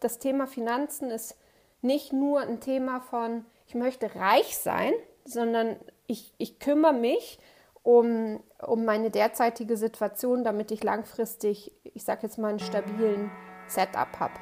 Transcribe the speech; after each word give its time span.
das 0.00 0.18
Thema 0.18 0.46
Finanzen 0.46 1.10
ist 1.10 1.36
nicht 1.82 2.12
nur 2.12 2.40
ein 2.40 2.60
Thema 2.60 3.00
von, 3.00 3.44
ich 3.66 3.74
möchte 3.74 4.14
reich 4.14 4.58
sein, 4.58 4.92
sondern 5.24 5.76
ich, 6.06 6.34
ich 6.38 6.58
kümmere 6.58 6.94
mich 6.94 7.38
um, 7.82 8.42
um 8.66 8.84
meine 8.84 9.10
derzeitige 9.10 9.76
Situation, 9.76 10.44
damit 10.44 10.70
ich 10.70 10.82
langfristig, 10.82 11.72
ich 11.84 12.04
sage 12.04 12.22
jetzt 12.22 12.38
mal, 12.38 12.48
einen 12.48 12.58
stabilen 12.58 13.30
Setup 13.66 14.18
habe. 14.18 14.34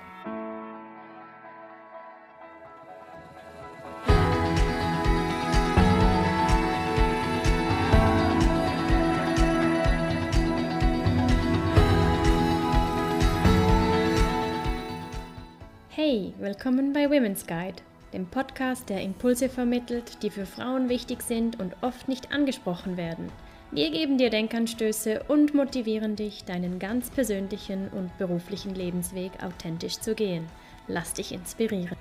Willkommen 16.57 16.95
bei 16.95 17.11
Women's 17.11 17.47
Guide, 17.47 17.83
dem 18.15 18.25
Podcast, 18.25 18.89
der 18.89 19.03
Impulse 19.03 19.51
vermittelt, 19.51 20.23
die 20.23 20.31
für 20.31 20.47
Frauen 20.47 20.89
wichtig 20.89 21.21
sind 21.21 21.61
und 21.61 21.77
oft 21.83 22.09
nicht 22.09 22.33
angesprochen 22.33 22.97
werden. 22.97 23.31
Wir 23.73 23.91
geben 23.91 24.17
dir 24.17 24.31
Denkanstöße 24.31 25.25
und 25.29 25.53
motivieren 25.53 26.17
dich, 26.17 26.45
deinen 26.45 26.79
ganz 26.79 27.11
persönlichen 27.11 27.89
und 27.89 28.17
beruflichen 28.17 28.75
Lebensweg 28.75 29.33
authentisch 29.45 29.99
zu 29.99 30.15
gehen. 30.15 30.47
Lass 30.89 31.13
dich 31.13 31.33
inspirieren. 31.33 31.95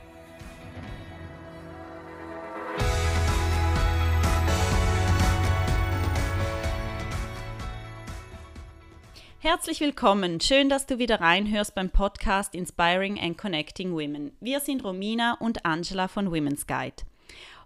Herzlich 9.46 9.80
willkommen. 9.80 10.42
Schön, 10.42 10.70
dass 10.70 10.88
du 10.88 10.98
wieder 10.98 11.22
reinhörst 11.22 11.76
beim 11.76 11.92
Podcast 11.92 12.56
Inspiring 12.56 13.20
and 13.20 13.38
Connecting 13.38 13.92
Women. 13.92 14.32
Wir 14.40 14.60
sind 14.60 14.84
Romina 14.84 15.34
und 15.40 15.68
Angela 15.68 16.08
von 16.08 16.32
Women's 16.32 16.66
Guide. 16.66 17.04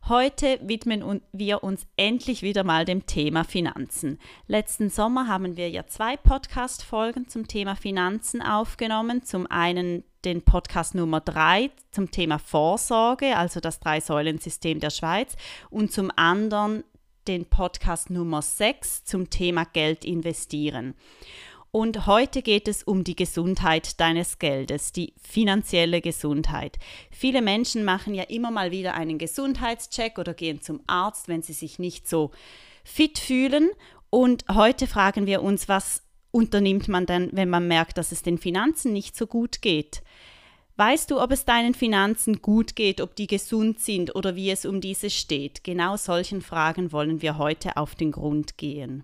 Heute 0.10 0.60
widmen 0.62 1.22
wir 1.32 1.64
uns 1.64 1.88
endlich 1.96 2.42
wieder 2.42 2.66
mal 2.66 2.84
dem 2.84 3.06
Thema 3.06 3.46
Finanzen. 3.46 4.20
Letzten 4.46 4.90
Sommer 4.90 5.30
haben 5.30 5.56
wir 5.56 5.70
ja 5.70 5.88
zwei 5.88 6.18
Podcast-Folgen 6.18 7.30
zum 7.30 7.48
Thema 7.48 7.78
Finanzen 7.78 8.42
aufgenommen. 8.42 9.24
Zum 9.24 9.48
einen 9.48 10.04
den 10.26 10.42
Podcast 10.42 10.96
Nummer 10.96 11.22
drei 11.22 11.72
zum 11.92 12.12
Thema 12.12 12.40
Vorsorge, 12.40 13.38
also 13.38 13.62
das 13.62 13.80
Drei-Säulen-System 13.80 14.82
der 14.82 14.90
Schweiz, 14.90 15.38
und 15.70 15.94
zum 15.94 16.12
anderen 16.14 16.84
den 17.30 17.46
Podcast 17.46 18.10
Nummer 18.10 18.42
6 18.42 19.06
zum 19.06 19.30
Thema 19.30 19.64
Geld 19.64 20.04
investieren. 20.04 20.96
Und 21.72 22.08
heute 22.08 22.42
geht 22.42 22.68
es 22.68 22.82
um 22.82 23.04
die 23.04 23.16
Gesundheit 23.16 24.00
deines 24.00 24.40
Geldes, 24.40 24.92
die 24.92 25.14
finanzielle 25.22 26.02
Gesundheit. 26.02 26.80
Viele 27.12 27.44
Menschen 27.44 27.84
machen 27.86 28.16
ja 28.16 28.24
immer 28.24 28.50
mal 28.50 28.72
wieder 28.72 28.96
einen 28.96 29.20
Gesundheitscheck 29.20 30.18
oder 30.18 30.34
gehen 30.34 30.62
zum 30.62 30.82
Arzt, 30.88 31.28
wenn 31.28 31.44
sie 31.44 31.54
sich 31.54 31.78
nicht 31.78 32.10
so 32.10 32.32
fit 32.84 33.20
fühlen. 33.20 33.70
Und 34.10 34.46
heute 34.52 34.88
fragen 34.88 35.28
wir 35.28 35.44
uns, 35.44 35.70
was 35.70 36.02
unternimmt 36.32 36.88
man 36.88 37.06
denn, 37.06 37.30
wenn 37.34 37.50
man 37.50 37.68
merkt, 37.68 38.00
dass 38.00 38.12
es 38.12 38.24
den 38.24 38.40
Finanzen 38.40 38.92
nicht 38.92 39.16
so 39.16 39.28
gut 39.28 39.62
geht? 39.62 40.02
Weißt 40.76 41.12
du, 41.12 41.22
ob 41.22 41.32
es 41.32 41.46
deinen 41.46 41.76
Finanzen 41.76 42.42
gut 42.42 42.76
geht, 42.76 43.00
ob 43.00 43.16
die 43.16 43.28
gesund 43.28 43.80
sind 43.80 44.16
oder 44.16 44.36
wie 44.36 44.50
es 44.50 44.66
um 44.66 44.82
diese 44.82 45.12
steht? 45.12 45.64
Genau 45.64 45.98
solchen 45.98 46.42
Fragen 46.42 46.92
wollen 46.92 47.22
wir 47.22 47.38
heute 47.38 47.78
auf 47.78 47.94
den 47.94 48.12
Grund 48.12 48.58
gehen. 48.58 49.04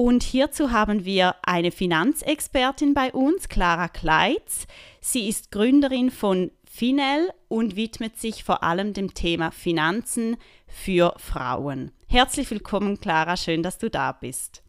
Und 0.00 0.22
hierzu 0.22 0.70
haben 0.70 1.04
wir 1.04 1.34
eine 1.42 1.72
Finanzexpertin 1.72 2.94
bei 2.94 3.12
uns, 3.12 3.48
Clara 3.48 3.88
Kleitz. 3.88 4.68
Sie 5.00 5.28
ist 5.28 5.50
Gründerin 5.50 6.12
von 6.12 6.52
Finel 6.70 7.32
und 7.48 7.74
widmet 7.74 8.16
sich 8.16 8.44
vor 8.44 8.62
allem 8.62 8.92
dem 8.92 9.12
Thema 9.12 9.50
Finanzen 9.50 10.36
für 10.68 11.16
Frauen. 11.16 11.90
Herzlich 12.06 12.48
willkommen, 12.48 13.00
Clara. 13.00 13.36
Schön, 13.36 13.64
dass 13.64 13.78
du 13.78 13.90
da 13.90 14.12
bist. 14.12 14.62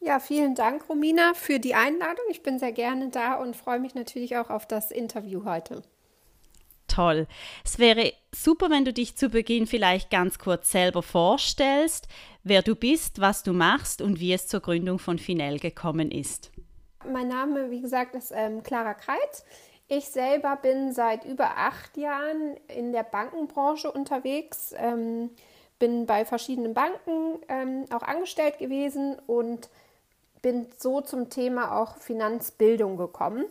Ja, 0.00 0.20
vielen 0.20 0.54
Dank, 0.54 0.86
Romina, 0.86 1.32
für 1.32 1.58
die 1.58 1.74
Einladung. 1.74 2.26
Ich 2.28 2.42
bin 2.42 2.58
sehr 2.58 2.72
gerne 2.72 3.08
da 3.08 3.36
und 3.36 3.56
freue 3.56 3.80
mich 3.80 3.94
natürlich 3.94 4.36
auch 4.36 4.50
auf 4.50 4.68
das 4.68 4.90
Interview 4.90 5.46
heute 5.46 5.82
toll. 6.94 7.26
Es 7.64 7.78
wäre 7.78 8.12
super, 8.34 8.70
wenn 8.70 8.84
du 8.84 8.92
dich 8.92 9.16
zu 9.16 9.28
Beginn 9.28 9.66
vielleicht 9.66 10.10
ganz 10.10 10.38
kurz 10.38 10.70
selber 10.70 11.02
vorstellst, 11.02 12.08
wer 12.44 12.62
du 12.62 12.76
bist, 12.76 13.20
was 13.20 13.42
du 13.42 13.52
machst 13.52 14.00
und 14.00 14.20
wie 14.20 14.32
es 14.32 14.46
zur 14.46 14.60
Gründung 14.60 14.98
von 14.98 15.18
Finel 15.18 15.58
gekommen 15.58 16.10
ist. 16.10 16.52
Mein 17.10 17.28
Name, 17.28 17.70
wie 17.70 17.80
gesagt, 17.80 18.14
ist 18.14 18.32
ähm, 18.34 18.62
Clara 18.62 18.94
Kreitz. 18.94 19.44
Ich 19.88 20.08
selber 20.08 20.56
bin 20.56 20.92
seit 20.92 21.24
über 21.24 21.56
acht 21.56 21.96
Jahren 21.96 22.56
in 22.68 22.92
der 22.92 23.02
Bankenbranche 23.02 23.90
unterwegs, 23.90 24.74
ähm, 24.76 25.30
bin 25.78 26.06
bei 26.06 26.24
verschiedenen 26.24 26.72
Banken 26.72 27.40
ähm, 27.48 27.84
auch 27.92 28.02
angestellt 28.02 28.58
gewesen 28.58 29.18
und 29.26 29.68
bin 30.40 30.66
so 30.78 31.00
zum 31.00 31.28
Thema 31.28 31.78
auch 31.78 31.96
Finanzbildung 31.98 32.96
gekommen. 32.96 33.44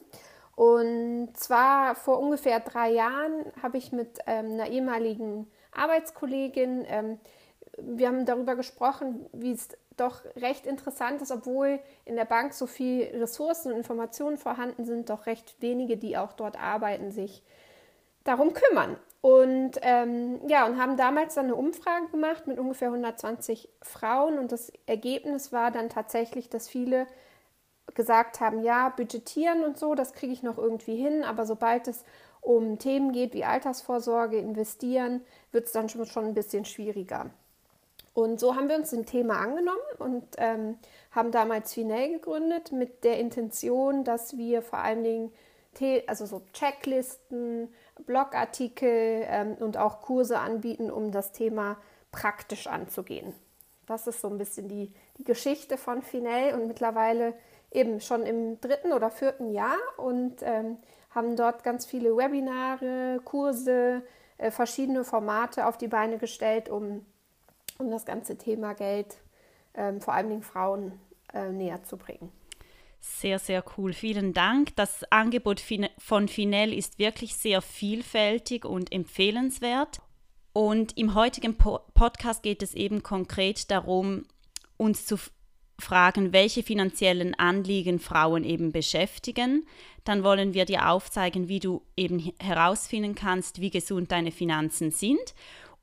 Und 0.55 1.33
zwar 1.35 1.95
vor 1.95 2.19
ungefähr 2.19 2.59
drei 2.59 2.91
Jahren 2.91 3.45
habe 3.61 3.77
ich 3.77 3.91
mit 3.91 4.19
ähm, 4.27 4.53
einer 4.53 4.69
ehemaligen 4.69 5.47
Arbeitskollegin, 5.71 6.85
ähm, 6.87 7.19
wir 7.77 8.07
haben 8.07 8.25
darüber 8.25 8.55
gesprochen, 8.55 9.25
wie 9.33 9.51
es 9.51 9.69
doch 9.97 10.21
recht 10.35 10.65
interessant 10.65 11.21
ist, 11.21 11.31
obwohl 11.31 11.79
in 12.05 12.15
der 12.15 12.25
Bank 12.25 12.53
so 12.53 12.67
viel 12.67 13.03
Ressourcen 13.15 13.71
und 13.71 13.77
Informationen 13.77 14.37
vorhanden 14.37 14.85
sind, 14.85 15.09
doch 15.09 15.25
recht 15.25 15.55
wenige, 15.59 15.97
die 15.97 16.17
auch 16.17 16.33
dort 16.33 16.59
arbeiten, 16.59 17.11
sich 17.11 17.43
darum 18.23 18.53
kümmern. 18.53 18.97
Und 19.21 19.79
ähm, 19.81 20.41
ja, 20.47 20.65
und 20.65 20.77
haben 20.77 20.97
damals 20.97 21.35
dann 21.35 21.45
eine 21.45 21.55
Umfrage 21.55 22.07
gemacht 22.07 22.47
mit 22.47 22.59
ungefähr 22.59 22.89
120 22.89 23.69
Frauen 23.81 24.37
und 24.37 24.51
das 24.51 24.71
Ergebnis 24.85 25.51
war 25.51 25.71
dann 25.71 25.89
tatsächlich, 25.89 26.49
dass 26.49 26.67
viele 26.67 27.07
gesagt 27.95 28.39
haben, 28.39 28.63
ja, 28.63 28.89
budgetieren 28.89 29.63
und 29.63 29.77
so, 29.77 29.95
das 29.95 30.13
kriege 30.13 30.33
ich 30.33 30.43
noch 30.43 30.57
irgendwie 30.57 30.95
hin, 30.95 31.23
aber 31.23 31.45
sobald 31.45 31.87
es 31.87 32.03
um 32.41 32.79
Themen 32.79 33.13
geht 33.13 33.33
wie 33.33 33.45
Altersvorsorge, 33.45 34.37
investieren, 34.37 35.21
wird 35.51 35.67
es 35.67 35.71
dann 35.71 35.87
schon, 35.87 36.05
schon 36.05 36.25
ein 36.25 36.33
bisschen 36.33 36.65
schwieriger. 36.65 37.29
Und 38.13 38.39
so 38.39 38.55
haben 38.55 38.69
wir 38.69 38.75
uns 38.75 38.91
dem 38.91 39.05
Thema 39.05 39.39
angenommen 39.39 39.79
und 39.97 40.23
ähm, 40.37 40.77
haben 41.11 41.31
damals 41.31 41.73
Finell 41.73 42.13
gegründet 42.13 42.71
mit 42.71 43.03
der 43.03 43.19
Intention, 43.19 44.03
dass 44.03 44.37
wir 44.37 44.61
vor 44.61 44.79
allen 44.79 45.03
Dingen 45.03 45.31
also 46.05 46.27
so 46.27 46.43
Checklisten, 46.53 47.73
Blogartikel 48.05 49.25
ähm, 49.27 49.55
und 49.59 49.77
auch 49.77 50.01
Kurse 50.01 50.37
anbieten, 50.37 50.91
um 50.91 51.11
das 51.11 51.31
Thema 51.31 51.77
praktisch 52.11 52.67
anzugehen. 52.67 53.33
Das 53.87 54.07
ist 54.07 54.21
so 54.21 54.29
ein 54.29 54.37
bisschen 54.37 54.69
die, 54.69 54.93
die 55.17 55.23
Geschichte 55.23 55.77
von 55.77 56.01
Finell 56.01 56.53
und 56.53 56.67
mittlerweile 56.67 57.33
eben 57.71 57.99
schon 57.99 58.23
im 58.23 58.61
dritten 58.61 58.93
oder 58.93 59.09
vierten 59.09 59.51
Jahr 59.51 59.77
und 59.97 60.37
ähm, 60.41 60.77
haben 61.09 61.35
dort 61.35 61.63
ganz 61.63 61.85
viele 61.85 62.15
Webinare, 62.15 63.19
Kurse, 63.25 64.03
äh, 64.37 64.51
verschiedene 64.51 65.03
Formate 65.03 65.65
auf 65.65 65.77
die 65.77 65.87
Beine 65.87 66.17
gestellt, 66.17 66.69
um, 66.69 67.05
um 67.79 67.91
das 67.91 68.05
ganze 68.05 68.37
Thema 68.37 68.73
Geld 68.73 69.17
ähm, 69.75 70.01
vor 70.01 70.13
allem 70.13 70.29
den 70.29 70.43
Frauen 70.43 70.99
äh, 71.33 71.49
näher 71.49 71.83
zu 71.83 71.97
bringen. 71.97 72.31
Sehr, 72.99 73.37
sehr 73.37 73.63
cool. 73.77 73.91
Vielen 73.91 74.33
Dank. 74.33 74.75
Das 74.77 75.03
Angebot 75.11 75.61
von 75.97 76.27
Finel 76.29 76.73
ist 76.73 76.99
wirklich 76.99 77.35
sehr 77.35 77.61
vielfältig 77.61 78.63
und 78.63 78.93
empfehlenswert. 78.93 80.01
Und 80.53 80.97
im 80.97 81.13
heutigen 81.13 81.57
Podcast 81.57 82.43
geht 82.43 82.63
es 82.63 82.73
eben 82.73 83.03
konkret 83.03 83.71
darum, 83.71 84.23
uns 84.77 85.05
zu 85.05 85.17
fragen, 85.79 86.31
welche 86.31 86.63
finanziellen 86.63 87.33
Anliegen 87.35 87.99
Frauen 87.99 88.45
eben 88.45 88.71
beschäftigen. 88.71 89.65
Dann 90.05 90.23
wollen 90.23 90.53
wir 90.53 90.65
dir 90.65 90.89
aufzeigen, 90.89 91.49
wie 91.49 91.59
du 91.59 91.81
eben 91.97 92.31
herausfinden 92.39 93.15
kannst, 93.15 93.59
wie 93.59 93.69
gesund 93.69 94.11
deine 94.11 94.31
Finanzen 94.31 94.91
sind 94.91 95.33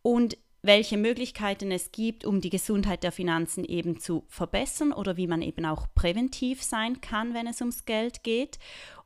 und 0.03 0.39
welche 0.63 0.97
Möglichkeiten 0.97 1.71
es 1.73 1.93
gibt, 1.93 2.25
um 2.25 2.41
die 2.41 2.51
Gesundheit 2.51 3.03
der 3.03 3.13
Finanzen 3.13 3.65
eben 3.65 3.99
zu 3.99 4.25
verbessern 4.29 4.93
oder 4.93 5.17
wie 5.17 5.27
man 5.27 5.43
eben 5.43 5.65
auch 5.65 5.87
präventiv 5.95 6.63
sein 6.63 7.01
kann, 7.01 7.35
wenn 7.35 7.47
es 7.47 7.61
ums 7.61 7.85
Geld 7.85 8.23
geht. 8.23 8.59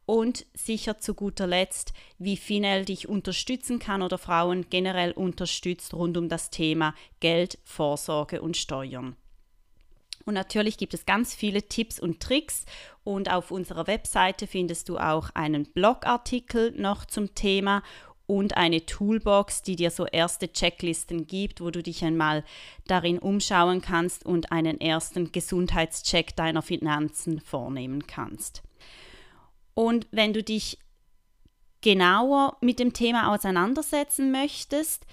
Und 0.06 0.44
sicher 0.52 0.98
zu 0.98 1.14
guter 1.14 1.46
Letzt, 1.46 1.94
wie 2.18 2.36
Finel 2.36 2.84
dich 2.84 3.08
unterstützen 3.08 3.78
kann 3.78 4.02
oder 4.02 4.18
Frauen 4.18 4.68
generell 4.68 5.12
unterstützt 5.12 5.94
rund 5.94 6.18
um 6.18 6.28
das 6.28 6.50
Thema 6.50 6.94
Geld, 7.20 7.58
Vorsorge 7.64 8.42
und 8.42 8.58
Steuern. 8.58 9.16
Und 10.26 10.34
natürlich 10.34 10.78
gibt 10.78 10.94
es 10.94 11.06
ganz 11.06 11.34
viele 11.34 11.68
Tipps 11.68 12.00
und 12.00 12.20
Tricks 12.20 12.64
und 13.02 13.30
auf 13.30 13.50
unserer 13.50 13.86
Webseite 13.86 14.46
findest 14.46 14.88
du 14.88 14.98
auch 14.98 15.30
einen 15.34 15.64
Blogartikel 15.72 16.72
noch 16.72 17.04
zum 17.04 17.34
Thema 17.34 17.82
und 18.26 18.56
eine 18.56 18.86
Toolbox, 18.86 19.62
die 19.62 19.76
dir 19.76 19.90
so 19.90 20.06
erste 20.06 20.52
Checklisten 20.52 21.26
gibt, 21.26 21.60
wo 21.60 21.70
du 21.70 21.82
dich 21.82 22.04
einmal 22.04 22.44
darin 22.86 23.18
umschauen 23.18 23.82
kannst 23.82 24.24
und 24.24 24.50
einen 24.50 24.80
ersten 24.80 25.32
Gesundheitscheck 25.32 26.34
deiner 26.36 26.62
Finanzen 26.62 27.40
vornehmen 27.40 28.06
kannst. 28.06 28.62
Und 29.74 30.06
wenn 30.10 30.32
du 30.32 30.42
dich 30.42 30.78
genauer 31.82 32.56
mit 32.62 32.78
dem 32.78 32.94
Thema 32.94 33.34
auseinandersetzen 33.34 34.32
möchtest, 34.32 35.04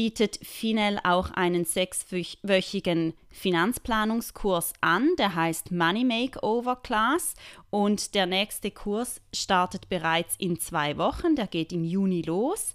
bietet 0.00 0.38
Finel 0.42 0.98
auch 1.04 1.30
einen 1.32 1.66
sechswöchigen 1.66 3.12
Finanzplanungskurs 3.28 4.72
an, 4.80 5.10
der 5.18 5.34
heißt 5.34 5.72
Money 5.72 6.04
Makeover 6.04 6.76
Class 6.76 7.34
und 7.68 8.14
der 8.14 8.24
nächste 8.24 8.70
Kurs 8.70 9.20
startet 9.34 9.90
bereits 9.90 10.36
in 10.38 10.58
zwei 10.58 10.96
Wochen, 10.96 11.36
der 11.36 11.46
geht 11.48 11.70
im 11.70 11.84
Juni 11.84 12.22
los. 12.22 12.72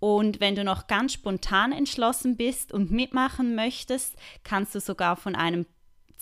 Und 0.00 0.40
wenn 0.40 0.54
du 0.54 0.64
noch 0.64 0.86
ganz 0.86 1.12
spontan 1.12 1.72
entschlossen 1.72 2.38
bist 2.38 2.72
und 2.72 2.90
mitmachen 2.90 3.54
möchtest, 3.54 4.16
kannst 4.42 4.74
du 4.74 4.80
sogar 4.80 5.16
von 5.16 5.34
einem 5.34 5.66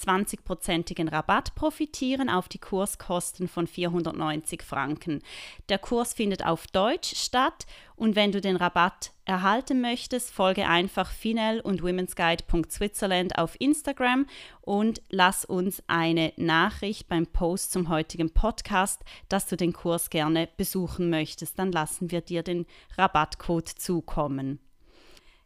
20-prozentigen 0.00 1.08
Rabatt 1.08 1.54
profitieren 1.54 2.30
auf 2.30 2.48
die 2.48 2.58
Kurskosten 2.58 3.48
von 3.48 3.66
490 3.66 4.62
Franken. 4.62 5.22
Der 5.68 5.78
Kurs 5.78 6.14
findet 6.14 6.44
auf 6.44 6.66
Deutsch 6.66 7.14
statt 7.16 7.66
und 7.96 8.16
wenn 8.16 8.32
du 8.32 8.40
den 8.40 8.56
Rabatt 8.56 9.12
erhalten 9.26 9.80
möchtest, 9.80 10.30
folge 10.30 10.66
einfach 10.66 11.10
finel 11.10 11.60
und 11.60 11.82
womensguide.switzerland 11.82 13.38
auf 13.38 13.60
Instagram 13.60 14.26
und 14.62 15.02
lass 15.10 15.44
uns 15.44 15.82
eine 15.86 16.32
Nachricht 16.36 17.08
beim 17.08 17.26
Post 17.26 17.72
zum 17.72 17.88
heutigen 17.88 18.32
Podcast, 18.32 19.02
dass 19.28 19.46
du 19.46 19.56
den 19.56 19.72
Kurs 19.72 20.10
gerne 20.10 20.48
besuchen 20.56 21.10
möchtest. 21.10 21.58
Dann 21.58 21.72
lassen 21.72 22.10
wir 22.10 22.22
dir 22.22 22.42
den 22.42 22.66
Rabattcode 22.96 23.68
zukommen. 23.68 24.60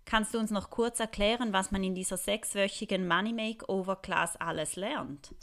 Kannst 0.07 0.35
du 0.35 0.39
uns 0.39 0.51
noch 0.51 0.71
kurz 0.71 1.01
erklären, 1.01 1.53
was 1.53 1.71
man 1.71 1.83
in 1.83 1.95
dieser 1.95 2.17
sechswöchigen 2.17 3.09
Money 3.09 3.33
Makeover 3.33 3.97
Class 3.97 4.37
alles 4.37 4.77
lernt? 4.77 5.35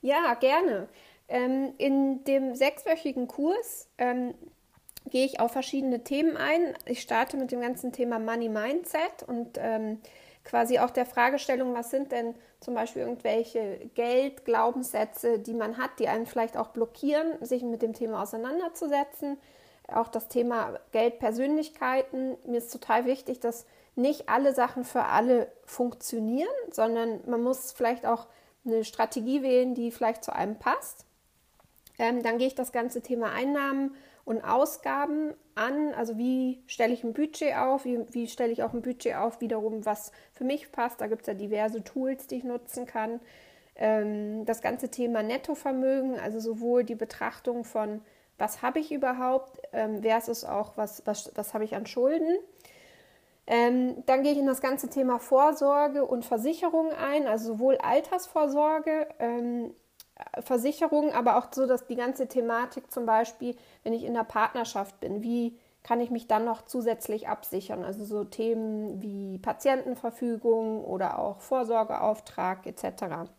Ja, 0.00 0.34
gerne. 0.34 0.88
Ähm, 1.28 1.74
in 1.78 2.24
dem 2.24 2.54
sechswöchigen 2.54 3.26
Kurs 3.26 3.88
ähm, 3.98 4.34
gehe 5.10 5.24
ich 5.24 5.40
auf 5.40 5.52
verschiedene 5.52 6.04
Themen 6.04 6.36
ein. 6.36 6.74
Ich 6.86 7.00
starte 7.00 7.36
mit 7.36 7.50
dem 7.50 7.60
ganzen 7.60 7.92
Thema 7.92 8.18
Money 8.18 8.48
Mindset 8.48 9.22
und 9.26 9.58
ähm, 9.58 10.00
quasi 10.44 10.78
auch 10.78 10.90
der 10.90 11.06
Fragestellung, 11.06 11.74
was 11.74 11.90
sind 11.90 12.12
denn 12.12 12.34
zum 12.60 12.74
Beispiel 12.74 13.02
irgendwelche 13.02 13.90
Geldglaubenssätze, 13.94 15.38
die 15.38 15.54
man 15.54 15.78
hat, 15.78 15.98
die 15.98 16.08
einen 16.08 16.26
vielleicht 16.26 16.56
auch 16.56 16.68
blockieren, 16.68 17.44
sich 17.44 17.62
mit 17.62 17.82
dem 17.82 17.94
Thema 17.94 18.22
auseinanderzusetzen 18.22 19.38
auch 19.88 20.08
das 20.08 20.28
Thema 20.28 20.78
Geldpersönlichkeiten. 20.92 22.36
Mir 22.46 22.58
ist 22.58 22.72
total 22.72 23.04
wichtig, 23.04 23.40
dass 23.40 23.66
nicht 23.94 24.28
alle 24.28 24.54
Sachen 24.54 24.84
für 24.84 25.04
alle 25.04 25.52
funktionieren, 25.64 26.48
sondern 26.70 27.20
man 27.28 27.42
muss 27.42 27.72
vielleicht 27.72 28.06
auch 28.06 28.26
eine 28.64 28.84
Strategie 28.84 29.42
wählen, 29.42 29.74
die 29.74 29.90
vielleicht 29.90 30.24
zu 30.24 30.34
einem 30.34 30.58
passt. 30.58 31.04
Ähm, 31.98 32.22
dann 32.22 32.38
gehe 32.38 32.46
ich 32.46 32.54
das 32.54 32.72
ganze 32.72 33.02
Thema 33.02 33.32
Einnahmen 33.32 33.94
und 34.24 34.42
Ausgaben 34.42 35.34
an. 35.54 35.92
Also 35.94 36.16
wie 36.16 36.62
stelle 36.66 36.94
ich 36.94 37.04
ein 37.04 37.12
Budget 37.12 37.56
auf? 37.56 37.84
Wie, 37.84 38.00
wie 38.12 38.28
stelle 38.28 38.52
ich 38.52 38.62
auch 38.62 38.72
ein 38.72 38.82
Budget 38.82 39.16
auf, 39.16 39.40
wiederum, 39.40 39.84
was 39.84 40.12
für 40.32 40.44
mich 40.44 40.72
passt? 40.72 41.00
Da 41.00 41.06
gibt 41.06 41.22
es 41.22 41.26
ja 41.26 41.34
diverse 41.34 41.84
Tools, 41.84 42.26
die 42.26 42.36
ich 42.36 42.44
nutzen 42.44 42.86
kann. 42.86 43.20
Ähm, 43.76 44.44
das 44.46 44.62
ganze 44.62 44.90
Thema 44.90 45.22
Nettovermögen, 45.22 46.18
also 46.18 46.38
sowohl 46.40 46.84
die 46.84 46.94
Betrachtung 46.94 47.64
von 47.64 48.02
was 48.42 48.60
habe 48.60 48.80
ich 48.80 48.90
überhaupt 48.90 49.62
ähm, 49.72 50.02
versus 50.02 50.44
auch, 50.44 50.72
was, 50.76 51.06
was, 51.06 51.30
was 51.36 51.54
habe 51.54 51.62
ich 51.62 51.76
an 51.76 51.86
Schulden. 51.86 52.36
Ähm, 53.46 54.02
dann 54.06 54.24
gehe 54.24 54.32
ich 54.32 54.38
in 54.38 54.46
das 54.46 54.60
ganze 54.60 54.90
Thema 54.90 55.20
Vorsorge 55.20 56.04
und 56.04 56.24
Versicherung 56.24 56.92
ein, 56.92 57.28
also 57.28 57.54
sowohl 57.54 57.76
Altersvorsorge, 57.78 59.06
ähm, 59.20 59.72
Versicherung, 60.40 61.12
aber 61.12 61.36
auch 61.36 61.52
so, 61.52 61.66
dass 61.66 61.86
die 61.86 61.94
ganze 61.94 62.26
Thematik 62.26 62.90
zum 62.90 63.06
Beispiel, 63.06 63.56
wenn 63.84 63.92
ich 63.92 64.02
in 64.02 64.14
der 64.14 64.24
Partnerschaft 64.24 64.98
bin, 64.98 65.22
wie 65.22 65.56
kann 65.84 66.00
ich 66.00 66.10
mich 66.10 66.26
dann 66.26 66.44
noch 66.44 66.62
zusätzlich 66.62 67.28
absichern? 67.28 67.84
Also 67.84 68.04
so 68.04 68.24
Themen 68.24 69.00
wie 69.02 69.38
Patientenverfügung 69.38 70.84
oder 70.84 71.20
auch 71.20 71.40
Vorsorgeauftrag 71.40 72.66
etc. 72.66 73.30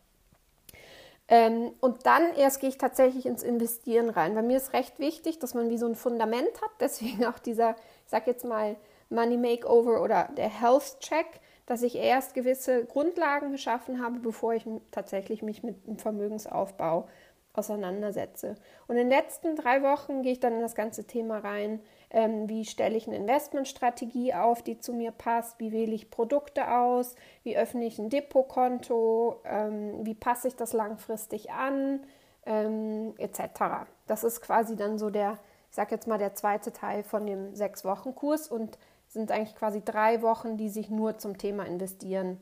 Ähm, 1.33 1.71
und 1.79 2.05
dann 2.05 2.35
erst 2.35 2.59
gehe 2.59 2.69
ich 2.69 2.77
tatsächlich 2.77 3.25
ins 3.25 3.41
Investieren 3.41 4.11
rein. 4.11 4.35
Bei 4.35 4.43
mir 4.43 4.55
ist 4.55 4.73
recht 4.73 4.99
wichtig, 4.99 5.39
dass 5.39 5.55
man 5.55 5.71
wie 5.71 5.79
so 5.79 5.87
ein 5.87 5.95
Fundament 5.95 6.61
hat. 6.61 6.69
Deswegen 6.79 7.25
auch 7.25 7.39
dieser, 7.39 7.71
ich 7.71 8.11
sag 8.11 8.27
jetzt 8.27 8.45
mal, 8.45 8.75
Money 9.09 9.37
Makeover 9.37 10.03
oder 10.03 10.29
der 10.37 10.49
Health 10.49 10.99
Check, 10.99 11.25
dass 11.65 11.81
ich 11.81 11.95
erst 11.95 12.35
gewisse 12.35 12.85
Grundlagen 12.85 13.51
geschaffen 13.51 13.99
habe, 13.99 14.19
bevor 14.19 14.53
ich 14.53 14.67
tatsächlich 14.91 15.41
mich 15.41 15.63
mit 15.63 15.87
dem 15.87 15.97
Vermögensaufbau 15.97 17.07
auseinandersetze. 17.53 18.53
Und 18.87 18.97
in 18.97 19.09
den 19.09 19.17
letzten 19.17 19.55
drei 19.55 19.81
Wochen 19.81 20.21
gehe 20.21 20.33
ich 20.33 20.39
dann 20.39 20.53
in 20.53 20.61
das 20.61 20.75
ganze 20.75 21.05
Thema 21.05 21.39
rein, 21.39 21.79
ähm, 22.13 22.47
wie 22.47 22.63
stelle 22.63 22.95
ich 22.95 23.07
eine 23.07 23.17
Investmentstrategie 23.17 24.35
auf, 24.35 24.61
die 24.61 24.79
zu 24.79 24.93
mir 24.93 25.11
passt, 25.11 25.59
wie 25.59 25.71
wähle 25.71 25.93
ich 25.93 26.11
Produkte 26.11 26.71
aus, 26.71 27.15
wie 27.43 27.57
öffne 27.57 27.85
ich 27.85 27.97
ein 27.97 28.09
Depotkonto, 28.09 29.41
ähm, 29.43 30.05
wie 30.05 30.13
passe 30.13 30.47
ich 30.47 30.55
das 30.55 30.73
langfristig 30.73 31.51
an, 31.51 32.01
ähm, 32.45 33.15
etc. 33.17 33.87
Das 34.05 34.23
ist 34.23 34.41
quasi 34.41 34.75
dann 34.75 34.99
so 34.99 35.09
der, 35.09 35.39
ich 35.69 35.75
sage 35.75 35.95
jetzt 35.95 36.07
mal, 36.07 36.19
der 36.19 36.35
zweite 36.35 36.71
Teil 36.71 37.03
von 37.03 37.25
dem 37.25 37.55
Sechs-Wochen-Kurs 37.55 38.47
und 38.47 38.77
sind 39.07 39.31
eigentlich 39.31 39.55
quasi 39.55 39.81
drei 39.83 40.21
Wochen, 40.21 40.55
die 40.55 40.69
sich 40.69 40.89
nur 40.89 41.17
zum 41.17 41.39
Thema 41.39 41.65
investieren. 41.65 42.39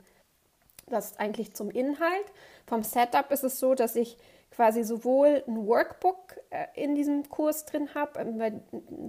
Das 0.88 1.12
ist 1.12 1.19
eigentlich 1.19 1.53
zum 1.53 1.71
Inhalt. 1.71 2.25
Vom 2.68 2.83
Setup 2.83 3.31
ist 3.31 3.44
es 3.44 3.59
so, 3.59 3.73
dass 3.73 3.95
ich 3.95 4.18
quasi 4.61 4.83
sowohl 4.83 5.43
ein 5.47 5.65
Workbook 5.65 6.37
äh, 6.51 6.67
in 6.75 6.93
diesem 6.93 7.27
Kurs 7.29 7.65
drin 7.65 7.95
habe, 7.95 8.19
ähm, 8.19 8.37
mit 8.37 8.53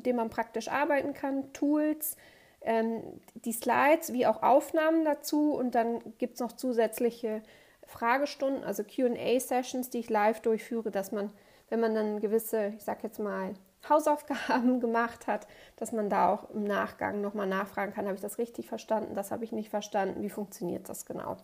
dem 0.06 0.16
man 0.16 0.30
praktisch 0.30 0.68
arbeiten 0.68 1.12
kann, 1.12 1.52
Tools, 1.52 2.16
ähm, 2.62 3.02
die 3.34 3.52
Slides 3.52 4.14
wie 4.14 4.24
auch 4.24 4.42
Aufnahmen 4.42 5.04
dazu 5.04 5.52
und 5.52 5.74
dann 5.74 6.00
gibt 6.16 6.34
es 6.34 6.40
noch 6.40 6.52
zusätzliche 6.52 7.42
Fragestunden, 7.86 8.64
also 8.64 8.82
QA-Sessions, 8.82 9.90
die 9.90 9.98
ich 9.98 10.08
live 10.08 10.40
durchführe, 10.40 10.90
dass 10.90 11.12
man, 11.12 11.30
wenn 11.68 11.80
man 11.80 11.94
dann 11.94 12.20
gewisse, 12.20 12.72
ich 12.74 12.84
sag 12.84 13.02
jetzt 13.02 13.18
mal, 13.18 13.52
Hausaufgaben 13.86 14.80
gemacht 14.80 15.26
hat, 15.26 15.46
dass 15.76 15.92
man 15.92 16.08
da 16.08 16.32
auch 16.32 16.48
im 16.48 16.64
Nachgang 16.64 17.20
nochmal 17.20 17.46
nachfragen 17.46 17.92
kann, 17.92 18.06
habe 18.06 18.14
ich 18.14 18.22
das 18.22 18.38
richtig 18.38 18.68
verstanden, 18.68 19.14
das 19.14 19.30
habe 19.30 19.44
ich 19.44 19.52
nicht 19.52 19.68
verstanden, 19.68 20.22
wie 20.22 20.30
funktioniert 20.30 20.88
das 20.88 21.04
genau. 21.04 21.36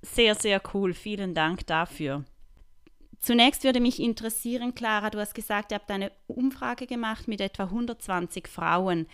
Sehr, 0.00 0.34
sehr 0.34 0.60
cool, 0.74 0.92
vielen 0.92 1.34
Dank 1.34 1.68
dafür. 1.68 2.24
Zunächst 3.22 3.62
würde 3.62 3.78
mich 3.78 4.00
interessieren, 4.00 4.74
Clara, 4.74 5.08
du 5.08 5.20
hast 5.20 5.36
gesagt, 5.36 5.70
ihr 5.70 5.76
habt 5.76 5.92
eine 5.92 6.10
Umfrage 6.26 6.88
gemacht 6.88 7.28
mit 7.28 7.40
etwa 7.40 7.64
120 7.64 8.48
Frauen. 8.48 9.06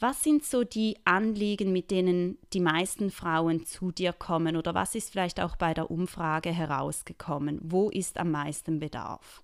Was 0.00 0.24
sind 0.24 0.44
so 0.44 0.64
die 0.64 0.96
Anliegen, 1.04 1.70
mit 1.70 1.90
denen 1.90 2.38
die 2.54 2.60
meisten 2.60 3.10
Frauen 3.10 3.66
zu 3.66 3.92
dir 3.92 4.14
kommen? 4.14 4.56
Oder 4.56 4.74
was 4.74 4.94
ist 4.94 5.12
vielleicht 5.12 5.40
auch 5.40 5.56
bei 5.56 5.74
der 5.74 5.90
Umfrage 5.90 6.50
herausgekommen? 6.50 7.60
Wo 7.62 7.90
ist 7.90 8.18
am 8.18 8.30
meisten 8.30 8.80
Bedarf? 8.80 9.42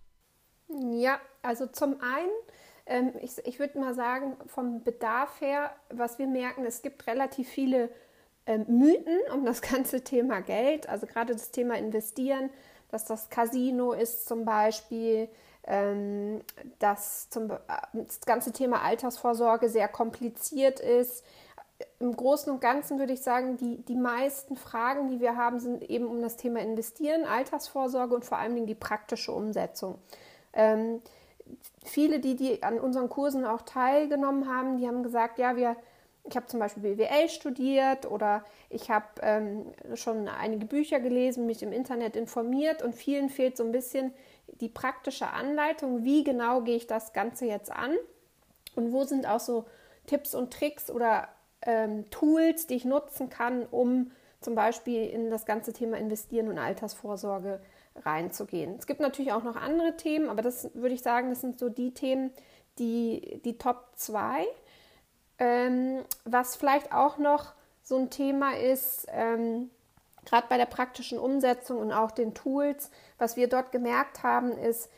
Ja, 0.92 1.21
also 1.42 1.66
zum 1.66 2.00
einen, 2.00 2.33
ähm, 2.87 3.12
ich, 3.21 3.33
ich 3.45 3.59
würde 3.59 3.78
mal 3.78 3.95
sagen, 3.95 4.37
vom 4.47 4.83
Bedarf 4.83 5.42
her, 5.42 5.76
was 5.90 6.19
wir 6.19 6.26
merken, 6.26 6.64
es 6.64 6.80
gibt 6.80 7.07
relativ 7.07 7.50
viele 7.50 7.90
ähm, 8.47 8.64
Mythen 8.66 9.21
um 9.35 9.45
das 9.45 9.61
ganze 9.71 10.02
Thema 10.02 10.40
Geld, 10.40 10.88
also 10.88 11.07
gerade 11.07 11.35
das 11.35 11.50
Thema 11.50 11.76
Investieren 11.76 12.49
dass 12.90 13.04
das 13.04 13.30
Casino 13.30 13.92
ist 13.92 14.26
zum 14.26 14.44
Beispiel, 14.44 15.28
ähm, 15.64 16.40
dass 16.78 17.28
zum, 17.30 17.49
das 17.92 18.20
ganze 18.26 18.52
Thema 18.52 18.82
Altersvorsorge 18.82 19.68
sehr 19.68 19.88
kompliziert 19.88 20.80
ist. 20.80 21.25
Im 21.99 22.14
Großen 22.14 22.52
und 22.52 22.61
Ganzen 22.61 22.99
würde 22.99 23.12
ich 23.12 23.23
sagen, 23.23 23.56
die, 23.56 23.82
die 23.82 23.97
meisten 23.97 24.56
Fragen, 24.56 25.09
die 25.09 25.20
wir 25.20 25.37
haben, 25.37 25.61
sind 25.61 25.88
eben 25.88 26.06
um 26.06 26.20
das 26.20 26.37
Thema 26.37 26.61
Investieren, 26.61 27.25
Altersvorsorge 27.25 28.14
und 28.14 28.25
vor 28.25 28.38
allen 28.38 28.54
Dingen 28.54 28.66
die 28.66 28.75
praktische 28.75 29.32
Umsetzung. 29.32 29.99
Ähm, 30.52 31.00
viele, 31.85 32.20
die, 32.20 32.37
die 32.37 32.62
an 32.62 32.78
unseren 32.78 33.09
Kursen 33.09 33.44
auch 33.44 33.62
teilgenommen 33.62 34.49
haben, 34.49 34.76
die 34.76 34.87
haben 34.87 35.02
gesagt, 35.02 35.38
ja, 35.38 35.56
wir 35.56 35.76
ich 36.31 36.37
habe 36.37 36.47
zum 36.47 36.61
Beispiel 36.61 36.83
BWL 36.83 37.29
studiert 37.29 38.11
oder 38.11 38.45
ich 38.69 38.91
habe 38.91 39.07
ähm, 39.21 39.67
schon 39.95 40.29
einige 40.29 40.65
Bücher 40.65 41.01
gelesen, 41.01 41.47
mich 41.47 41.63
im 41.63 41.73
Internet 41.73 42.17
informiert 42.17 42.83
und 42.83 42.95
vielen 42.95 43.29
fehlt 43.29 43.57
so 43.57 43.65
ein 43.65 43.73
bisschen 43.73 44.15
die 44.61 44.69
praktische 44.69 45.29
Anleitung, 45.29 46.05
wie 46.05 46.25
genau 46.25 46.63
gehe 46.63 46.77
ich 46.77 46.87
das 46.87 47.13
Ganze 47.13 47.47
jetzt 47.47 47.73
an 47.73 47.95
und 48.77 48.93
wo 48.93 49.05
sind 49.05 49.27
auch 49.27 49.41
so 49.41 49.67
Tipps 50.07 50.35
und 50.35 50.53
Tricks 50.53 50.91
oder 50.91 51.29
ähm, 51.63 52.09
Tools, 52.11 52.67
die 52.67 52.75
ich 52.75 52.85
nutzen 52.85 53.29
kann, 53.29 53.67
um 53.67 54.13
zum 54.41 54.55
Beispiel 54.55 55.07
in 55.07 55.31
das 55.31 55.45
ganze 55.45 55.73
Thema 55.73 55.99
Investieren 55.99 56.49
und 56.49 56.59
Altersvorsorge 56.59 57.61
reinzugehen. 57.97 58.77
Es 58.79 58.87
gibt 58.87 59.01
natürlich 59.01 59.33
auch 59.33 59.43
noch 59.43 59.57
andere 59.57 59.97
Themen, 59.97 60.29
aber 60.29 60.43
das 60.43 60.71
würde 60.75 60.95
ich 60.95 61.03
sagen, 61.03 61.29
das 61.29 61.41
sind 61.41 61.59
so 61.59 61.69
die 61.69 61.93
Themen, 61.93 62.31
die, 62.79 63.41
die 63.45 63.59
Top 63.59 63.89
2. 63.97 64.47
Ähm, 65.40 66.04
was 66.25 66.54
vielleicht 66.54 66.92
auch 66.92 67.18
noch 67.18 67.54
so 67.82 67.97
ein 67.97 68.11
Thema 68.11 68.56
ist, 68.56 69.06
ähm, 69.11 69.70
gerade 70.25 70.47
bei 70.49 70.59
der 70.59 70.66
praktischen 70.66 71.18
Umsetzung 71.18 71.78
und 71.78 71.92
auch 71.92 72.11
den 72.11 72.35
Tools, 72.35 72.90
was 73.18 73.37
wir 73.37 73.49
dort 73.49 73.73
gemerkt 73.73 74.23
haben, 74.23 74.52
ist, 74.52 74.90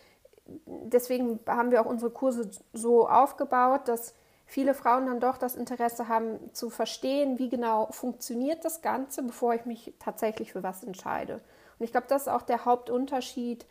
deswegen 0.66 1.40
haben 1.46 1.70
wir 1.70 1.80
auch 1.80 1.86
unsere 1.86 2.10
Kurse 2.10 2.50
so 2.72 3.08
aufgebaut, 3.08 3.86
dass 3.86 4.14
viele 4.46 4.74
Frauen 4.74 5.06
dann 5.06 5.20
doch 5.20 5.38
das 5.38 5.54
Interesse 5.54 6.08
haben 6.08 6.52
zu 6.52 6.68
verstehen, 6.68 7.38
wie 7.38 7.48
genau 7.48 7.90
funktioniert 7.92 8.64
das 8.64 8.82
Ganze, 8.82 9.22
bevor 9.22 9.54
ich 9.54 9.64
mich 9.64 9.94
tatsächlich 9.98 10.52
für 10.52 10.62
was 10.62 10.84
entscheide. 10.84 11.34
Und 11.78 11.84
ich 11.84 11.92
glaube, 11.92 12.08
das 12.08 12.22
ist 12.22 12.28
auch 12.28 12.42
der 12.42 12.64
Hauptunterschied, 12.64 13.64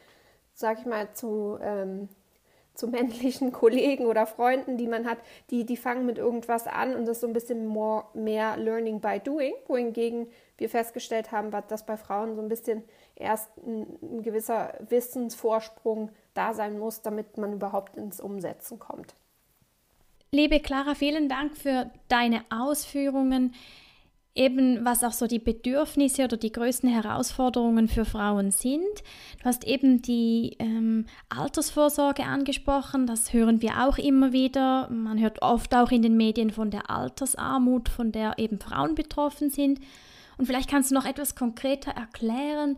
sage 0.54 0.80
ich 0.80 0.86
mal, 0.86 1.14
zu, 1.14 1.60
ähm, 1.62 2.10
zu 2.82 2.88
männlichen 2.88 3.52
Kollegen 3.54 4.08
oder 4.08 4.26
Freunden, 4.26 4.76
die 4.76 4.88
man 4.88 5.06
hat, 5.06 5.20
die, 5.52 5.66
die 5.66 5.78
fangen 5.78 6.06
mit 6.06 6.18
irgendwas 6.18 6.68
an 6.68 6.96
und 6.96 7.06
das 7.06 7.18
ist 7.18 7.22
so 7.22 7.28
ein 7.28 7.34
bisschen 7.34 7.68
more, 7.68 8.06
mehr 8.14 8.58
Learning 8.58 9.00
by 9.00 9.20
Doing, 9.24 9.54
wohingegen 9.68 10.28
wir 10.58 10.68
festgestellt 10.68 11.32
haben, 11.32 11.52
dass 11.68 11.86
bei 11.86 11.96
Frauen 11.96 12.36
so 12.36 12.42
ein 12.42 12.50
bisschen 12.50 12.84
erst 13.16 13.50
ein, 13.66 13.86
ein 14.02 14.24
gewisser 14.24 14.74
Wissensvorsprung 14.90 16.10
da 16.34 16.54
sein 16.54 16.80
muss, 16.80 17.02
damit 17.02 17.38
man 17.38 17.54
überhaupt 17.54 17.96
ins 17.98 18.20
Umsetzen 18.20 18.80
kommt. 18.80 19.14
Liebe 20.32 20.60
Clara, 20.60 20.96
vielen 20.96 21.30
Dank 21.30 21.56
für 21.58 21.92
deine 22.08 22.44
Ausführungen, 22.50 23.54
eben 24.34 24.86
was 24.86 25.04
auch 25.04 25.12
so 25.12 25.28
die 25.28 25.40
Bedürfnisse 25.40 26.24
oder 26.24 26.38
die 26.38 26.52
größten 26.52 26.90
Herausforderungen 26.90 27.88
für 27.88 28.06
Frauen 28.06 28.52
sind. 28.52 29.04
Du 29.40 29.46
hast 29.46 29.66
eben 29.66 30.02
die 30.02 30.56
ähm, 30.60 31.06
Altersvorsorge 31.30 32.24
angesprochen, 32.24 33.08
das 33.08 33.34
hören 33.34 33.62
wir 33.62 33.86
auch 33.86 33.98
immer 33.98 34.32
wieder. 34.32 34.90
Man 34.90 35.20
hört 35.20 35.42
oft 35.42 35.76
auch 35.76 35.92
in 35.92 36.02
den 36.02 36.16
Medien 36.16 36.50
von 36.50 36.72
der 36.72 36.90
Altersarmut, 36.90 37.90
von 37.90 38.12
der 38.12 38.40
eben 38.40 38.60
Frauen 38.60 38.96
betroffen 38.96 39.50
sind. 39.50 39.80
Und 40.38 40.46
vielleicht 40.46 40.70
kannst 40.70 40.92
du 40.92 40.96
noch 40.96 41.06
etwas 41.06 41.36
konkreter 41.36 41.92
erklären, 41.92 42.78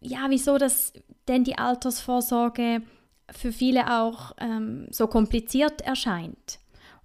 ja, 0.00 0.26
wieso 0.28 0.58
das 0.58 0.92
denn 1.28 1.44
die 1.44 1.56
Altersvorsorge 1.56 2.82
für 3.30 3.52
viele 3.52 3.90
auch 3.90 4.32
ähm, 4.38 4.86
so 4.90 5.06
kompliziert 5.06 5.80
erscheint 5.80 6.58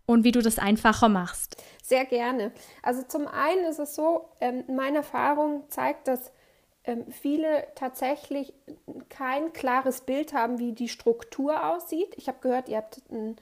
und 0.09 0.23
wie 0.23 0.31
du 0.31 0.41
das 0.41 0.57
einfacher 0.57 1.07
machst. 1.07 1.55
Sehr 1.83 2.03
gerne. 2.03 2.51
Also 2.81 3.03
zum 3.03 3.27
einen 3.27 3.65
ist 3.65 3.77
es 3.77 3.93
so, 3.93 4.29
ähm, 4.41 4.63
meine 4.67 4.97
Erfahrung 4.97 5.65
zeigt, 5.69 6.07
dass 6.07 6.31
ähm, 6.83 7.05
viele 7.11 7.67
tatsächlich 7.75 8.51
kein 9.09 9.53
klares 9.53 10.01
Bild 10.01 10.33
haben, 10.33 10.57
wie 10.57 10.73
die 10.73 10.89
Struktur 10.89 11.63
aussieht. 11.63 12.15
Ich 12.15 12.27
habe 12.27 12.39
gehört, 12.41 12.69
ihr 12.69 12.77
habt 12.77 12.99
einen, 13.11 13.35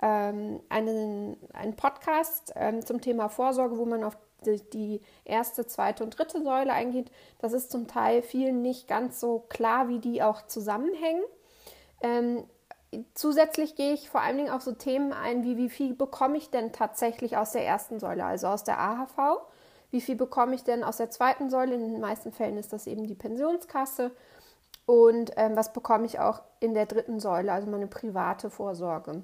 ähm, 0.00 0.60
einen, 0.68 1.36
einen 1.54 1.74
Podcast 1.74 2.52
ähm, 2.54 2.86
zum 2.86 3.00
Thema 3.00 3.28
Vorsorge, 3.28 3.76
wo 3.76 3.84
man 3.84 4.04
auf 4.04 4.16
die, 4.46 4.60
die 4.72 5.00
erste, 5.24 5.66
zweite 5.66 6.04
und 6.04 6.16
dritte 6.16 6.40
Säule 6.40 6.72
eingeht. 6.72 7.10
Das 7.40 7.52
ist 7.52 7.72
zum 7.72 7.88
Teil 7.88 8.22
vielen 8.22 8.62
nicht 8.62 8.86
ganz 8.86 9.18
so 9.18 9.40
klar, 9.48 9.88
wie 9.88 9.98
die 9.98 10.22
auch 10.22 10.46
zusammenhängen. 10.46 11.24
Zusätzlich 13.14 13.74
gehe 13.74 13.94
ich 13.94 14.10
vor 14.10 14.20
allen 14.20 14.36
Dingen 14.36 14.50
auf 14.50 14.62
so 14.62 14.72
Themen 14.72 15.12
ein, 15.12 15.44
wie 15.44 15.56
wie 15.56 15.70
viel 15.70 15.94
bekomme 15.94 16.36
ich 16.36 16.50
denn 16.50 16.72
tatsächlich 16.72 17.36
aus 17.36 17.52
der 17.52 17.64
ersten 17.66 17.98
Säule, 17.98 18.24
also 18.24 18.48
aus 18.48 18.64
der 18.64 18.78
AHV? 18.78 19.40
Wie 19.90 20.00
viel 20.00 20.16
bekomme 20.16 20.54
ich 20.54 20.64
denn 20.64 20.84
aus 20.84 20.96
der 20.96 21.10
zweiten 21.10 21.50
Säule? 21.50 21.74
In 21.74 21.92
den 21.92 22.00
meisten 22.00 22.32
Fällen 22.32 22.56
ist 22.56 22.72
das 22.72 22.86
eben 22.86 23.06
die 23.06 23.14
Pensionskasse. 23.14 24.10
Und 24.86 25.32
ähm, 25.36 25.56
was 25.56 25.72
bekomme 25.72 26.06
ich 26.06 26.18
auch 26.18 26.42
in 26.60 26.74
der 26.74 26.86
dritten 26.86 27.20
Säule, 27.20 27.52
also 27.52 27.70
meine 27.70 27.86
private 27.86 28.50
Vorsorge? 28.50 29.22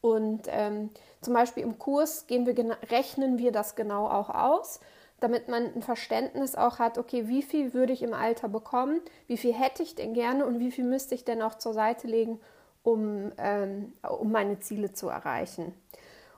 Und 0.00 0.42
ähm, 0.48 0.90
zum 1.20 1.32
Beispiel 1.32 1.62
im 1.62 1.78
Kurs 1.78 2.26
wir, 2.28 2.76
rechnen 2.90 3.38
wir 3.38 3.52
das 3.52 3.76
genau 3.76 4.06
auch 4.08 4.30
aus, 4.30 4.80
damit 5.20 5.48
man 5.48 5.72
ein 5.74 5.82
Verständnis 5.82 6.56
auch 6.56 6.80
hat, 6.80 6.98
okay, 6.98 7.28
wie 7.28 7.42
viel 7.42 7.72
würde 7.74 7.92
ich 7.92 8.02
im 8.02 8.12
Alter 8.12 8.48
bekommen, 8.48 9.00
wie 9.28 9.36
viel 9.36 9.54
hätte 9.54 9.84
ich 9.84 9.94
denn 9.94 10.14
gerne 10.14 10.44
und 10.44 10.58
wie 10.58 10.72
viel 10.72 10.84
müsste 10.84 11.14
ich 11.14 11.24
denn 11.24 11.40
auch 11.40 11.54
zur 11.54 11.72
Seite 11.72 12.08
legen, 12.08 12.40
um, 12.82 13.32
ähm, 13.38 13.92
um 14.08 14.32
meine 14.32 14.58
Ziele 14.60 14.92
zu 14.92 15.08
erreichen. 15.08 15.74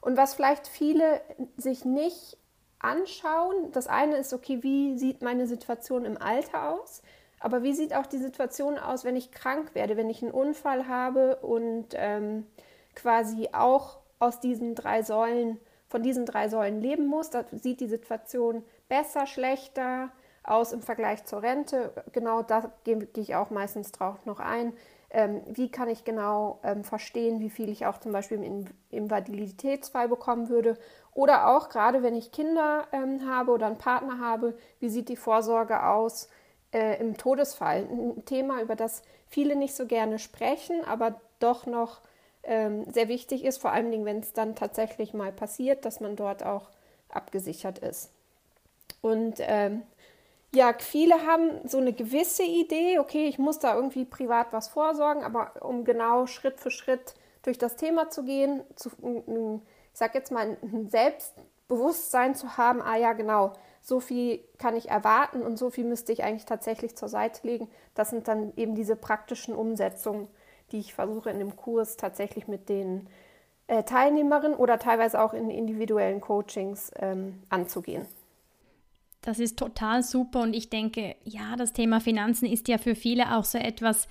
Und 0.00 0.16
was 0.16 0.34
vielleicht 0.34 0.66
viele 0.66 1.20
sich 1.56 1.84
nicht 1.84 2.36
anschauen, 2.78 3.72
das 3.72 3.86
eine 3.86 4.16
ist, 4.16 4.34
okay, 4.34 4.62
wie 4.62 4.98
sieht 4.98 5.22
meine 5.22 5.46
Situation 5.46 6.04
im 6.04 6.20
Alter 6.20 6.70
aus? 6.70 7.02
Aber 7.40 7.62
wie 7.62 7.74
sieht 7.74 7.94
auch 7.94 8.06
die 8.06 8.18
Situation 8.18 8.78
aus, 8.78 9.04
wenn 9.04 9.16
ich 9.16 9.32
krank 9.32 9.74
werde, 9.74 9.96
wenn 9.96 10.10
ich 10.10 10.22
einen 10.22 10.32
Unfall 10.32 10.88
habe 10.88 11.36
und 11.36 11.88
ähm, 11.94 12.46
quasi 12.94 13.48
auch 13.52 13.98
aus 14.18 14.40
diesen 14.40 14.74
drei 14.74 15.02
Säulen, 15.02 15.58
von 15.88 16.02
diesen 16.02 16.26
drei 16.26 16.48
Säulen 16.48 16.80
leben 16.80 17.06
muss? 17.06 17.30
Da 17.30 17.44
sieht 17.52 17.80
die 17.80 17.88
Situation 17.88 18.64
besser, 18.88 19.26
schlechter 19.26 20.10
aus 20.42 20.72
im 20.72 20.82
Vergleich 20.82 21.24
zur 21.24 21.42
Rente. 21.42 21.92
Genau 22.12 22.42
da 22.42 22.72
gehe, 22.84 22.98
gehe 22.98 23.22
ich 23.22 23.34
auch 23.34 23.50
meistens 23.50 23.92
drauf 23.92 24.24
noch 24.26 24.40
ein 24.40 24.74
ähm, 25.14 25.42
wie 25.47 25.71
kann 25.71 25.88
ich 25.88 26.04
genau 26.04 26.59
ähm, 26.64 26.83
verstehen, 26.83 27.40
wie 27.40 27.49
viel 27.49 27.68
ich 27.68 27.87
auch 27.87 27.99
zum 27.99 28.12
Beispiel 28.12 28.42
im 28.42 28.66
Invaliditätsfall 28.90 30.09
bekommen 30.09 30.49
würde. 30.49 30.76
Oder 31.12 31.49
auch 31.49 31.68
gerade 31.68 32.02
wenn 32.02 32.16
ich 32.16 32.33
Kinder 32.33 32.88
ähm, 32.92 33.26
habe 33.28 33.52
oder 33.52 33.66
einen 33.66 33.78
Partner 33.78 34.18
habe, 34.18 34.56
wie 34.80 34.88
sieht 34.88 35.09
die 35.09 35.16
Vorsorge 35.16 35.87
aus 35.87 36.28
äh, 36.73 37.00
im 37.00 37.16
Todesfall? 37.16 37.87
Ein 37.88 38.25
Thema, 38.25 38.61
über 38.61 38.75
das 38.75 39.02
viele 39.28 39.54
nicht 39.54 39.76
so 39.76 39.87
gerne 39.87 40.18
sprechen, 40.18 40.85
aber 40.85 41.21
doch 41.38 41.66
noch 41.66 42.00
ähm, 42.42 42.85
sehr 42.92 43.09
wichtig 43.09 43.44
ist, 43.44 43.59
vor 43.59 43.71
allen 43.71 43.92
Dingen, 43.92 44.04
wenn 44.04 44.18
es 44.18 44.33
dann 44.33 44.56
tatsächlich 44.56 45.14
mal 45.14 45.30
passiert, 45.30 45.85
dass 45.85 46.00
man 46.00 46.16
dort 46.16 46.44
auch 46.44 46.71
abgesichert 47.09 47.78
ist. 47.78 48.11
Und 49.00 49.37
ähm, 49.38 49.83
ja, 50.54 50.75
viele 50.78 51.26
haben 51.26 51.66
so 51.68 51.78
eine 51.78 51.92
gewisse 51.92 52.44
Idee, 52.44 52.99
okay, 52.99 53.26
ich 53.26 53.38
muss 53.38 53.58
da 53.58 53.75
irgendwie 53.75 54.04
privat 54.04 54.52
was 54.52 54.68
vorsorgen, 54.68 55.23
aber 55.23 55.52
um 55.61 55.84
genau 55.84 56.26
Schritt 56.26 56.61
für 56.61 56.70
Schritt 56.70 57.14
durch 57.42 57.58
das 57.58 57.76
Thema 57.76 58.08
zu 58.11 58.25
gehen, 58.25 58.62
zu, 58.76 58.90
ich 59.92 59.99
sag 59.99 60.14
jetzt 60.14 60.32
mal, 60.32 60.56
ein 60.62 60.88
Selbstbewusstsein 60.88 62.34
zu 62.34 62.56
haben, 62.56 62.80
ah 62.80 62.96
ja, 62.96 63.12
genau, 63.12 63.52
so 63.80 64.00
viel 64.00 64.40
kann 64.58 64.76
ich 64.76 64.88
erwarten 64.88 65.42
und 65.42 65.58
so 65.58 65.70
viel 65.70 65.84
müsste 65.84 66.12
ich 66.12 66.25
eigentlich 66.25 66.46
tatsächlich 66.46 66.96
zur 66.96 67.08
Seite 67.08 67.46
legen. 67.46 67.68
Das 67.94 68.11
sind 68.11 68.28
dann 68.28 68.52
eben 68.56 68.75
diese 68.75 68.96
praktischen 68.96 69.54
Umsetzungen, 69.54 70.28
die 70.73 70.78
ich 70.78 70.94
versuche 70.94 71.30
in 71.30 71.38
dem 71.38 71.54
Kurs 71.54 71.99
tatsächlich 71.99 72.49
mit 72.49 72.70
den 72.70 73.08
äh, 73.66 73.82
Teilnehmerinnen 73.82 74.56
oder 74.56 74.78
teilweise 74.78 75.20
auch 75.20 75.34
in 75.34 75.50
individuellen 75.50 76.23
Coachings 76.23 76.92
ähm, 76.96 77.42
anzugehen. 77.50 78.06
Das 79.25 79.38
ist 79.38 79.59
total 79.59 80.02
super 80.02 80.43
und 80.43 80.54
ich 80.54 80.69
denke, 80.69 81.16
ja, 81.25 81.57
das 81.57 81.73
Thema 81.73 82.00
Finanzen 82.00 82.47
ist 82.47 82.69
ja 82.69 82.76
für 82.76 82.95
viele 82.95 83.35
auch 83.35 83.45
so 83.45 83.57
etwas 83.57 84.07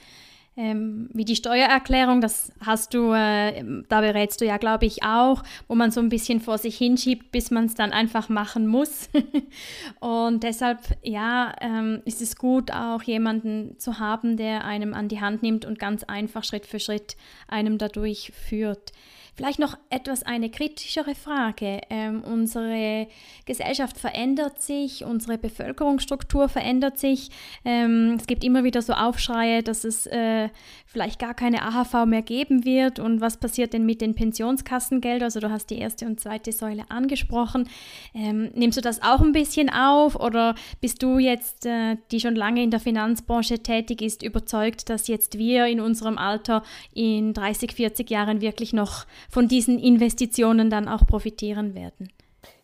ähm, 0.56 1.10
wie 1.14 1.26
die 1.26 1.36
Steuererklärung. 1.36 2.22
Das 2.22 2.52
hast 2.60 2.94
du, 2.94 3.12
äh, 3.14 3.64
da 3.90 4.02
berätst 4.02 4.42
du 4.42 4.46
ja, 4.46 4.58
glaube 4.58 4.86
ich, 4.86 5.04
auch, 5.04 5.44
wo 5.68 5.76
man 5.76 5.92
so 5.92 6.00
ein 6.00 6.10
bisschen 6.10 6.42
vor 6.42 6.58
sich 6.58 6.78
hinschiebt, 6.78 7.32
bis 7.32 7.52
man 7.52 7.66
es 7.66 7.76
dann 7.76 7.92
einfach 7.92 8.30
machen 8.30 8.68
muss. 8.68 9.10
und 10.00 10.44
deshalb, 10.44 10.80
ja, 11.02 11.54
ähm, 11.62 12.02
ist 12.06 12.22
es 12.22 12.36
gut, 12.36 12.72
auch 12.72 13.02
jemanden 13.04 13.78
zu 13.80 14.00
haben, 14.00 14.38
der 14.38 14.66
einem 14.66 14.94
an 14.94 15.08
die 15.08 15.22
Hand 15.22 15.44
nimmt 15.44 15.66
und 15.66 15.80
ganz 15.80 16.04
einfach 16.04 16.44
Schritt 16.44 16.66
für 16.66 16.80
Schritt 16.80 17.18
einem 17.48 17.78
dadurch 17.78 18.32
führt. 18.48 18.92
Vielleicht 19.36 19.58
noch 19.58 19.78
etwas 19.90 20.22
eine 20.22 20.52
kritischere 20.52 21.16
Frage. 21.16 21.82
Ähm, 21.90 22.24
unsere 22.24 23.08
Gesellschaft 23.46 23.98
verändert 23.98 24.62
sich, 24.62 25.06
unsere 25.06 25.40
Bevölkerungsstruktur 25.40 26.50
verändert 26.50 27.00
sich. 27.00 27.32
Ähm, 27.66 28.18
es 28.20 28.28
gibt 28.28 28.44
immer 28.44 28.64
wieder 28.64 28.84
so 28.84 28.94
Aufschreie, 28.94 29.64
dass 29.64 29.86
es 29.86 30.06
äh, 30.06 30.50
vielleicht 30.86 31.18
gar 31.18 31.34
keine 31.34 31.64
AHV 31.64 32.06
mehr 32.06 32.22
geben 32.22 32.64
wird. 32.64 33.00
Und 33.00 33.22
was 33.22 33.38
passiert 33.38 33.74
denn 33.74 33.88
mit 33.88 34.02
den 34.02 34.14
Pensionskassengeldern? 34.14 35.24
Also 35.24 35.40
du 35.40 35.50
hast 35.50 35.72
die 35.72 35.80
erste 35.80 36.06
und 36.06 36.20
zweite 36.20 36.52
Säule 36.52 36.84
angesprochen. 36.90 37.68
Ähm, 38.14 38.52
nimmst 38.54 38.78
du 38.78 38.82
das 38.82 39.02
auch 39.02 39.22
ein 39.22 39.32
bisschen 39.32 39.72
auf 39.72 40.16
oder 40.16 40.54
bist 40.80 41.02
du 41.02 41.18
jetzt, 41.18 41.66
äh, 41.66 41.98
die 42.12 42.20
schon 42.20 42.36
lange 42.36 42.62
in 42.62 42.70
der 42.70 42.80
Finanzbranche 42.80 43.64
tätig 43.64 44.04
ist, 44.04 44.22
überzeugt, 44.22 44.90
dass 44.90 45.08
jetzt 45.08 45.40
wir 45.40 45.66
in 45.66 45.80
unserem 45.80 46.20
Alter 46.20 46.62
in 46.94 47.34
30, 47.34 47.72
40 47.72 48.12
Jahren 48.12 48.42
wirklich 48.42 48.74
noch 48.74 49.08
von 49.30 49.48
diesen 49.48 49.80
Investitionen 49.80 50.70
dann 50.70 50.88
auch 50.88 51.06
profitieren 51.06 51.76
werden? 51.76 52.12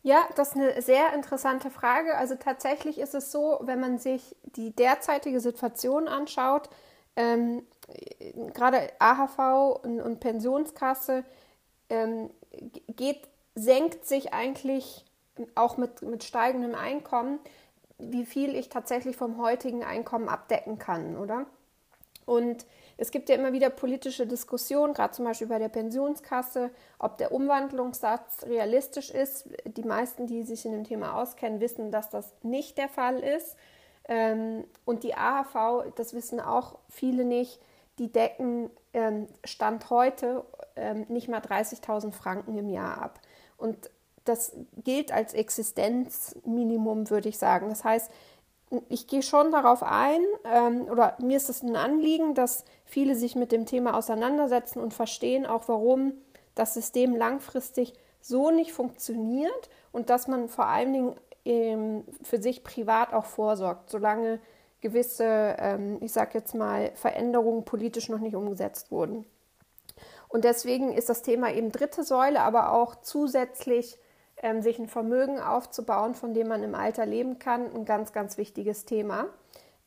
Ja, 0.01 0.27
das 0.35 0.49
ist 0.49 0.55
eine 0.55 0.81
sehr 0.81 1.13
interessante 1.13 1.69
Frage. 1.69 2.15
Also 2.15 2.35
tatsächlich 2.35 2.99
ist 2.99 3.15
es 3.15 3.31
so, 3.31 3.59
wenn 3.61 3.79
man 3.79 3.97
sich 3.97 4.35
die 4.55 4.75
derzeitige 4.75 5.39
Situation 5.39 6.07
anschaut, 6.07 6.69
ähm, 7.15 7.63
gerade 8.53 8.89
AHV 8.99 9.83
und, 9.83 10.01
und 10.01 10.19
Pensionskasse 10.19 11.23
ähm, 11.89 12.29
geht, 12.87 13.27
senkt 13.55 14.05
sich 14.05 14.33
eigentlich 14.33 15.05
auch 15.55 15.77
mit, 15.77 16.01
mit 16.01 16.23
steigendem 16.23 16.75
Einkommen, 16.75 17.39
wie 17.97 18.25
viel 18.25 18.55
ich 18.55 18.69
tatsächlich 18.69 19.17
vom 19.17 19.41
heutigen 19.41 19.83
Einkommen 19.83 20.29
abdecken 20.29 20.79
kann, 20.79 21.17
oder? 21.17 21.45
Und 22.25 22.65
es 23.01 23.11
gibt 23.11 23.29
ja 23.29 23.35
immer 23.35 23.53
wieder 23.53 23.69
politische 23.69 24.27
Diskussionen, 24.27 24.93
gerade 24.93 25.13
zum 25.13 25.23
Beispiel 25.23 25.47
bei 25.47 25.57
der 25.57 25.69
Pensionskasse, 25.69 26.69
ob 26.99 27.17
der 27.17 27.31
Umwandlungssatz 27.31 28.43
realistisch 28.45 29.09
ist. 29.09 29.47
Die 29.65 29.83
meisten, 29.83 30.27
die 30.27 30.43
sich 30.43 30.65
in 30.65 30.73
dem 30.73 30.83
Thema 30.83 31.15
auskennen, 31.15 31.61
wissen, 31.61 31.91
dass 31.91 32.09
das 32.09 32.33
nicht 32.43 32.77
der 32.77 32.89
Fall 32.89 33.19
ist. 33.19 33.55
Ähm, 34.09 34.65
und 34.83 35.03
die 35.03 35.15
AHV, 35.15 35.93
das 35.95 36.13
wissen 36.13 36.41
auch 36.41 36.79
viele 36.89 37.23
nicht, 37.23 37.61
die 37.99 38.11
decken 38.11 38.69
ähm, 38.93 39.27
Stand 39.45 39.89
heute 39.89 40.43
ähm, 40.75 41.05
nicht 41.07 41.29
mal 41.29 41.39
30.000 41.39 42.11
Franken 42.11 42.57
im 42.57 42.67
Jahr 42.67 43.01
ab. 43.01 43.21
Und 43.57 43.89
das 44.25 44.57
gilt 44.83 45.13
als 45.13 45.33
Existenzminimum, 45.33 47.09
würde 47.09 47.29
ich 47.29 47.37
sagen. 47.37 47.69
Das 47.69 47.85
heißt, 47.85 48.11
ich 48.87 49.07
gehe 49.07 49.23
schon 49.23 49.51
darauf 49.51 49.83
ein, 49.83 50.21
ähm, 50.45 50.87
oder 50.89 51.17
mir 51.19 51.37
ist 51.37 51.49
es 51.49 51.63
ein 51.63 51.75
Anliegen, 51.75 52.35
dass 52.35 52.65
viele 52.85 53.15
sich 53.15 53.35
mit 53.35 53.51
dem 53.51 53.65
Thema 53.65 53.97
auseinandersetzen 53.97 54.79
und 54.79 54.93
verstehen 54.93 55.45
auch, 55.45 55.67
warum 55.67 56.13
das 56.55 56.73
System 56.73 57.15
langfristig 57.15 57.93
so 58.21 58.51
nicht 58.51 58.73
funktioniert 58.73 59.69
und 59.91 60.09
dass 60.09 60.27
man 60.27 60.49
vor 60.49 60.67
allen 60.67 60.93
Dingen 60.93 61.15
ähm, 61.45 62.03
für 62.21 62.41
sich 62.41 62.63
privat 62.63 63.13
auch 63.13 63.25
vorsorgt, 63.25 63.89
solange 63.89 64.39
gewisse, 64.81 65.55
ähm, 65.57 65.97
ich 66.01 66.11
sage 66.11 66.37
jetzt 66.37 66.53
mal, 66.53 66.91
Veränderungen 66.95 67.65
politisch 67.65 68.09
noch 68.09 68.19
nicht 68.19 68.35
umgesetzt 68.35 68.91
wurden. 68.91 69.25
Und 70.27 70.43
deswegen 70.43 70.93
ist 70.93 71.09
das 71.09 71.23
Thema 71.23 71.51
eben 71.51 71.71
dritte 71.71 72.03
Säule, 72.03 72.41
aber 72.41 72.71
auch 72.73 72.95
zusätzlich 73.01 73.97
ähm, 74.41 74.61
sich 74.61 74.79
ein 74.79 74.87
Vermögen 74.87 75.39
aufzubauen, 75.39 76.15
von 76.15 76.33
dem 76.33 76.47
man 76.47 76.63
im 76.63 76.75
Alter 76.75 77.05
leben 77.05 77.39
kann, 77.39 77.73
ein 77.73 77.85
ganz, 77.85 78.13
ganz 78.13 78.37
wichtiges 78.37 78.85
Thema 78.85 79.25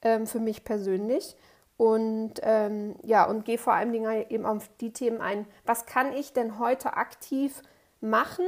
ähm, 0.02 0.26
für 0.26 0.40
mich 0.40 0.64
persönlich. 0.64 1.37
Und 1.76 2.35
ähm, 2.42 2.94
ja, 3.02 3.25
und 3.25 3.44
gehe 3.44 3.59
vor 3.59 3.75
Dingen 3.92 4.26
eben 4.28 4.47
auf 4.47 4.68
die 4.80 4.92
Themen 4.92 5.21
ein, 5.21 5.47
was 5.64 5.87
kann 5.87 6.12
ich 6.12 6.32
denn 6.32 6.59
heute 6.59 6.97
aktiv 6.97 7.62
machen, 8.00 8.47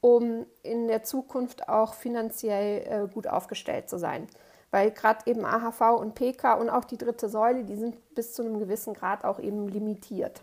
um 0.00 0.46
in 0.62 0.88
der 0.88 1.02
Zukunft 1.02 1.68
auch 1.68 1.94
finanziell 1.94 3.04
äh, 3.04 3.08
gut 3.12 3.28
aufgestellt 3.28 3.88
zu 3.88 3.98
sein. 3.98 4.26
Weil 4.70 4.90
gerade 4.90 5.20
eben 5.26 5.44
AHV 5.44 5.98
und 5.98 6.14
PK 6.14 6.54
und 6.54 6.68
auch 6.68 6.84
die 6.84 6.98
dritte 6.98 7.28
Säule, 7.28 7.64
die 7.64 7.76
sind 7.76 8.14
bis 8.14 8.34
zu 8.34 8.42
einem 8.42 8.58
gewissen 8.58 8.94
Grad 8.94 9.24
auch 9.24 9.38
eben 9.38 9.68
limitiert. 9.68 10.42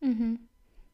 Mhm. 0.00 0.46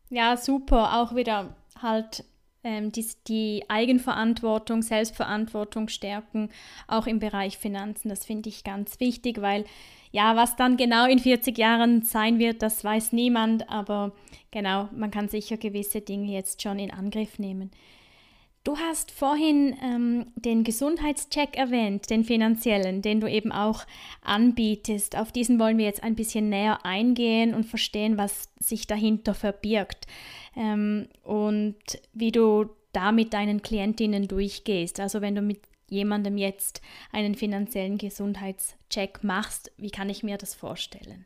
Ja, 0.08 0.36
super. 0.36 1.00
Auch 1.00 1.14
wieder 1.14 1.54
halt 1.82 2.24
ähm, 2.66 2.90
die, 2.90 3.06
die 3.28 3.64
Eigenverantwortung, 3.68 4.82
Selbstverantwortung 4.82 5.88
stärken, 5.88 6.50
auch 6.88 7.06
im 7.06 7.20
Bereich 7.20 7.58
Finanzen. 7.58 8.08
Das 8.08 8.24
finde 8.24 8.48
ich 8.48 8.64
ganz 8.64 8.98
wichtig, 8.98 9.40
weil 9.40 9.64
ja, 10.10 10.34
was 10.34 10.56
dann 10.56 10.76
genau 10.76 11.06
in 11.06 11.20
40 11.20 11.56
Jahren 11.56 12.02
sein 12.02 12.38
wird, 12.38 12.62
das 12.62 12.82
weiß 12.82 13.12
niemand, 13.12 13.68
aber 13.70 14.12
genau, 14.50 14.88
man 14.92 15.10
kann 15.10 15.28
sicher 15.28 15.56
gewisse 15.56 16.00
Dinge 16.00 16.32
jetzt 16.32 16.60
schon 16.62 16.78
in 16.78 16.90
Angriff 16.90 17.38
nehmen. 17.38 17.70
Du 18.66 18.76
hast 18.76 19.12
vorhin 19.12 19.76
ähm, 19.80 20.32
den 20.34 20.64
Gesundheitscheck 20.64 21.56
erwähnt, 21.56 22.10
den 22.10 22.24
finanziellen, 22.24 23.00
den 23.00 23.20
du 23.20 23.30
eben 23.30 23.52
auch 23.52 23.84
anbietest. 24.22 25.16
Auf 25.16 25.30
diesen 25.30 25.60
wollen 25.60 25.78
wir 25.78 25.84
jetzt 25.84 26.02
ein 26.02 26.16
bisschen 26.16 26.48
näher 26.48 26.84
eingehen 26.84 27.54
und 27.54 27.62
verstehen, 27.62 28.18
was 28.18 28.48
sich 28.58 28.88
dahinter 28.88 29.34
verbirgt 29.34 30.08
ähm, 30.56 31.06
und 31.22 31.76
wie 32.12 32.32
du 32.32 32.68
da 32.92 33.12
mit 33.12 33.34
deinen 33.34 33.62
Klientinnen 33.62 34.26
durchgehst. 34.26 34.98
Also 34.98 35.20
wenn 35.20 35.36
du 35.36 35.42
mit 35.42 35.60
jemandem 35.88 36.36
jetzt 36.36 36.80
einen 37.12 37.36
finanziellen 37.36 37.98
Gesundheitscheck 37.98 39.22
machst, 39.22 39.70
wie 39.76 39.90
kann 39.90 40.10
ich 40.10 40.24
mir 40.24 40.38
das 40.38 40.56
vorstellen? 40.56 41.24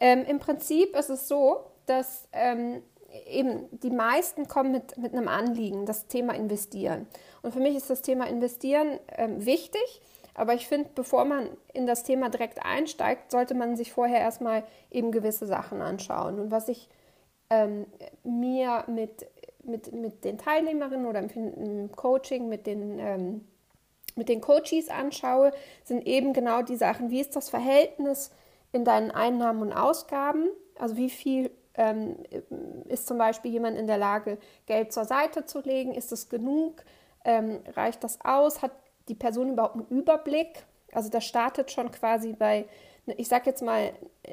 Ähm, 0.00 0.26
Im 0.28 0.38
Prinzip 0.38 0.94
ist 0.94 1.08
es 1.08 1.28
so, 1.28 1.64
dass 1.86 2.28
ähm, 2.32 2.82
eben 3.26 3.68
die 3.70 3.90
meisten 3.90 4.48
kommen 4.48 4.72
mit, 4.72 4.96
mit 4.98 5.12
einem 5.12 5.28
Anliegen, 5.28 5.86
das 5.86 6.06
Thema 6.06 6.34
investieren. 6.34 7.06
Und 7.42 7.52
für 7.52 7.60
mich 7.60 7.76
ist 7.76 7.90
das 7.90 8.02
Thema 8.02 8.26
investieren 8.26 8.98
ähm, 9.16 9.44
wichtig, 9.44 10.00
aber 10.34 10.54
ich 10.54 10.66
finde, 10.66 10.90
bevor 10.94 11.24
man 11.24 11.48
in 11.72 11.86
das 11.86 12.02
Thema 12.02 12.28
direkt 12.28 12.64
einsteigt, 12.64 13.30
sollte 13.30 13.54
man 13.54 13.76
sich 13.76 13.92
vorher 13.92 14.18
erstmal 14.20 14.64
eben 14.90 15.12
gewisse 15.12 15.46
Sachen 15.46 15.80
anschauen. 15.80 16.40
Und 16.40 16.50
was 16.50 16.68
ich 16.68 16.88
ähm, 17.50 17.86
mir 18.24 18.84
mit, 18.88 19.26
mit, 19.62 19.92
mit 19.92 20.24
den 20.24 20.38
Teilnehmerinnen 20.38 21.06
oder 21.06 21.20
im, 21.20 21.54
im 21.54 21.92
Coaching 21.92 22.48
mit 22.48 22.66
den, 22.66 22.98
ähm, 22.98 23.46
mit 24.16 24.28
den 24.28 24.40
Coaches 24.40 24.88
anschaue, 24.88 25.52
sind 25.84 26.04
eben 26.06 26.32
genau 26.32 26.62
die 26.62 26.76
Sachen, 26.76 27.10
wie 27.10 27.20
ist 27.20 27.36
das 27.36 27.48
Verhältnis 27.48 28.30
in 28.72 28.84
deinen 28.84 29.12
Einnahmen 29.12 29.62
und 29.62 29.72
Ausgaben, 29.72 30.48
also 30.78 30.96
wie 30.96 31.10
viel 31.10 31.50
ähm, 31.76 32.16
ist 32.88 33.06
zum 33.06 33.18
Beispiel 33.18 33.50
jemand 33.50 33.76
in 33.78 33.86
der 33.86 33.98
Lage, 33.98 34.38
Geld 34.66 34.92
zur 34.92 35.04
Seite 35.04 35.44
zu 35.44 35.60
legen? 35.60 35.92
Ist 35.92 36.12
es 36.12 36.28
genug? 36.28 36.84
Ähm, 37.24 37.60
reicht 37.74 38.04
das 38.04 38.18
aus? 38.24 38.62
Hat 38.62 38.72
die 39.08 39.14
Person 39.14 39.50
überhaupt 39.50 39.76
einen 39.76 39.86
Überblick? 39.88 40.64
Also 40.92 41.10
das 41.10 41.24
startet 41.24 41.70
schon 41.72 41.90
quasi 41.90 42.32
bei, 42.32 42.66
ich 43.16 43.28
sage 43.28 43.46
jetzt 43.46 43.62
mal, 43.62 43.92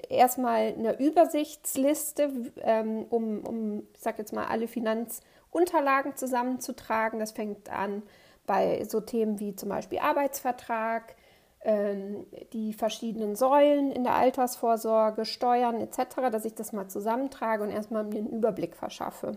erstmal 0.09 0.73
eine 0.73 0.99
Übersichtsliste, 0.99 2.51
ähm, 2.61 3.05
um, 3.09 3.39
um, 3.41 3.87
ich 3.93 3.99
sage 3.99 4.19
jetzt 4.19 4.33
mal, 4.33 4.45
alle 4.45 4.67
Finanzunterlagen 4.67 6.15
zusammenzutragen. 6.15 7.19
Das 7.19 7.31
fängt 7.31 7.69
an 7.69 8.03
bei 8.45 8.83
so 8.85 9.01
Themen 9.01 9.39
wie 9.39 9.55
zum 9.55 9.69
Beispiel 9.69 9.99
Arbeitsvertrag, 9.99 11.15
ähm, 11.63 12.25
die 12.53 12.73
verschiedenen 12.73 13.35
Säulen 13.35 13.91
in 13.91 14.03
der 14.03 14.15
Altersvorsorge, 14.15 15.25
Steuern 15.25 15.79
etc., 15.79 16.31
dass 16.31 16.45
ich 16.45 16.55
das 16.55 16.73
mal 16.73 16.87
zusammentrage 16.87 17.63
und 17.63 17.69
erstmal 17.69 18.03
mir 18.03 18.19
einen 18.19 18.29
Überblick 18.29 18.75
verschaffe. 18.75 19.33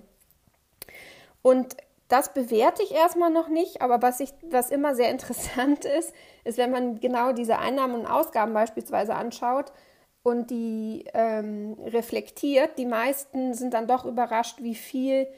Und 1.43 1.77
das 2.09 2.33
bewerte 2.33 2.83
ich 2.83 2.93
erstmal 2.93 3.31
noch 3.31 3.49
nicht, 3.49 3.83
aber 3.83 4.01
was, 4.01 4.21
ich, 4.21 4.33
was 4.43 4.71
immer 4.71 4.95
sehr 4.95 5.11
interessant 5.13 5.85
ist, 5.85 6.15
ist, 6.45 6.59
wenn 6.59 6.71
man 6.71 7.01
genau 7.01 7.33
diese 7.33 7.59
Einnahmen 7.59 7.95
und 7.95 8.07
Ausgaben 8.07 8.55
beispielsweise 8.55 9.15
anschaut 9.15 9.73
und 10.23 10.51
die 10.51 11.05
ähm, 11.13 11.77
reflektiert. 11.85 12.79
Die 12.79 12.87
meisten 12.87 13.53
sind 13.55 13.75
dann 13.75 13.87
doch 13.87 14.07
überrascht, 14.07 14.63
wie 14.63 14.75
viel 14.75 15.29